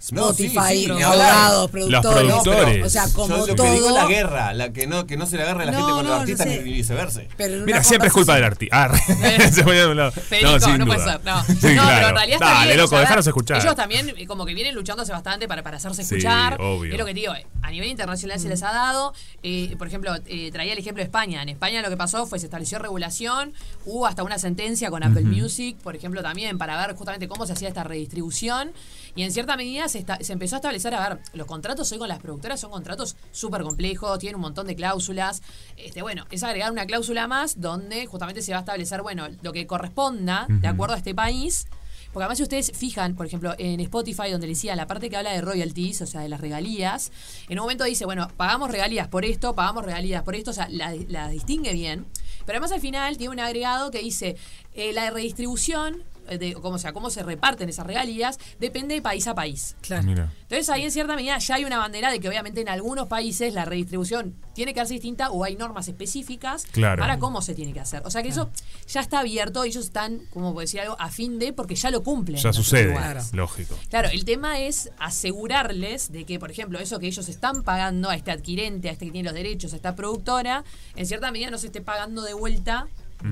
[0.05, 2.23] Estado, No, sí, Spotify, sí, abogados, productores.
[2.29, 2.87] Los productores.
[2.87, 3.67] O sea, como Yo lo todo.
[3.67, 5.79] que digo es la guerra, la que no, que no se le agarre la No,
[5.79, 6.63] gente con no, los artistas sé.
[6.63, 7.23] ni viceversa.
[7.65, 8.85] Mira, siempre es culpa del artista.
[8.85, 8.97] Ah,
[9.53, 10.13] se ponía de un lado.
[10.13, 11.13] Federico, sin no, puede duda.
[11.13, 11.25] ser.
[11.25, 12.79] No, Sí, no pero en realidad está Dale, bien.
[12.79, 13.61] loco, a déjanos escuchar.
[13.63, 16.61] Ellos también eh, como que vienen luchando hace bastante para, para hacerse Sí, escuchar.
[16.61, 16.93] obvio.
[16.93, 19.15] Es lo que te digo, eh, a nivel internacional se les ha dado.
[19.43, 21.43] eh, por ejemplo, eh, traía el ejemplo de España.
[21.43, 23.53] En España lo que pasó fue se estableció regulación,
[23.87, 25.23] hubo hasta una sentencia con Apple.
[25.25, 28.73] Music, por ejemplo, también para ver justamente cómo se hacía esta redistribución.
[29.17, 31.99] Y en cierta medida se, esta- se empezó a establecer, a ver, los contratos hoy
[31.99, 35.43] con las productoras son contratos súper complejos, tienen un montón de cláusulas.
[35.77, 39.53] Este, bueno, es agregar una cláusula más donde justamente se va a establecer, bueno, lo
[39.53, 41.67] que corresponda de acuerdo a este país.
[42.13, 45.17] Porque además si ustedes fijan, por ejemplo, en Spotify, donde le decía la parte que
[45.17, 47.11] habla de royalties, o sea, de las regalías,
[47.49, 50.69] en un momento dice, bueno, pagamos regalías por esto, pagamos regalías por esto, o sea,
[50.71, 52.07] la, la distingue bien.
[52.47, 54.37] Pero además al final tiene un agregado que dice,
[54.75, 59.27] eh, la redistribución, de, cómo, o sea, cómo se reparten esas regalías, depende de país
[59.27, 59.77] a país.
[60.05, 60.33] Mira.
[60.43, 63.55] Entonces ahí en cierta medida ya hay una bandera de que obviamente en algunos países
[63.55, 67.01] la redistribución tiene que hacerse distinta o hay normas específicas Claro.
[67.01, 68.03] para cómo se tiene que hacer.
[68.05, 68.51] O sea que eso
[68.87, 72.03] ya está abierto, ellos están, como puedo decir algo, a fin de, porque ya lo
[72.03, 72.39] cumplen.
[72.41, 73.33] Ya sucede, lugares.
[73.33, 73.77] lógico.
[73.91, 78.15] Claro, el tema es asegurarles de que, por ejemplo, eso que ellos están pagando a
[78.15, 80.65] este adquirente, a este que tiene los derechos, a esta productora,
[80.95, 82.87] en cierta medida no se esté pagando de vuelta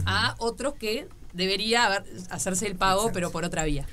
[0.07, 3.87] a otros que debería haber- hacerse el pago, pero por otra vía.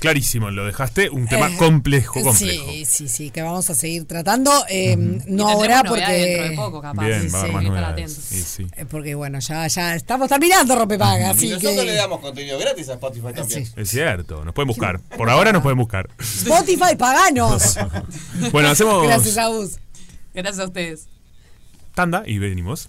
[0.00, 1.10] Clarísimo, lo dejaste.
[1.10, 2.70] Un tema Eh, complejo, complejo.
[2.70, 4.52] Sí, sí, sí, que vamos a seguir tratando.
[4.68, 4.94] eh,
[5.26, 6.04] No ahora porque.
[6.06, 7.04] dentro de poco, capaz.
[7.04, 10.76] Bien, Sí, va a haber sí, más estar eh, Porque bueno, ya, ya estamos terminando
[10.76, 11.84] Rompepaga, Y así nosotros que.
[11.84, 13.68] le damos contenido gratis a Spotify también.
[13.74, 15.00] Es cierto, nos pueden buscar.
[15.00, 16.08] Por ahora nos pueden buscar.
[16.20, 17.76] Spotify, paganos.
[18.52, 19.80] Bueno, hacemos Gracias a vos.
[20.32, 21.08] Gracias a ustedes.
[21.96, 22.88] tanda y venimos.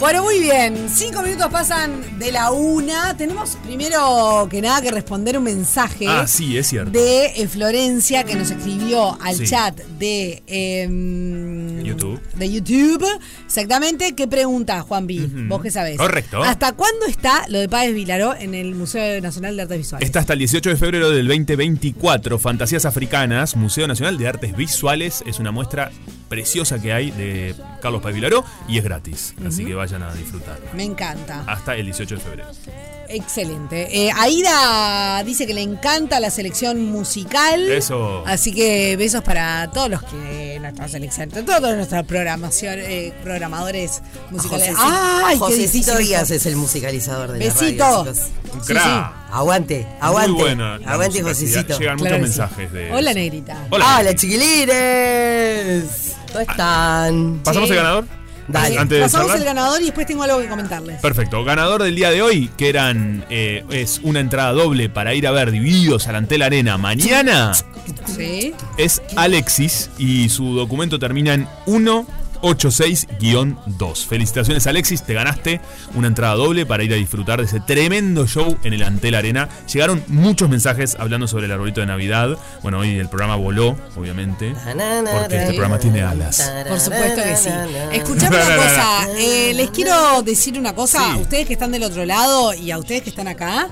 [0.00, 0.88] Bueno, muy bien.
[0.88, 3.14] Cinco minutos pasan de la una.
[3.18, 6.06] Tenemos primero que nada que responder un mensaje.
[6.08, 6.90] Ah, sí, es cierto.
[6.90, 9.44] De eh, Florencia que nos escribió al Sí.
[9.46, 12.09] chat de, em, YouTube.
[12.34, 13.06] De YouTube.
[13.44, 14.14] Exactamente.
[14.14, 15.28] ¿Qué pregunta, Juan B?
[15.48, 15.96] Vos qué sabés.
[15.98, 16.42] Correcto.
[16.42, 20.06] ¿Hasta cuándo está lo de Páez Vilaró en el Museo Nacional de Artes Visuales?
[20.06, 22.38] Está hasta el 18 de febrero del 2024.
[22.38, 25.22] Fantasías Africanas, Museo Nacional de Artes Visuales.
[25.26, 25.90] Es una muestra
[26.28, 29.34] preciosa que hay de Carlos Paz Vilaró y es gratis.
[29.46, 30.58] Así que vayan a disfrutar.
[30.74, 31.44] Me encanta.
[31.46, 32.48] Hasta el 18 de febrero.
[33.12, 34.06] Excelente.
[34.06, 37.60] Eh, Aida dice que le encanta la selección musical.
[37.68, 38.22] Eso.
[38.24, 44.76] Así que besos para todos los que nuestra selección, todos nuestros programación, eh, programadores musicales.
[44.76, 44.92] Josecito,
[45.24, 47.84] ¡Ay, Josecito Díaz es el musicalizador de Besito.
[48.04, 48.14] la radio.
[48.52, 49.12] Un crack.
[49.32, 50.32] Aguante, aguante.
[50.32, 51.78] Muy buena aguante, sí, Josecito.
[51.78, 52.20] Llegan Claro muchos que sí.
[52.40, 52.92] mensajes de.
[52.92, 53.56] Hola, negrita.
[53.70, 53.98] Hola.
[54.00, 55.84] Hola, chiquilines.
[56.32, 57.40] ¿Cómo están?
[57.44, 57.74] ¿Pasamos Sí.
[57.74, 58.04] el ganador?
[58.52, 58.78] Dale.
[58.78, 61.00] Antes de Pasamos el ganador y después tengo algo que comentarles.
[61.00, 61.44] Perfecto.
[61.44, 65.30] Ganador del día de hoy, que eran eh, es una entrada doble para ir a
[65.30, 67.52] ver Divididos a la Antel Arena mañana,
[68.06, 68.54] Sí.
[68.76, 71.48] es Alexis y su documento termina en
[72.42, 74.06] 186-2.
[74.06, 75.60] Felicitaciones Alexis, te ganaste
[75.94, 79.48] una entrada doble para ir a disfrutar de ese tremendo show en el Antel Arena.
[79.72, 82.36] Llegaron muchos mensajes hablando sobre el arbolito de Navidad.
[82.62, 86.52] Bueno, hoy el programa voló, obviamente, porque este programa tiene alas.
[86.68, 87.50] Por supuesto que sí.
[87.92, 92.04] Escuchame una cosa, eh, les quiero decir una cosa, a ustedes que están del otro
[92.04, 93.68] lado y a ustedes que están acá,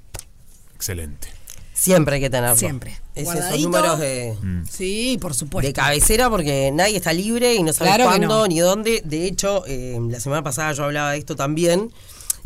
[0.75, 1.27] Excelente.
[1.73, 2.55] Siempre hay que tenerlo.
[2.55, 2.97] Siempre.
[3.15, 4.35] Es esos números de,
[4.69, 5.67] Sí, por supuesto.
[5.67, 8.47] de cabecera porque nadie está libre y no sabe Claro cuándo no.
[8.47, 9.01] ni dónde.
[9.05, 11.91] De hecho, eh, la semana pasada yo hablaba de esto también.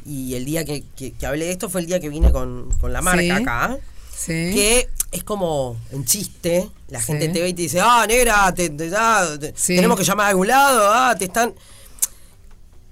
[0.05, 2.69] Y el día que, que- que hablé de esto fue el día que vine con,
[2.79, 3.29] con la marca Sí.
[3.31, 3.77] acá.
[4.17, 4.51] Sí.
[4.53, 6.69] Que es como en chiste.
[6.89, 7.07] La Sí.
[7.07, 9.75] gente te ve y te dice, ah, negra, te, te- te- Sí.
[9.75, 11.53] tenemos que llamar a algún lado, ah, te están.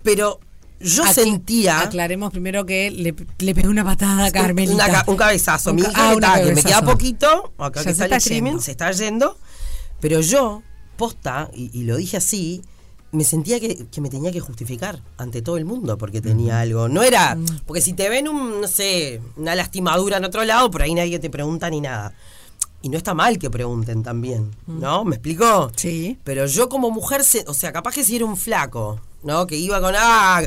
[0.04, 0.40] Pero
[0.80, 1.82] yo sentía.
[1.82, 4.86] Aclaremos primero que le, le pegué una patada a Carmelita.
[4.88, 5.72] Una un cabezazo.
[5.72, 8.06] Un Mi hija ah, que, está, que me queda poquito, acá Ya que se está
[8.06, 9.38] el streaming, se está yendo.
[10.02, 10.62] Pero yo,
[10.98, 12.62] posta, y, y lo dije así,
[13.16, 16.88] me sentía que, que me tenía que justificar ante todo el mundo porque tenía algo.
[16.88, 17.36] No era.
[17.36, 17.46] Mm.
[17.66, 21.20] Porque si te ven un, no sé, una lastimadura en otro lado, por ahí nadie
[21.20, 22.14] te pregunta ni nada.
[22.82, 25.04] Y no está mal que pregunten también, ¿no?
[25.06, 25.68] ¿Me explicó?
[25.68, 25.72] Mm.
[25.78, 26.20] Sí.
[26.24, 29.48] Pero yo como mujer, se- o sea, capaz que si era un flaco, ¿no?
[29.48, 30.44] Que iba con, ah,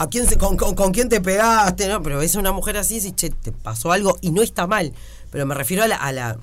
[0.00, 1.88] ¿A quién se, con, con- con quién te pegaste?
[1.88, 4.66] No, pero ves a una mujer así dices, che, te pasó algo y no está
[4.68, 4.92] mal.
[5.32, 6.38] Pero me refiero a la, a, la-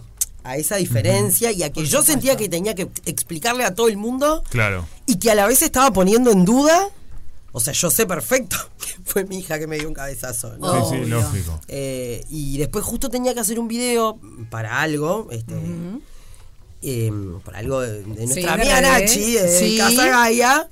[0.46, 3.98] a esa diferencia y a que yo sentía que tenía que explicarle a todo el
[3.98, 4.88] mundo Claro.
[5.06, 6.90] y que a la vez estaba poniendo en duda.
[7.52, 10.56] O sea, yo sé perfecto que fue mi hija que me dio un cabezazo.
[10.58, 10.90] ¿no?
[10.90, 11.60] Sí, sí, lógico.
[11.68, 14.20] Eh, y después justo tenía que hacer un video
[14.52, 15.56] para algo, este,
[16.82, 17.12] eh,
[17.44, 19.02] para algo de, de Sí, nuestra amiga reggae.
[19.06, 19.78] Nachi, de Sí.
[19.78, 20.70] Casa Gaia.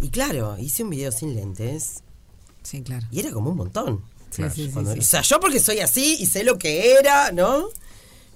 [0.00, 2.02] Y claro, hice un video sin lentes.
[2.62, 3.06] Sí, claro.
[3.10, 4.02] Y era como un montón.
[4.30, 4.98] Sí, sí, sí, Cuando- sí.
[4.98, 7.68] O sea, yo porque soy así y sé lo que era, ¿no?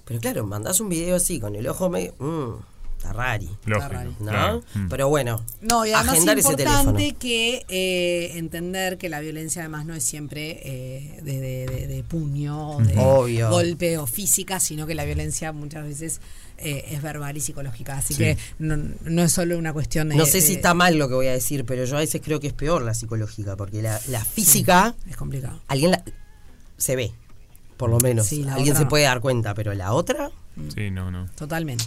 [0.09, 2.13] Pero claro, mandás un video así con el ojo medio.
[2.19, 2.55] Mmm,
[2.97, 3.47] está rari.
[3.65, 3.93] Lógico.
[4.19, 4.31] ¿No?
[4.31, 4.63] claro.
[4.73, 4.87] Mm.
[4.89, 9.85] Pero bueno, No, y además agendar es importante que eh, entender que la violencia además
[9.85, 13.49] no es siempre eh, de, de- de- de puño, de Obvio.
[13.51, 16.19] golpe o física, sino que la violencia muchas veces
[16.57, 17.95] eh, es verbal y psicológica.
[17.97, 18.23] Así Sí.
[18.23, 18.75] que no,
[19.05, 20.15] no es solo una cuestión de...
[20.17, 22.41] No sé si está mal lo que voy a decir, pero yo a veces creo
[22.41, 25.61] que es peor la psicológica, porque la, la física, Es complicado.
[25.69, 26.03] alguien la-
[26.75, 27.11] se ve,
[27.79, 28.27] por lo menos.
[28.27, 30.29] Sí, la alguien otra se puede dar cuenta, pero la otra.
[30.75, 31.29] Sí, no, no.
[31.35, 31.85] Totalmente.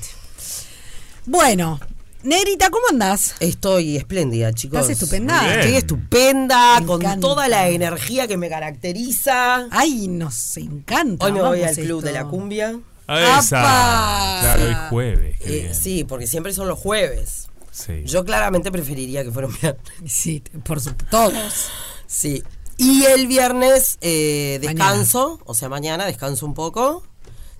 [1.27, 1.79] Bueno,
[2.23, 3.35] Negrita, ¿cómo andás?
[3.41, 4.81] Estoy espléndida, chicos.
[4.81, 5.41] Estás estupenda.
[5.43, 5.59] Bien.
[5.61, 7.21] Estoy estupenda, Me con encanta.
[7.21, 9.67] toda la energía que me caracteriza.
[9.71, 11.27] Ay, nos encanta.
[11.27, 12.07] Hoy me voy al club esto.
[12.07, 12.81] de la cumbia.
[13.07, 13.61] Ah, esa.
[13.61, 14.41] ¡Apa!
[14.41, 15.37] Claro, hoy jueves.
[15.41, 15.75] qué Eh, bien.
[15.75, 17.49] sí, porque siempre son los jueves.
[17.71, 18.03] Sí.
[18.07, 19.83] Yo claramente preferiría que fuera un viernes.
[20.07, 21.07] Sí, por supuesto.
[21.11, 21.69] Todos.
[22.07, 22.43] Sí.
[22.79, 24.85] Y el viernes eh, Mañana.
[24.93, 27.03] descanso, o sea, mañana descanso un poco.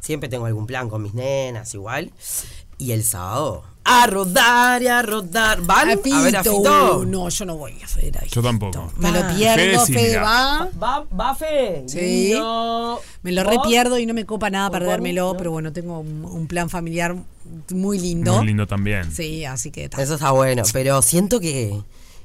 [0.01, 2.11] Siempre tengo algún plan con mis nenas, igual.
[2.79, 5.61] Y el sábado, a rodar y a rodar.
[5.63, 6.57] ¿Van A a ver a Fito.
[6.57, 7.05] Fito?
[7.07, 8.93] No, yo no voy a ver a Yo tampoco.
[8.97, 9.33] Me lo Ah.
[9.37, 10.23] pierdo, Fede sí, Fede, mira.
[10.23, 10.71] va.
[10.83, 11.85] ¿Va, va Fe?
[11.87, 12.33] Sí.
[13.23, 13.53] Me lo ¿Vos?
[13.55, 17.15] repierdo y no me copa nada ¿Vos, perdérmelo, pero bueno, tengo un, un plan familiar
[17.71, 18.39] muy lindo.
[18.39, 19.13] Muy lindo también.
[19.13, 20.03] Sí, así que ta.
[20.03, 21.81] Eso está bueno, pero siento que,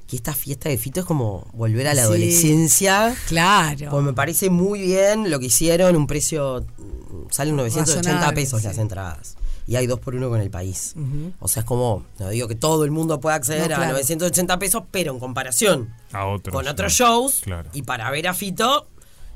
[0.08, 2.08] que esta fiesta de Fito es como volver a la Sí.
[2.08, 3.16] adolescencia.
[3.28, 3.90] Claro.
[3.92, 8.62] Pues me parece muy bien lo que hicieron, un precio, mm, salen 980 Razonable, pesos
[8.62, 8.68] sí.
[8.68, 9.36] las entradas.
[9.68, 10.96] Y hay dos por uno con el país.
[11.42, 13.92] O sea, es como, no digo que todo el mundo pueda acceder No, a claro.
[13.94, 16.54] 980 pesos, pero en comparación A otros.
[16.56, 17.14] con otros claro.
[17.14, 17.70] shows, Claro.
[17.74, 18.88] y para ver a Fito,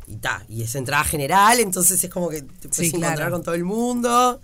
[0.08, 3.32] y ta, y es entrada general, entonces es como que te puedes Sí, encontrar claro.
[3.34, 4.40] con todo el mundo.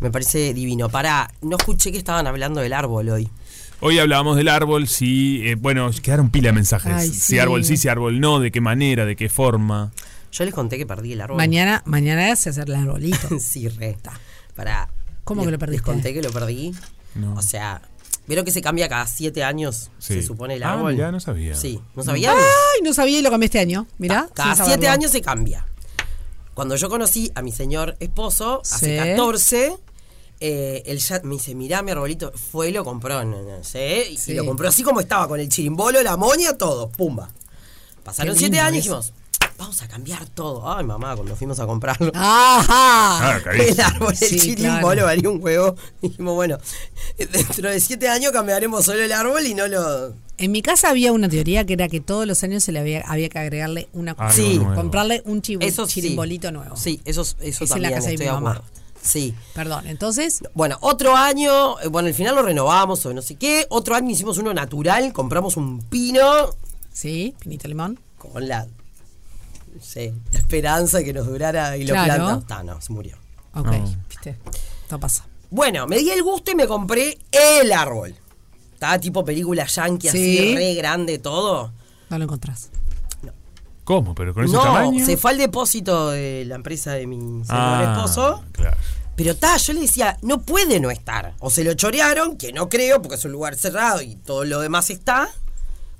[0.00, 0.88] Me parece divino.
[0.88, 3.28] Para, no escuché que estaban hablando del árbol hoy.
[3.80, 6.92] Hoy hablábamos del árbol, si, eh, bueno, quedaron pila de mensajes.
[6.92, 7.38] Ay, Si sí.
[7.38, 9.92] árbol sí, si árbol no, de qué manera, de qué forma.
[10.32, 11.36] Yo les conté que perdí el árbol.
[11.36, 13.28] Mañana, mañana se hace el arbolito.
[13.40, 13.96] sí, re.
[14.56, 14.88] Para.
[15.24, 15.76] ¿Cómo les- que lo perdiste?
[15.82, 16.74] Les conté que lo perdí.
[17.14, 17.34] No.
[17.34, 17.80] O sea,
[18.26, 19.90] ¿vieron que se cambia cada siete años?
[19.98, 20.14] Sí.
[20.14, 20.94] Se supone el Ah, árbol.
[20.94, 21.54] mirá, no sabía.
[21.54, 22.34] Sí, ¿no sabían?
[22.36, 23.86] Ay, no sabía y lo cambié este año.
[23.98, 24.28] Mirá.
[24.34, 25.64] Cada siete años se cambia.
[26.54, 29.08] Cuando yo conocí a mi señor esposo, hace Sí.
[29.10, 29.76] 14,
[30.40, 34.08] eh, él ya me dice, mirá mi arbolito, fue y lo compró, no, no sé,
[34.10, 34.32] y- Sí.
[34.32, 37.30] y lo compró así como estaba, con el chirimbolo, la moña, todo, pumba.
[38.04, 39.12] Pasaron siete años y dijimos,
[39.58, 40.70] vamos a cambiar todo.
[40.72, 42.10] Ay, mamá, cuando fuimos a comprarlo.
[42.14, 42.68] Ajá.
[42.70, 43.40] Ah.
[43.52, 45.04] El árbol, el Sí, chirimbolo claro.
[45.06, 45.74] valía un huevo.
[46.00, 46.58] Dijimos, bueno,
[47.18, 50.14] dentro de siete años cambiaremos solo el árbol y no lo.
[50.38, 53.00] En mi casa había una teoría que era que todos los años se le había,
[53.02, 54.58] había que agregarle una Algo Sí.
[54.58, 54.74] nuevo.
[54.76, 55.94] comprarle un chivo- Eso sí.
[55.94, 56.76] chirimbolito nuevo.
[56.76, 58.50] Sí, eso, eso Es en la también casa de mi mamá.
[58.52, 58.77] acuerdo.
[59.08, 59.34] Sí.
[59.54, 63.66] Perdón, entonces, Bueno, otro año, eh, bueno, al final lo renovamos o no sé qué.
[63.70, 66.50] Otro año hicimos uno natural, compramos un pino
[66.92, 67.98] sí, pinito limón.
[68.18, 72.14] con la, no sé, la esperanza de que nos durara y lo Claro.
[72.14, 72.46] plantamos.
[72.46, 73.16] Ta, no, se murió.
[73.54, 73.96] Ok, No.
[74.08, 74.36] viste.
[74.90, 75.26] No pasa.
[75.50, 78.14] Bueno, me di el gusto y me compré el árbol.
[78.74, 80.38] Estaba tipo película yankee, Sí.
[80.38, 81.72] así, re grande todo.
[82.10, 82.70] No lo encontrás.
[83.84, 84.14] ¿Cómo?
[84.14, 85.02] ¿Pero con ese No, tamaño?
[85.06, 88.44] se fue al depósito de la empresa de mi señor Ah, esposo.
[88.52, 88.76] Claro.
[89.18, 91.34] Pero ta, yo le decía, no puede no estar.
[91.40, 94.60] O se lo chorearon, que no creo, porque es un lugar cerrado y todo lo
[94.60, 95.28] demás está.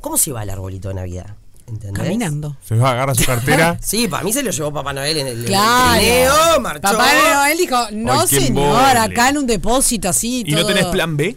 [0.01, 1.27] ¿Cómo se va el arbolito de Navidad?
[1.67, 2.01] ¿Entendés?
[2.01, 2.57] Caminando.
[2.65, 3.77] Se va a agarrar su cartera.
[3.83, 5.99] Sí, para mí se lo llevó Papá Noel en el, Claro.
[6.01, 6.81] trineo, marchó.
[6.83, 10.45] Papá Noel dijo, no Ay, señor, acá en un depósito así.
[10.47, 11.37] ¿Y no tenés plan B?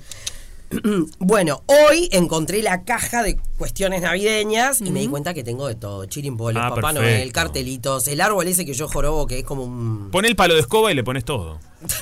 [1.19, 5.76] Bueno, hoy encontré la caja de cuestiones navideñas y me di cuenta que tengo de
[5.76, 6.06] todo.
[6.06, 7.02] Chirimboles, Ah, Papá perfecto.
[7.02, 10.10] Noel, cartelitos, el árbol ese que yo jorobo que es como un...
[10.11, 11.60] Pon el palo de escoba y le pones todo.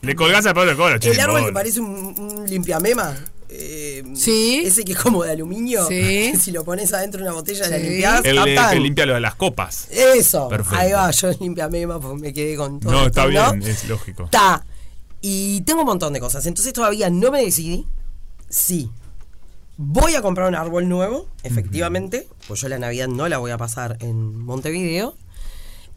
[0.00, 0.94] Le colgás al palo de escoba.
[0.94, 3.16] El árbol que parece un, un limpiamema.
[3.48, 4.62] eh, Sí.
[4.64, 5.86] Ese que es como de aluminio.
[5.88, 6.34] Sí.
[6.40, 7.70] si lo pones adentro de una botella Sí.
[7.72, 8.24] la limpias.
[8.24, 8.80] El tan.
[8.80, 9.88] limpia lo de las copas.
[9.90, 10.48] Eso.
[10.48, 10.76] Perfecto.
[10.78, 12.92] Ahí va, yo limpiamema porque me quedé con todo.
[12.92, 14.24] No, esto, está bien, es lógico.
[14.26, 14.64] Está.
[15.20, 16.46] Y tengo un montón de cosas.
[16.46, 17.86] Entonces todavía no me decidí
[18.48, 18.90] si
[19.76, 23.58] voy a comprar un árbol nuevo, efectivamente, pues yo la Navidad no la voy a
[23.58, 25.16] pasar en Montevideo.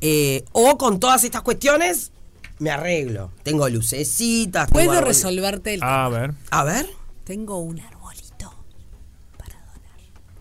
[0.02, 2.12] eh, o con todas estas cuestiones
[2.60, 3.32] me arreglo.
[3.44, 4.68] Tengo lucecitas.
[4.68, 6.34] tengo Puedo árbol- resolverte el A ver.
[6.50, 6.88] A ver.
[7.24, 8.52] Tengo un arbolito.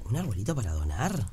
[0.09, 1.27] ¿Un arbolito para donar?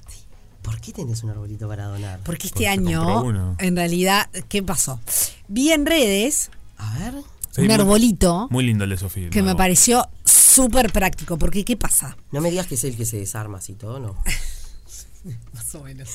[0.61, 2.19] ¿Por qué tenés un arbolito para donar?
[2.23, 4.99] Porque este Porque año, en realidad, ¿qué pasó?
[5.47, 7.15] Vi en redes A ver.
[7.57, 9.29] Sí, un muy- arbolito Muy lindo el de Sofía.
[9.29, 9.57] que me nuevo.
[9.57, 11.37] pareció súper práctico.
[11.37, 12.15] Porque, ¿qué pasa?
[12.31, 14.15] No me digas que es el que se desarma así todo, ¿no?
[15.53, 16.09] Más o menos.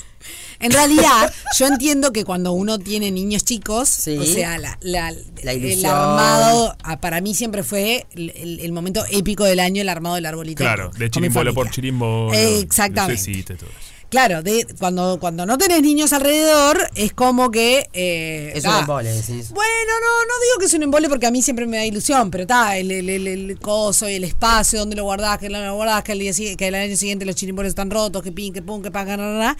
[0.58, 4.16] En realidad, yo entiendo que cuando uno tiene niños chicos, Sí.
[4.16, 5.12] o sea, la, la-
[5.42, 9.82] La el armado, ah, para mí siempre fue el, el- el momento épico del año,
[9.82, 10.62] el armado del arbolito.
[10.62, 11.74] Claro, de chirimbolo por familia.
[11.74, 12.32] chirimbolo.
[12.32, 13.42] Exactamente.
[13.56, 13.91] todo eso.
[14.12, 17.88] Claro, de, cuando, cuando no tenés niños alrededor, es como que.
[17.94, 19.50] eh, Es un embole, decís.
[19.52, 22.30] Bueno, no, no digo que es un embole porque a mí siempre me da ilusión,
[22.30, 25.58] pero está, el, el, el, el coso y el espacio, donde lo guardás, que no
[25.64, 28.32] lo guardás, que el, día, si- que el año siguiente los chirimboles están rotos, que
[28.32, 29.56] pin, que pum, que pan, que na.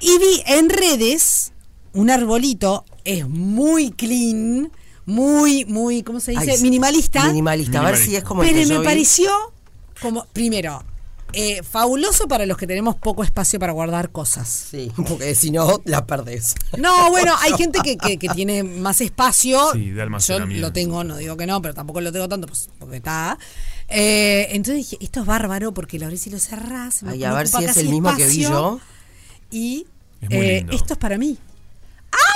[0.00, 1.52] Y vi en redes
[1.92, 4.72] un arbolito, es muy clean,
[5.04, 6.50] muy, muy, ¿cómo se dice?
[6.52, 6.62] Ay, sí.
[6.62, 7.26] Minimalista.
[7.26, 7.80] Minimalista.
[7.80, 8.86] A ver si es como el Pero que yo me vi.
[8.86, 9.30] pareció
[10.00, 10.82] como, primero,
[11.32, 14.48] eh, fabuloso para los que tenemos poco espacio para guardar cosas.
[14.70, 16.54] Sí, porque si no, la perdés.
[16.78, 19.72] No, bueno, hay gente que, que- que tiene más espacio.
[19.72, 20.66] Sí, de Yo almacenamiento.
[20.66, 23.38] lo tengo, no digo que no, pero tampoco lo tengo tanto pues, porque está.
[23.88, 27.02] Eh, entonces dije, esto es bárbaro porque lo abrís y lo cerrás.
[27.02, 28.80] me- Ay, a me ver si es el mismo que vi yo.
[29.50, 29.86] Y
[30.20, 31.36] Es eh, esto es para mí.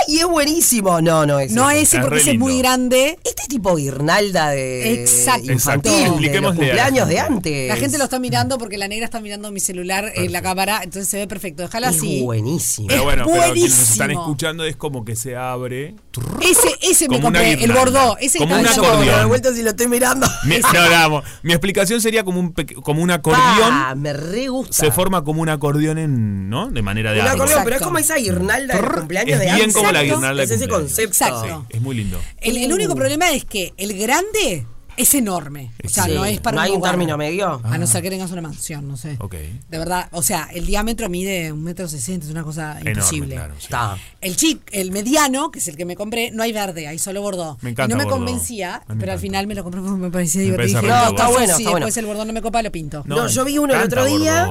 [0.09, 1.01] ¡Ay, es buenísimo!
[1.03, 1.82] No, no es No ese.
[1.82, 3.19] ese Es porque ese es muy grande.
[3.24, 5.53] Este tipo guirnalda de Exacto.
[5.53, 6.20] infantil, Exacto.
[6.32, 7.32] de los cumpleaños de gente.
[7.35, 7.69] antes.
[7.69, 10.81] La gente lo está mirando porque la negra está mirando mi celular en la cámara,
[10.82, 11.62] entonces se ve perfecto.
[11.62, 12.23] Déjalo Es así.
[12.23, 12.89] buenísimo.
[12.89, 14.23] Pero Es bueno, pero quienes nos están buenísimo.
[14.23, 15.94] escuchando es como que se abre.
[16.40, 18.16] Ese, ese me compré, el bordó.
[18.18, 19.18] Ese Como que un acordeón.
[19.20, 20.26] de vuelta si lo estoy mirando.
[20.44, 23.43] Mi, no, no, mi explicación sería como un, peque- como un acordeón.
[23.72, 24.72] Ah, me re gusta.
[24.74, 26.70] Se forma como un acordeón en, ¿no?
[26.70, 27.40] De manera de Un árbol.
[27.43, 30.34] acordeón, pero es como esa guirnalda de Trrr, cumpleaños es de bien como la guirnalda
[30.34, 31.02] de Es ese concepto.
[31.09, 31.66] Exacto.
[31.68, 32.20] Es muy lindo.
[32.40, 34.66] El, el único problema es que el grande
[34.97, 35.73] es enorme.
[35.85, 36.12] O sea, Sí.
[36.14, 36.93] no es para ¿No hay un lugar.
[36.93, 37.60] término medio?
[37.64, 39.16] A no ser que tengas una mansión, no sé.
[39.20, 39.35] Ok.
[39.68, 43.35] De verdad, o sea, el diámetro mide un metro sesenta, es una cosa Enorme, imposible.
[43.36, 43.55] claro.
[43.59, 43.64] sí.
[43.64, 43.97] Está.
[44.20, 47.23] El chic, el mediano, que es el que me compré, no hay verde, hay solo
[47.23, 47.59] bordó.
[47.62, 48.16] Me encanta y no me bordó.
[48.18, 50.81] convencía, me pero al final me lo compré porque me parecía Me divertido.
[50.81, 51.09] Dije, no.
[51.10, 51.86] Está bueno, está bueno.
[51.86, 53.02] después el bordó no me copa, lo pinto.
[53.06, 54.48] No, No, yo vi uno el otro día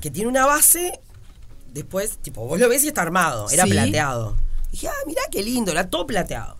[0.00, 1.00] que, tiene una base,
[1.72, 3.70] después, tipo, vos lo ves y está armado, era Sí.
[3.70, 4.36] plateado.
[4.70, 6.56] dije, ah, mirá qué lindo, era todo plateado.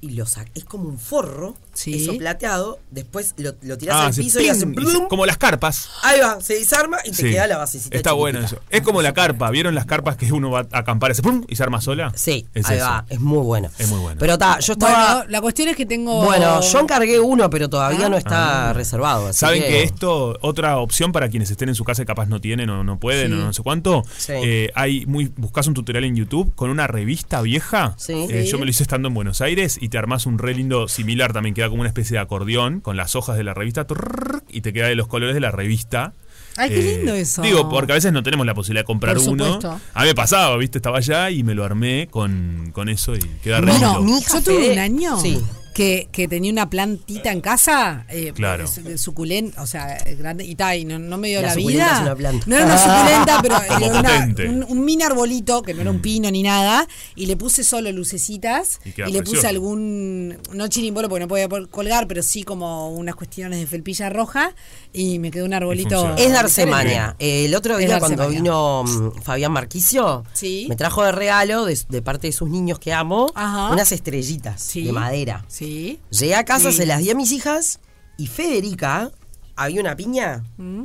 [0.00, 2.02] Y lo sac es como un forro, Sí.
[2.02, 5.26] eso plateado, después lo, lo tirás Ah, al piso y ping, hace y plum, como
[5.26, 5.88] las carpas.
[6.02, 7.22] ahí va, se desarma y te Sí.
[7.30, 8.58] queda la basecita Está bueno eso.
[8.70, 9.50] Es como la carpa.
[9.50, 12.12] ¿Vieron las carpas que uno va a acampar ese pum, y se arma sola?
[12.14, 12.86] Sí, es ahí eso.
[12.86, 13.70] va, es muy bueno.
[13.78, 14.18] Es muy bueno.
[14.18, 15.14] Pero está, yo estaba...
[15.16, 16.24] Bueno, la cuestión es que tengo.
[16.24, 18.72] Bueno, yo encargué uno, pero todavía no está Ah.
[18.72, 19.28] reservado.
[19.28, 19.82] así Saben que...
[19.82, 22.98] esto, otra opción para quienes estén en su casa y capaz no tienen o no
[22.98, 23.34] pueden Sí.
[23.34, 24.32] o no sé cuánto, Sí.
[24.34, 27.94] eh, hay muy, buscas un tutorial en YouTube con una revista vieja.
[27.98, 28.12] Sí.
[28.30, 28.50] Eh, Sí.
[28.50, 31.32] Yo me lo hice estando en Buenos Aires y te armás un re lindo similar
[31.32, 34.62] también, queda como una especie de acordeón con las hojas de la revista trrr, y
[34.62, 36.14] te queda de los colores de la revista.
[36.56, 37.42] Ay, qué lindo eso.
[37.42, 39.58] Digo, porque a veces no tenemos la posibilidad de comprar Por uno.
[39.94, 40.78] A mí me pasaba, ¿viste?
[40.78, 44.38] Estaba allá y me lo armé con, con eso y queda re Bueno, mi hija
[44.38, 45.38] yo tuve un año Sí.
[45.74, 48.66] Que, que tenía una plantita en casa, eh, Claro.
[48.96, 51.94] suculenta, o sea, eh, grande, y tal, y no, no me dio La vida.
[51.96, 52.44] es una planta.
[52.46, 56.00] No era una suculenta, pero era una- un, un mini arbolito, que no era un
[56.02, 61.20] pino ni nada, y le puse solo lucecitas, Y le puse algún, no chirimbolo porque
[61.24, 64.54] no podía colgar, pero sí como unas cuestiones de felpilla roja,
[64.92, 66.16] y me quedó un arbolito.
[66.16, 67.16] Es darse maña.
[67.18, 68.30] El otro día cuando maña.
[68.40, 70.66] vino mm, Fabián Marquicio, Sí.
[70.68, 73.72] me trajo de regalo de, de parte de sus niños que amo Ajá.
[73.72, 74.84] unas estrellitas Sí.
[74.84, 75.44] de madera.
[75.48, 75.59] Sí.
[75.60, 76.78] Llegué a casa, Sí.
[76.78, 77.80] se las di a mis hijas
[78.16, 79.10] y Federica,
[79.56, 80.84] había una piña, Mm.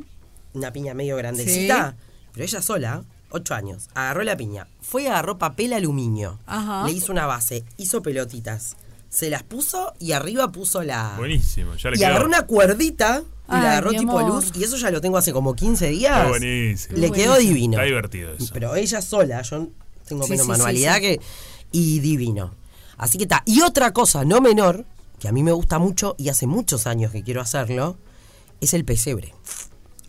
[0.54, 1.96] una piña medio grandecita,
[2.34, 6.86] pero ella sola, ocho años, agarró la piña, fue y agarró papel aluminio, Ajá.
[6.86, 8.76] le hizo una base, hizo pelotitas,
[9.10, 11.16] se las puso y arriba puso la...
[11.18, 12.10] Buenísimo, ya le Y quedó.
[12.10, 14.34] agarró una cuerdita y Ay, la agarró tipo amor.
[14.44, 16.18] luz y eso ya lo tengo hace como 15 días.
[16.18, 16.98] Está buenísimo.
[16.98, 17.74] Le quedó divino.
[17.74, 18.50] Está divertido eso.
[18.54, 19.68] Pero ella sola, yo
[20.08, 21.18] tengo Sí, menos sí, manualidad sí, sí.
[21.18, 21.22] que.
[21.72, 22.56] Y divino.
[22.98, 23.44] Así que está.
[23.46, 24.86] Y otra cosa no menor,
[25.20, 27.98] que a mí me gusta mucho y hace muchos años que quiero hacerlo,
[28.62, 29.34] es el pesebre.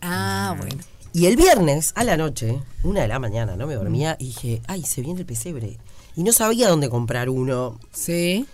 [0.00, 0.82] Ah, bueno.
[1.12, 4.62] Y el viernes a la noche, una de la mañana, no me dormía, y dije,
[4.66, 5.78] ay, se viene el pesebre.
[6.14, 7.80] Y no sabía dónde comprar uno.
[7.92, 8.46] Sí.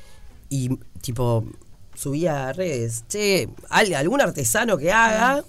[0.48, 1.44] Y tipo,
[1.94, 5.44] subía a redes, che, al- algún artesano que haga.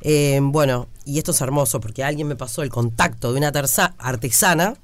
[0.00, 3.94] Eh, bueno, y esto es hermoso porque alguien me pasó el contacto de una terza-
[3.98, 4.74] artesana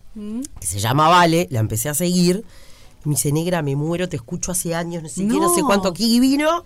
[0.60, 2.44] que se llama Vale, la empecé a seguir.
[3.04, 5.66] Me dice, negra, me muero, te escucho hace años, no sé qué, no sé No.
[5.66, 6.64] cuánto aquí vino.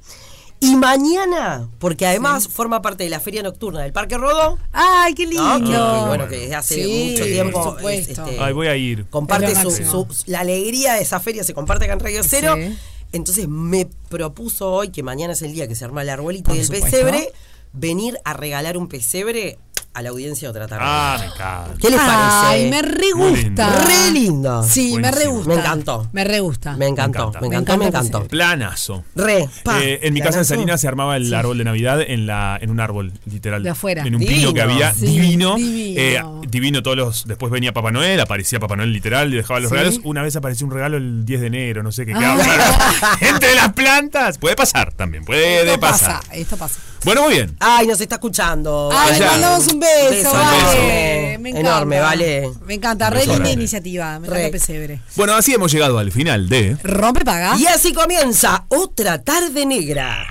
[0.60, 5.24] Y mañana, porque además forma parte de la feria nocturna del Parque Rodó, Ay, qué
[5.26, 5.58] lindo.
[5.60, 5.64] ¿no?
[5.64, 8.24] que, que, bueno, que desde hace Sí, mucho por tiempo supuesto.
[8.26, 9.06] este, Ay, voy a ir.
[9.08, 12.54] comparte su, la alegría de esa feria, se comparte acá en Radio Cero.
[12.56, 12.76] Sí.
[13.12, 16.56] Entonces me propuso hoy, que mañana es el día que se arma el arbolito Por
[16.56, 16.86] y el supuesto.
[16.90, 17.32] pesebre,
[17.72, 19.58] venir a regalar un pesebre
[19.94, 20.84] a la audiencia otra tarde.
[20.86, 21.74] Ah, me encanta.
[21.80, 22.46] ¿Qué les parece?
[22.46, 23.36] Ay, me re gusta.
[23.42, 23.64] lindo.
[23.86, 24.62] Re lindo.
[24.62, 25.48] Sí, me re gusta.
[25.48, 26.08] Me encantó.
[26.12, 26.76] Me re gusta.
[26.76, 27.40] Me encantó, encanta.
[27.40, 28.24] me Me encantó, me encantó.
[28.28, 29.04] Planazo.
[29.16, 29.80] Re, pa.
[29.82, 30.44] Eh, en mi casa en.
[30.44, 33.62] Salinas se armaba el árbol de Navidad en la en un árbol, literal.
[33.62, 34.02] De afuera.
[34.06, 34.38] En un Divino.
[34.40, 35.56] pino que había Sí, divino.
[35.56, 36.00] divino.
[36.00, 37.26] Eh, divino todos los.
[37.26, 39.76] Después venía Papá Noel, aparecía Papá Noel literal y dejaba los Sí.
[39.76, 40.00] regalos.
[40.04, 42.12] Una vez apareció un regalo el 10 de enero, no sé qué.
[42.14, 42.18] Ah.
[42.18, 44.38] quedaba Entre las plantas.
[44.38, 46.20] Puede pasar también, puede Esto pasar.
[46.20, 46.78] pasa, esto pasa.
[47.04, 47.56] Bueno, muy bien.
[47.60, 48.90] Ay, nos está escuchando.
[48.92, 51.34] Ay, mandamos un beso, Beso, vale.
[51.34, 51.38] enorme.
[51.38, 51.60] Me encanta.
[51.70, 52.50] Enorme, vale.
[52.66, 54.18] Me encanta, re linda iniciativa.
[54.18, 54.36] Me Re.
[54.38, 55.00] encanta pesebre.
[55.16, 56.76] Bueno, así hemos llegado al final de.
[56.82, 57.56] Rompe paga.
[57.56, 60.26] Y así comienza otra tarde negra.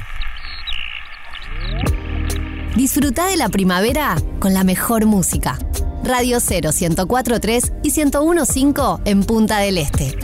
[2.75, 5.57] Disfruta de la primavera con la mejor música.
[6.03, 10.15] Radio 0 1043 y 1015 en Punta del Este.